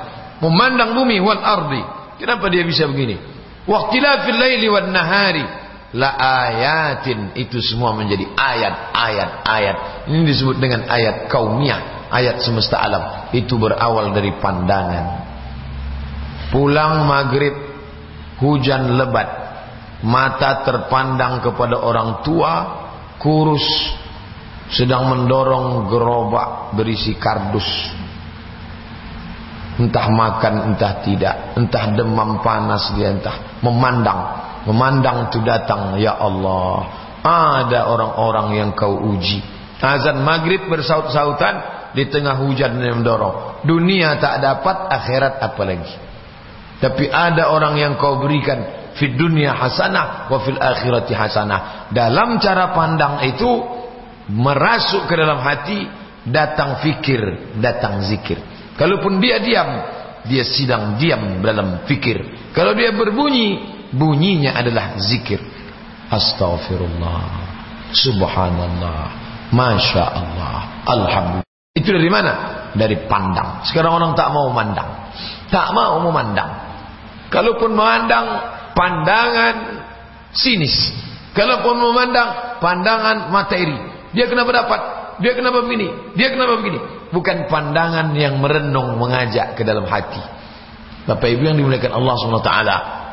memandang 0.44 0.92
bumi 0.96 1.16
wal 1.18 1.40
ardi. 1.40 1.82
Kenapa 2.20 2.46
dia 2.52 2.62
bisa 2.62 2.86
begini? 2.86 3.16
Waqtilafil 3.64 4.38
laili 4.38 4.66
wan 4.68 4.90
nahari, 4.92 5.42
la 5.92 6.16
ayatin 6.16 7.36
itu 7.36 7.60
semua 7.60 7.92
menjadi 7.92 8.24
ayat-ayat 8.32 9.30
ayat. 9.44 9.76
Ini 10.08 10.24
disebut 10.24 10.56
dengan 10.56 10.88
ayat 10.88 11.28
kaumiyah 11.28 12.08
ayat 12.08 12.40
semesta 12.40 12.80
alam. 12.80 13.32
Itu 13.36 13.60
berawal 13.60 14.16
dari 14.16 14.32
pandangan. 14.40 15.04
Pulang 16.52 17.04
maghrib 17.08 17.56
hujan 18.40 18.96
lebat. 18.96 19.40
Mata 20.02 20.66
terpandang 20.66 21.44
kepada 21.44 21.78
orang 21.80 22.24
tua 22.24 22.52
kurus. 23.20 23.64
Sedang 24.72 25.12
mendorong 25.12 25.92
gerobak 25.92 26.72
berisi 26.72 27.12
kardus. 27.20 27.68
Entah 29.76 30.08
makan 30.08 30.72
entah 30.72 31.04
tidak. 31.04 31.56
Entah 31.60 31.84
demam 31.92 32.40
panas 32.40 32.92
dia 32.96 33.12
entah 33.12 33.60
memandang 33.60 34.51
memandang 34.68 35.30
itu 35.30 35.42
datang 35.42 35.98
ya 35.98 36.16
Allah 36.18 37.02
ada 37.22 37.86
orang-orang 37.86 38.58
yang 38.58 38.70
kau 38.74 38.98
uji. 39.14 39.40
Azan 39.82 40.22
maghrib 40.22 40.70
bersaut-sautan 40.70 41.90
di 41.94 42.06
tengah 42.06 42.38
hujan 42.38 42.78
yang 42.78 43.02
mendorong. 43.02 43.66
Dunia 43.66 44.18
tak 44.18 44.42
dapat 44.42 44.90
akhirat 44.90 45.42
apa 45.42 45.62
lagi? 45.66 45.94
Tapi 46.82 47.06
ada 47.10 47.50
orang 47.50 47.78
yang 47.78 47.92
kau 47.94 48.18
berikan 48.18 48.90
fid 48.98 49.14
dunia 49.14 49.54
hasanah 49.54 50.30
wa 50.30 50.38
fil 50.42 50.58
akhirati 50.58 51.14
hasanah. 51.14 51.90
Dalam 51.94 52.38
cara 52.42 52.74
pandang 52.74 53.22
itu 53.26 53.50
merasuk 54.30 55.06
ke 55.10 55.14
dalam 55.14 55.38
hati 55.42 55.86
datang 56.26 56.82
fikir 56.82 57.54
datang 57.58 58.02
zikir. 58.06 58.38
Kalaupun 58.78 59.18
dia 59.18 59.42
diam, 59.42 59.70
dia 60.26 60.46
sidang 60.46 60.98
diam 60.98 61.42
dalam 61.42 61.86
fikir. 61.86 62.50
Kalau 62.54 62.74
dia 62.74 62.94
berbunyi, 62.94 63.81
bunyinya 63.92 64.56
adalah 64.56 64.98
zikir. 64.98 65.38
Astaghfirullah. 66.12 67.24
Subhanallah. 67.92 69.00
Masya 69.52 70.04
Allah. 70.04 70.56
Alhamdulillah. 70.88 71.50
Itu 71.72 71.88
dari 71.92 72.10
mana? 72.12 72.32
Dari 72.72 72.96
pandang. 73.08 73.64
Sekarang 73.68 73.96
orang 73.96 74.12
tak 74.16 74.32
mau 74.32 74.52
memandang. 74.52 75.12
Tak 75.52 75.72
mau 75.76 76.00
memandang. 76.00 76.50
Kalaupun 77.32 77.72
memandang, 77.72 78.26
pandangan 78.76 79.54
sinis. 80.32 80.92
Kalaupun 81.32 81.80
memandang, 81.80 82.60
pandangan 82.60 83.32
materi. 83.32 83.76
Dia 84.12 84.28
kenapa 84.28 84.52
dapat? 84.52 84.80
Dia 85.24 85.32
kenapa 85.32 85.64
begini? 85.64 86.16
Dia 86.16 86.28
kenapa 86.32 86.60
begini? 86.60 86.80
bukan 87.12 87.46
pandangan 87.46 88.16
yang 88.16 88.40
merenung 88.40 88.96
mengajak 88.96 89.54
ke 89.54 89.62
dalam 89.62 89.84
hati. 89.84 90.18
Bapak 91.04 91.28
Ibu 91.28 91.52
yang 91.52 91.56
dimuliakan 91.60 91.92
Allah 91.92 92.14
SWT 92.16 92.52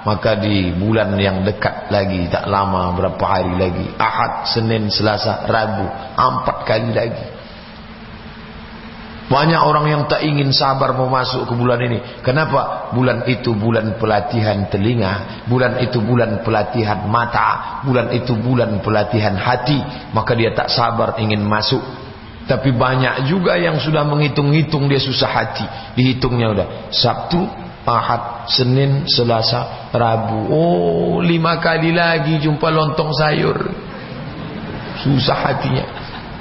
maka 0.07 0.39
di 0.39 0.71
bulan 0.75 1.15
yang 1.19 1.43
dekat 1.43 1.91
lagi 1.91 2.31
tak 2.31 2.47
lama 2.47 2.95
berapa 2.95 3.23
hari 3.23 3.53
lagi. 3.59 3.87
Ahad, 3.99 4.47
Senin, 4.47 4.87
Selasa, 4.87 5.43
Rabu 5.47 5.87
empat 6.15 6.57
kali 6.63 6.91
lagi. 6.95 7.25
Banyak 9.29 9.61
orang 9.61 9.85
yang 9.85 10.01
tak 10.09 10.25
ingin 10.25 10.49
sabar 10.49 10.97
mau 10.97 11.05
masuk 11.05 11.45
ke 11.45 11.53
bulan 11.53 11.77
ini. 11.85 12.01
Kenapa? 12.25 12.89
bulan 12.89 13.29
itu 13.29 13.53
bulan 13.53 14.01
pelatihan 14.01 14.65
telinga 14.73 15.45
bulan 15.45 15.77
itu 15.77 16.01
bulan 16.01 16.41
pelatihan 16.41 17.05
mata 17.05 17.85
bulan 17.85 18.09
itu 18.09 18.33
bulan 18.33 18.81
pelatihan 18.81 19.37
hati. 19.37 19.77
Maka 20.17 20.33
dia 20.33 20.49
tak 20.57 20.73
sabar 20.73 21.21
ingin 21.21 21.45
masuk. 21.45 21.81
Tapi 22.49 22.73
banyak 22.73 23.29
juga 23.29 23.53
yang 23.61 23.77
sudah 23.77 24.01
menghitung-hitung 24.01 24.89
dia 24.89 24.97
susah 24.97 25.29
hati. 25.29 25.65
Dihitungnya 25.93 26.49
udah 26.49 26.67
Sabtu, 26.89 27.45
Ahad, 27.89 28.21
Senin, 28.53 29.09
Selasa, 29.09 29.89
Rabu. 29.89 30.53
Oh, 30.53 31.17
lima 31.25 31.57
kali 31.57 31.89
lagi 31.89 32.37
jumpa 32.37 32.69
lontong 32.69 33.09
sayur. 33.17 33.57
Susah 35.01 35.37
hatinya. 35.49 35.85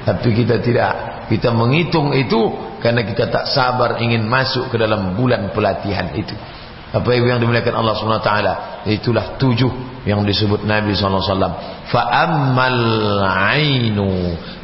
Tapi 0.04 0.28
kita 0.36 0.60
tidak. 0.60 0.92
Kita 1.28 1.52
menghitung 1.52 2.12
itu 2.16 2.40
karena 2.80 3.04
kita 3.04 3.28
tak 3.28 3.44
sabar 3.48 4.00
ingin 4.00 4.24
masuk 4.24 4.72
ke 4.72 4.76
dalam 4.80 5.16
bulan 5.16 5.52
pelatihan 5.52 6.12
itu. 6.16 6.32
Apa 6.88 7.12
yang 7.12 7.36
dimuliakan 7.36 7.84
Allah 7.84 8.20
taala? 8.24 8.54
Itulah 8.88 9.36
tujuh 9.36 10.00
yang 10.08 10.24
disebut 10.24 10.64
Nabi 10.64 10.96
sallallahu 10.96 11.20
alaihi 11.20 11.32
wasallam. 11.36 11.54
Fa 11.92 12.02
ammal 12.24 12.80
ainu, 13.52 14.08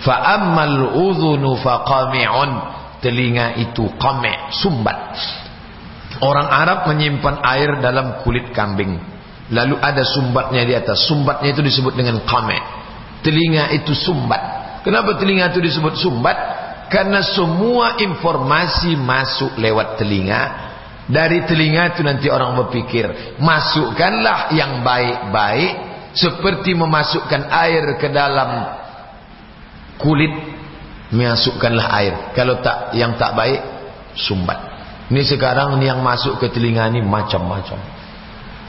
fa 0.00 0.40
ammal 0.40 0.96
udhunu 0.96 1.60
fa 1.60 1.84
qami'un. 1.84 2.50
Telinga 3.04 3.60
itu 3.60 3.84
qami', 4.00 4.48
sumbat. 4.56 5.12
Orang 6.22 6.46
Arab 6.46 6.86
menyimpan 6.90 7.42
air 7.42 7.80
dalam 7.82 8.22
kulit 8.22 8.54
kambing. 8.54 8.98
Lalu 9.50 9.76
ada 9.80 10.02
sumbatnya 10.06 10.62
di 10.62 10.74
atas. 10.76 11.06
Sumbatnya 11.10 11.50
itu 11.50 11.62
disebut 11.62 11.94
dengan 11.98 12.22
qami'. 12.22 12.62
Telinga 13.24 13.72
itu 13.74 13.96
sumbat. 13.96 14.42
Kenapa 14.84 15.16
telinga 15.16 15.48
itu 15.50 15.64
disebut 15.64 15.96
sumbat? 15.96 16.36
Karena 16.92 17.24
semua 17.24 17.96
informasi 17.98 18.94
masuk 18.94 19.56
lewat 19.56 19.96
telinga 19.96 20.64
dari 21.04 21.44
telinga 21.44 21.92
itu 21.92 22.00
nanti 22.00 22.32
orang 22.32 22.56
berpikir, 22.64 23.36
masukkanlah 23.36 24.56
yang 24.56 24.80
baik-baik 24.80 25.72
seperti 26.16 26.72
memasukkan 26.72 27.52
air 27.52 28.00
ke 28.00 28.08
dalam 28.08 28.72
kulit, 30.00 30.32
masukkanlah 31.12 31.86
air. 32.00 32.14
Kalau 32.32 32.64
tak 32.64 32.96
yang 32.96 33.20
tak 33.20 33.36
baik, 33.36 33.60
sumbat. 34.16 34.73
Ini 35.04 35.20
sekarang 35.20 35.76
ini 35.76 35.92
yang 35.92 36.00
masuk 36.00 36.40
ke 36.40 36.48
telinga 36.48 36.88
ini 36.88 37.04
macam-macam. 37.04 37.76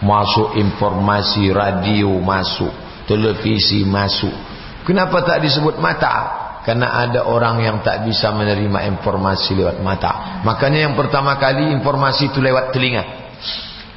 Masuk 0.03 0.59
informasi 0.59 1.47
radio 1.55 2.11
masuk, 2.19 2.71
televisi 3.07 3.87
masuk. 3.87 4.35
Kenapa 4.83 5.23
tak 5.23 5.39
disebut 5.39 5.79
mata? 5.79 6.43
Karena 6.67 6.97
ada 6.97 7.23
orang 7.29 7.61
yang 7.61 7.77
tak 7.85 8.03
bisa 8.03 8.33
menerima 8.33 8.89
informasi 8.89 9.53
lewat 9.53 9.79
mata. 9.85 10.41
Makanya 10.43 10.89
yang 10.89 10.95
pertama 10.97 11.37
kali 11.37 11.71
informasi 11.71 12.33
itu 12.33 12.41
lewat 12.41 12.73
telinga. 12.75 13.03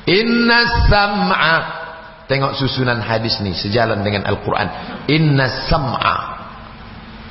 Inna 0.06 0.58
sam'a. 0.86 1.56
Tengok 2.28 2.60
susunan 2.60 3.00
hadis 3.00 3.40
ni 3.40 3.56
sejalan 3.56 4.04
dengan 4.04 4.28
Al-Quran. 4.28 4.68
Inna 5.08 5.48
sam'a 5.64 6.16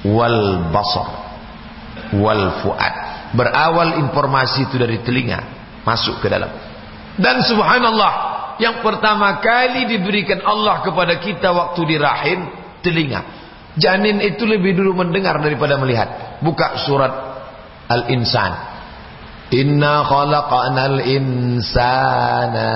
wal 0.09 0.73
basar 0.73 1.09
wal 2.17 2.65
fuad. 2.65 3.06
Berawal 3.35 3.99
informasi 4.07 4.71
itu 4.71 4.79
dari 4.79 5.03
telinga 5.03 5.39
masuk 5.83 6.23
ke 6.23 6.27
dalam. 6.31 6.51
Dan 7.17 7.41
subhanallah, 7.43 8.13
yang 8.61 8.85
pertama 8.85 9.41
kali 9.41 9.89
diberikan 9.89 10.43
Allah 10.45 10.85
kepada 10.85 11.17
kita 11.17 11.49
waktu 11.49 11.81
di 11.87 11.95
rahim 11.97 12.39
telinga. 12.85 13.21
Janin 13.77 14.21
itu 14.21 14.45
lebih 14.45 14.73
dulu 14.73 14.97
mendengar 15.05 15.37
daripada 15.37 15.77
melihat. 15.77 16.39
Buka 16.41 16.81
surat 16.85 17.13
Al-Insan. 17.87 18.51
Inna 19.53 20.03
khalaqanal 20.03 20.99
insana 21.07 22.69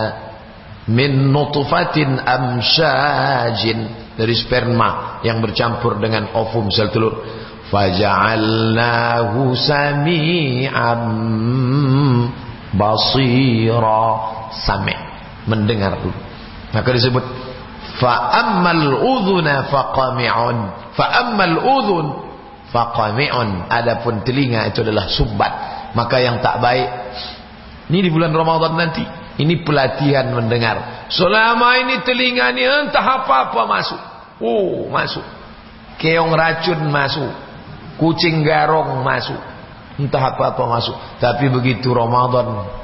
min 0.87 1.33
nutfatin 1.33 2.21
amsyajin 2.21 3.79
dari 4.15 4.33
sperma 4.37 5.19
yang 5.25 5.41
bercampur 5.43 5.97
dengan 5.97 6.31
ovum 6.37 6.69
sel 6.71 6.93
telur. 6.93 7.25
Faja'alnahu 7.71 9.55
sami'an 9.55 11.01
basira. 12.75 14.03
Sami' 14.51 14.99
mendengar 15.47 15.95
dulu. 16.03 16.19
Maka 16.75 16.89
disebut 16.91 17.23
fa 18.03 18.13
ammal 18.43 18.99
udhuna 18.99 19.71
faqami'un. 19.71 20.57
Fa 20.99 21.05
ammal 21.23 21.55
udhun 21.63 22.05
faqami'un. 22.75 23.71
Adapun 23.71 24.27
telinga 24.27 24.67
itu 24.67 24.83
adalah 24.83 25.07
sumbat. 25.07 25.53
Maka 25.95 26.19
yang 26.19 26.43
tak 26.43 26.59
baik 26.59 26.87
ini 27.87 28.07
di 28.07 28.11
bulan 28.11 28.35
Ramadan 28.35 28.75
nanti. 28.75 29.03
Ini 29.39 29.63
pelatihan 29.63 30.27
mendengar. 30.35 31.07
Selama 31.07 31.79
ini 31.79 32.03
telinga 32.03 32.51
ni 32.51 32.67
entah 32.67 33.23
apa-apa 33.23 33.63
masuk. 33.63 34.01
Oh 34.43 34.91
masuk. 34.91 35.23
Keong 35.99 36.35
racun 36.35 36.91
masuk 36.91 37.50
kucing 37.99 38.43
garong 38.43 39.01
masuk 39.01 39.39
entah 39.99 40.35
apa-apa 40.35 40.63
masuk 40.67 40.95
tapi 41.19 41.51
begitu 41.51 41.91
Ramadan 41.91 42.81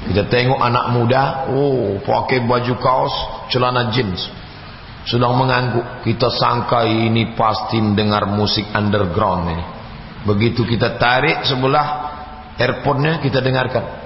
kita 0.00 0.32
tengok 0.32 0.56
anak 0.56 0.96
muda, 0.96 1.22
oh, 1.52 2.00
pakai 2.00 2.40
baju 2.48 2.74
kaos, 2.80 3.14
celana 3.52 3.92
jeans. 3.92 4.32
Sedang 5.04 5.36
mengangguk. 5.36 6.04
Kita 6.08 6.32
sangka 6.32 6.88
ini 6.88 7.36
pasti 7.36 7.76
dengar 7.92 8.24
musik 8.28 8.64
underground 8.72 9.44
ini. 9.52 9.64
Begitu 10.24 10.64
kita 10.64 10.96
tarik 10.96 11.44
sebelah 11.44 11.88
earphone-nya 12.56 13.20
kita 13.20 13.44
dengarkan. 13.44 14.00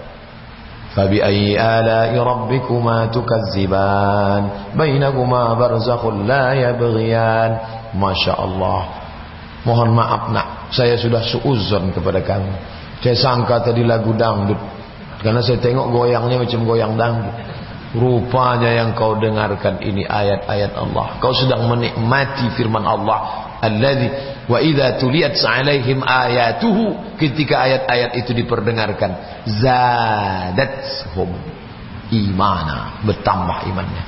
Fabi 0.95 1.19
ayyi 1.19 1.59
ala'i 1.59 2.15
rabbikuma 2.15 3.11
tukazziban 3.11 4.75
bainakuma 4.79 5.59
barzakhun 5.59 6.27
la 6.27 6.55
yabghiyan. 6.55 7.51
Masya 7.99 8.35
Allah. 8.39 9.04
Mohon 9.65 9.97
maaf 9.97 10.23
nak, 10.29 10.69
saya 10.73 11.01
sudah 11.01 11.25
suuzon 11.25 11.93
kepada 11.97 12.21
kamu. 12.21 12.53
Saya 13.01 13.17
sangka 13.17 13.61
tadi 13.65 13.85
lagu 13.85 14.13
dangdut 14.17 14.57
karena 15.25 15.41
saya 15.41 15.57
tengok 15.57 15.89
goyangnya 15.89 16.37
macam 16.41 16.69
goyang 16.69 17.01
dangdut. 17.01 17.33
Rupanya 17.95 18.75
yang 18.75 18.91
kau 18.99 19.15
dengarkan 19.17 19.79
ini 19.79 20.03
ayat-ayat 20.03 20.75
Allah. 20.75 21.15
Kau 21.23 21.31
sedang 21.31 21.71
menikmati 21.71 22.51
firman 22.59 22.83
Allah. 22.83 23.47
Alladhi 23.63 24.11
wa 24.51 24.61
idza 24.61 25.01
tuliyat 25.01 25.39
'alaihim 25.41 26.05
ayatuhu 26.05 27.17
ketika 27.17 27.65
ayat-ayat 27.65 28.19
itu 28.21 28.37
diperdengarkan 28.37 29.17
zadatuhum 29.49 31.33
imana 32.13 33.01
bertambah 33.09 33.65
imannya 33.73 34.05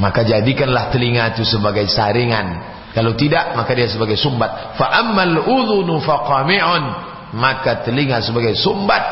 Maka 0.00 0.24
jadikanlah 0.24 0.92
telinga 0.92 1.32
itu 1.36 1.44
sebagai 1.44 1.88
saringan. 1.88 2.75
Kalau 2.96 3.12
tidak, 3.12 3.52
maka 3.52 3.76
dia 3.76 3.92
sebagai 3.92 4.16
sumbat. 4.16 4.80
Fa 4.80 4.88
ammal 5.04 5.44
udhunu 5.44 6.00
faqami'un. 6.00 6.84
Maka 7.36 7.84
telinga 7.84 8.24
sebagai 8.24 8.56
sumbat. 8.56 9.04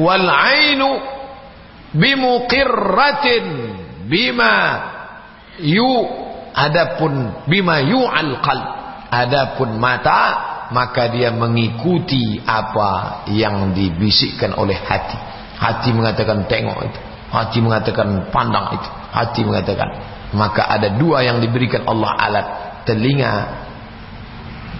Wal 0.00 0.24
ainu 0.24 0.96
bimuqirratin 1.92 3.44
bima 4.08 4.54
yu 5.60 6.08
adapun 6.52 7.44
bima 7.48 7.80
yu 7.84 8.00
al 8.04 8.40
qalb 8.44 8.66
adapun 9.08 9.76
mata 9.80 10.48
maka 10.68 11.08
dia 11.08 11.32
mengikuti 11.32 12.36
apa 12.44 13.24
yang 13.32 13.72
dibisikkan 13.72 14.52
oleh 14.52 14.76
hati 14.76 15.16
hati 15.56 15.96
mengatakan 15.96 16.44
tengok 16.44 16.78
itu 16.84 17.00
hati 17.32 17.58
mengatakan 17.64 18.28
pandang 18.28 18.76
itu 18.76 18.88
hati 19.12 19.40
mengatakan 19.48 19.88
maka 20.36 20.68
ada 20.68 20.92
dua 20.92 21.24
yang 21.24 21.40
diberikan 21.40 21.88
Allah 21.88 22.12
alat 22.20 22.46
telinga 22.88 23.34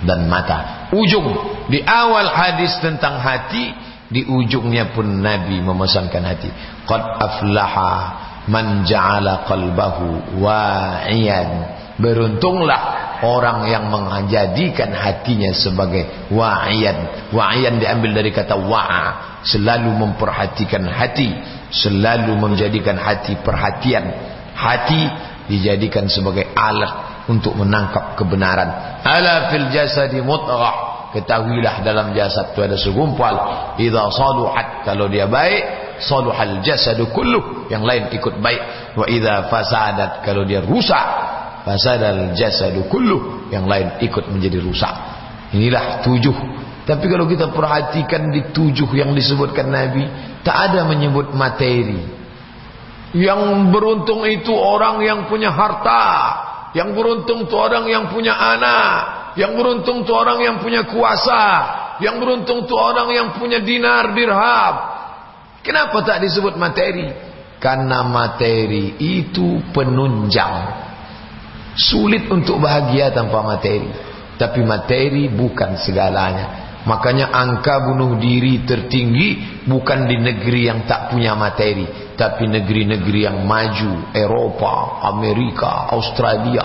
dan 0.08 0.24
mata. 0.30 0.90
Ujung. 0.94 1.28
Di 1.68 1.84
awal 1.84 2.32
hadis 2.32 2.80
tentang 2.80 3.20
hati 3.20 3.76
di 4.08 4.24
ujungnya 4.24 4.96
pun 4.96 5.20
Nabi 5.20 5.60
memesankan 5.60 6.22
hati. 6.24 6.48
Qad 6.88 7.02
aflaha 7.02 7.92
man 8.48 8.88
ja'ala 8.88 9.44
qalbahu 9.44 10.40
wa'iyan. 10.40 11.76
Beruntunglah 11.98 12.80
orang 13.26 13.66
yang 13.68 13.90
menjadikan 13.90 14.94
hatinya 14.94 15.50
sebagai 15.52 16.30
wa'iyan. 16.30 17.28
Wa'iyan 17.34 17.82
diambil 17.82 18.22
dari 18.22 18.30
kata 18.32 18.56
wa'a. 18.56 19.06
Selalu 19.44 19.92
memperhatikan 19.92 20.86
hati. 20.88 21.34
Selalu 21.68 22.32
menjadikan 22.38 22.96
hati 22.96 23.36
perhatian. 23.44 24.08
Hati 24.56 25.02
dijadikan 25.52 26.08
sebagai 26.08 26.48
alat 26.56 27.07
untuk 27.28 27.52
menangkap 27.54 28.16
kebenaran. 28.16 29.00
Ala 29.04 29.52
fil 29.52 29.68
jasadi 29.68 30.18
mutghah. 30.24 30.96
Ketahuilah 31.08 31.80
dalam 31.84 32.12
jasad 32.12 32.52
itu 32.52 32.60
ada 32.60 32.76
segumpal. 32.76 33.34
Idza 33.80 34.12
saluhat 34.12 34.84
kalau 34.84 35.08
dia 35.08 35.24
baik 35.24 35.96
saluhal 36.00 36.64
jasadu 36.64 37.08
kulluh. 37.12 37.68
Yang 37.68 37.84
lain 37.84 38.02
ikut 38.16 38.34
baik. 38.40 38.62
Wa 38.96 39.06
idza 39.08 39.48
fasadat 39.52 40.24
kalau 40.24 40.44
dia 40.48 40.64
rusak 40.64 41.06
fasadal 41.64 42.32
jasadu 42.32 42.88
kulluh. 42.88 43.48
Yang 43.52 43.64
lain 43.68 43.86
ikut 44.04 44.24
menjadi 44.28 44.58
rusak. 44.60 44.94
Inilah 45.52 46.04
tujuh. 46.04 46.36
Tapi 46.84 47.04
kalau 47.04 47.28
kita 47.28 47.52
perhatikan 47.52 48.32
di 48.32 48.48
tujuh 48.52 48.88
yang 48.96 49.12
disebutkan 49.12 49.68
Nabi 49.68 50.08
tak 50.40 50.72
ada 50.72 50.88
menyebut 50.88 51.32
materi. 51.36 52.16
Yang 53.16 53.40
beruntung 53.72 54.28
itu 54.28 54.52
orang 54.52 55.00
yang 55.00 55.24
punya 55.28 55.48
harta 55.48 56.04
yang 56.76 56.92
beruntung 56.92 57.48
itu 57.48 57.54
orang 57.56 57.88
yang 57.88 58.12
punya 58.12 58.36
anak 58.36 59.18
yang 59.38 59.54
beruntung 59.54 60.02
itu 60.02 60.10
orang 60.10 60.42
yang 60.42 60.56
punya 60.58 60.82
kuasa. 60.82 61.42
Yang 62.02 62.16
beruntung 62.18 62.66
itu 62.66 62.74
orang 62.74 63.08
yang 63.14 63.28
punya 63.38 63.62
dinar 63.62 64.10
dirham. 64.10 64.74
Kenapa 65.62 66.02
tak 66.02 66.26
disebut 66.26 66.58
materi? 66.58 67.06
Karena 67.62 68.02
materi 68.02 68.98
itu 68.98 69.62
penunjang. 69.70 70.86
Sulit 71.78 72.26
untuk 72.26 72.58
bahagia 72.58 73.14
tanpa 73.14 73.46
materi. 73.46 73.86
Tapi 74.38 74.60
materi 74.66 75.30
bukan 75.30 75.78
segalanya. 75.78 76.67
Makanya 76.88 77.28
angka 77.28 77.84
bunuh 77.84 78.16
diri 78.16 78.64
tertinggi 78.64 79.60
bukan 79.68 80.08
di 80.08 80.16
negeri 80.16 80.72
yang 80.72 80.88
tak 80.88 81.12
punya 81.12 81.36
materi, 81.36 81.84
tapi 82.16 82.48
negeri-negeri 82.48 83.28
yang 83.28 83.44
maju, 83.44 84.08
Eropa, 84.16 85.04
Amerika, 85.12 85.92
Australia, 85.92 86.64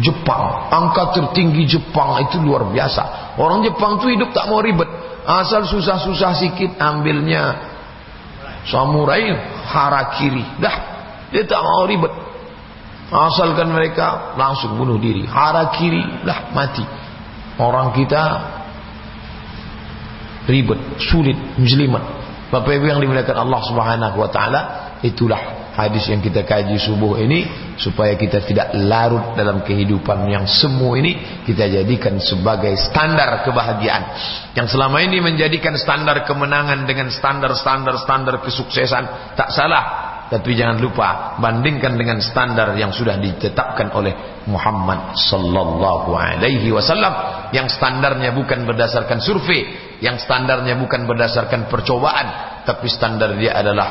Jepang. 0.00 0.72
Angka 0.72 1.12
tertinggi 1.12 1.68
Jepang 1.68 2.24
itu 2.24 2.40
luar 2.40 2.72
biasa. 2.72 3.36
Orang 3.36 3.68
Jepang 3.68 4.00
itu 4.00 4.16
hidup 4.16 4.32
tak 4.32 4.48
mau 4.48 4.64
ribet. 4.64 4.88
Asal 5.28 5.68
susah-susah 5.68 6.32
sikit 6.40 6.80
ambilnya 6.80 7.76
samurai 8.64 9.28
harakiri 9.68 10.56
dah 10.56 10.76
dia 11.28 11.44
tak 11.44 11.60
mau 11.60 11.84
ribet. 11.84 12.16
Asalkan 13.12 13.68
mereka 13.76 14.32
langsung 14.40 14.80
bunuh 14.80 14.96
diri. 14.96 15.28
Harakiri 15.28 16.24
dah 16.24 16.48
mati 16.56 17.07
orang 17.60 17.92
kita 17.94 18.22
ribet 20.48 20.80
sulit 20.98 21.36
muslimat 21.60 22.18
Bapak 22.48 22.80
Ibu 22.80 22.88
yang 22.88 23.00
dimuliakan 23.04 23.36
Allah 23.44 23.60
Subhanahu 23.60 24.16
wa 24.16 24.30
taala 24.32 24.60
itulah 25.04 25.68
hadis 25.76 26.08
yang 26.08 26.24
kita 26.24 26.48
kaji 26.48 26.80
subuh 26.80 27.20
ini 27.20 27.44
supaya 27.76 28.16
kita 28.16 28.40
tidak 28.40 28.72
larut 28.72 29.36
dalam 29.36 29.60
kehidupan 29.60 30.24
yang 30.32 30.48
semu 30.48 30.96
ini 30.96 31.44
kita 31.44 31.68
jadikan 31.68 32.16
sebagai 32.16 32.72
standar 32.80 33.44
kebahagiaan. 33.44 34.02
Yang 34.56 34.74
selama 34.74 35.04
ini 35.04 35.20
menjadikan 35.20 35.76
standar 35.76 36.24
kemenangan 36.24 36.88
dengan 36.88 37.12
standar-standar 37.12 38.00
standar 38.00 38.40
kesuksesan 38.40 39.36
tak 39.36 39.52
salah 39.52 40.07
tapi 40.28 40.52
jangan 40.52 40.76
lupa 40.76 41.40
bandingkan 41.40 41.96
dengan 41.96 42.20
standar 42.20 42.76
yang 42.76 42.92
sudah 42.92 43.16
ditetapkan 43.16 43.88
oleh 43.96 44.44
Muhammad 44.44 45.16
sallallahu 45.16 46.12
alaihi 46.12 46.68
wasallam. 46.68 47.12
Yang 47.56 47.80
standarnya 47.80 48.36
bukan 48.36 48.68
berdasarkan 48.68 49.24
survei 49.24 49.64
yang 50.04 50.20
standarnya 50.20 50.76
bukan 50.76 51.08
berdasarkan 51.08 51.72
percobaan 51.72 52.60
tapi 52.68 52.92
standar 52.92 53.40
dia 53.40 53.56
adalah 53.56 53.88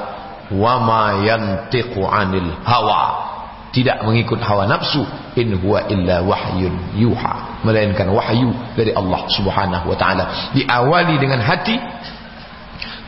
wa 0.53 0.77
ma 0.77 1.03
yantiqu 1.25 2.05
'anil 2.05 2.53
hawa. 2.61 3.25
Tidak 3.73 4.05
mengikut 4.05 4.38
hawa 4.38 4.69
nafsu 4.69 5.01
in 5.33 5.57
huwa 5.57 5.89
illa 5.89 6.21
wahyun 6.21 7.01
yuha. 7.01 7.65
Melainkan 7.65 8.13
wahyu 8.13 8.53
dari 8.77 8.93
Allah 8.93 9.25
Subhanahu 9.33 9.89
wa 9.89 9.97
taala. 9.97 10.53
Diawali 10.53 11.17
dengan 11.17 11.41
hati 11.41 11.75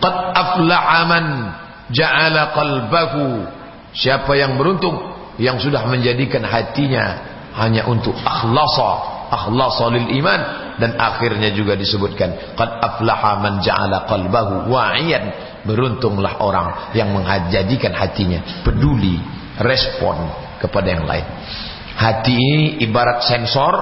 qad 0.01 0.15
afla'a 0.33 0.99
man 1.05 1.25
ja'ala 1.93 2.53
qalbahu. 2.53 3.25
Siapa 3.89 4.37
yang 4.37 4.55
beruntung 4.55 4.95
yang 5.41 5.57
sudah 5.57 5.81
menjadikan 5.89 6.45
hatinya 6.45 7.05
hanya 7.57 7.89
untuk 7.89 8.13
akhlasa 8.13 9.19
akhlasa 9.29 9.93
lil 9.93 10.09
iman 10.21 10.41
dan 10.81 10.97
akhirnya 10.97 11.53
juga 11.53 11.77
disebutkan 11.77 12.57
qad 12.57 12.69
aflaha 12.81 13.41
man 13.41 13.61
ja'ala 13.61 14.09
qalbahu 14.09 14.73
wa'iyan. 14.73 15.49
Beruntunglah 15.59 16.39
orang 16.39 16.95
yang 16.95 17.11
menjadikan 17.11 17.91
hatinya 17.91 18.63
peduli 18.63 19.19
respon 19.59 20.15
kepada 20.63 20.87
yang 20.87 21.03
lain. 21.03 21.25
Hati 21.99 22.31
ini 22.31 22.65
ibarat 22.79 23.27
sensor 23.27 23.75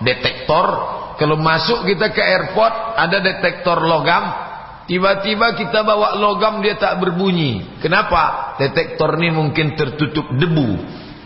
detektor. 0.00 0.96
Kalau 1.20 1.36
masuk 1.36 1.84
kita 1.84 2.14
ke 2.14 2.22
airport 2.22 2.96
ada 2.96 3.18
detektor 3.20 3.82
logam 3.82 4.47
tiba-tiba 4.88 5.54
kita 5.54 5.84
bawa 5.84 6.16
logam 6.16 6.64
dia 6.64 6.80
tak 6.80 6.96
berbunyi 6.98 7.78
kenapa 7.78 8.56
detektor 8.56 9.14
ini 9.20 9.30
mungkin 9.30 9.76
tertutup 9.76 10.32
debu 10.32 10.70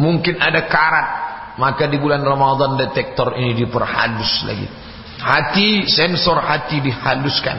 mungkin 0.02 0.42
ada 0.42 0.66
karat 0.66 1.08
maka 1.56 1.86
di 1.86 1.96
bulan 1.96 2.26
Ramadan 2.26 2.74
detektor 2.76 3.38
ini 3.38 3.54
diperhalus 3.54 4.42
lagi 4.44 4.66
hati 5.22 5.86
sensor 5.86 6.42
hati 6.42 6.82
dihaluskan 6.82 7.56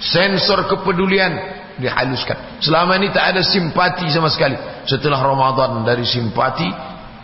sensor 0.00 0.66
kepedulian 0.66 1.62
dihaluskan. 1.78 2.60
Selama 2.60 2.98
ini 3.00 3.14
tak 3.14 3.32
ada 3.32 3.40
simpati 3.44 4.04
sama 4.12 4.28
sekali. 4.28 4.58
Setelah 4.84 5.22
Ramadan 5.22 5.86
dari 5.86 6.04
simpati 6.04 6.66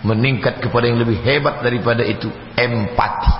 meningkat 0.07 0.63
kepada 0.63 0.87
yang 0.87 1.03
lebih 1.03 1.19
hebat 1.21 1.61
daripada 1.61 2.07
itu 2.07 2.31
empati. 2.55 3.33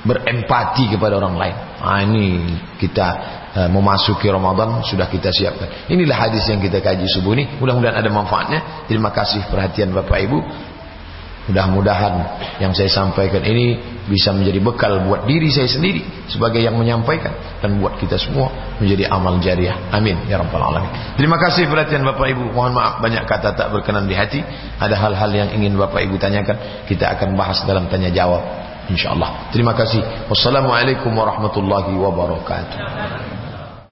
Berempati 0.00 0.96
kepada 0.96 1.20
orang 1.20 1.36
lain. 1.36 1.56
Nah, 1.84 2.00
ini 2.08 2.26
kita 2.80 3.06
memasuki 3.70 4.30
Ramadan 4.30 4.82
sudah 4.86 5.10
kita 5.10 5.34
siapkan. 5.34 5.90
Inilah 5.90 6.28
hadis 6.28 6.46
yang 6.46 6.62
kita 6.62 6.78
kaji 6.78 7.06
subuh 7.10 7.34
ini. 7.34 7.58
Mudah-mudahan 7.58 7.98
ada 7.98 8.10
manfaatnya. 8.10 8.86
Terima 8.86 9.10
kasih 9.10 9.46
perhatian 9.50 9.90
Bapak 9.90 10.18
Ibu. 10.22 10.38
Mudah-mudahan 11.50 12.14
yang 12.62 12.70
saya 12.70 12.86
sampaikan 12.86 13.42
ini 13.42 13.74
bisa 14.06 14.30
menjadi 14.30 14.62
bekal 14.62 15.02
buat 15.02 15.26
diri 15.26 15.50
saya 15.50 15.66
sendiri 15.66 16.30
sebagai 16.30 16.62
yang 16.62 16.78
menyampaikan 16.78 17.34
dan 17.58 17.74
buat 17.82 17.98
kita 17.98 18.14
semua 18.22 18.76
menjadi 18.78 19.10
amal 19.10 19.42
jariah. 19.42 19.74
Amin 19.90 20.30
ya 20.30 20.38
rabbal 20.38 20.62
alamin. 20.62 21.18
Terima 21.18 21.42
kasih 21.42 21.66
perhatian 21.66 22.06
Bapak 22.06 22.30
Ibu. 22.30 22.54
Mohon 22.54 22.78
maaf 22.78 22.94
banyak 23.02 23.26
kata 23.26 23.58
tak 23.58 23.66
berkenan 23.74 24.06
di 24.06 24.14
hati. 24.14 24.38
Ada 24.78 24.94
hal-hal 24.94 25.30
yang 25.34 25.48
ingin 25.50 25.74
Bapak 25.74 26.06
Ibu 26.06 26.22
tanyakan, 26.22 26.86
kita 26.86 27.18
akan 27.18 27.34
bahas 27.34 27.66
dalam 27.66 27.90
tanya 27.90 28.14
jawab 28.14 28.46
insyaallah. 28.86 29.50
Terima 29.50 29.74
kasih. 29.74 30.30
Wassalamualaikum 30.30 31.10
warahmatullahi 31.10 31.98
wabarakatuh. 31.98 33.39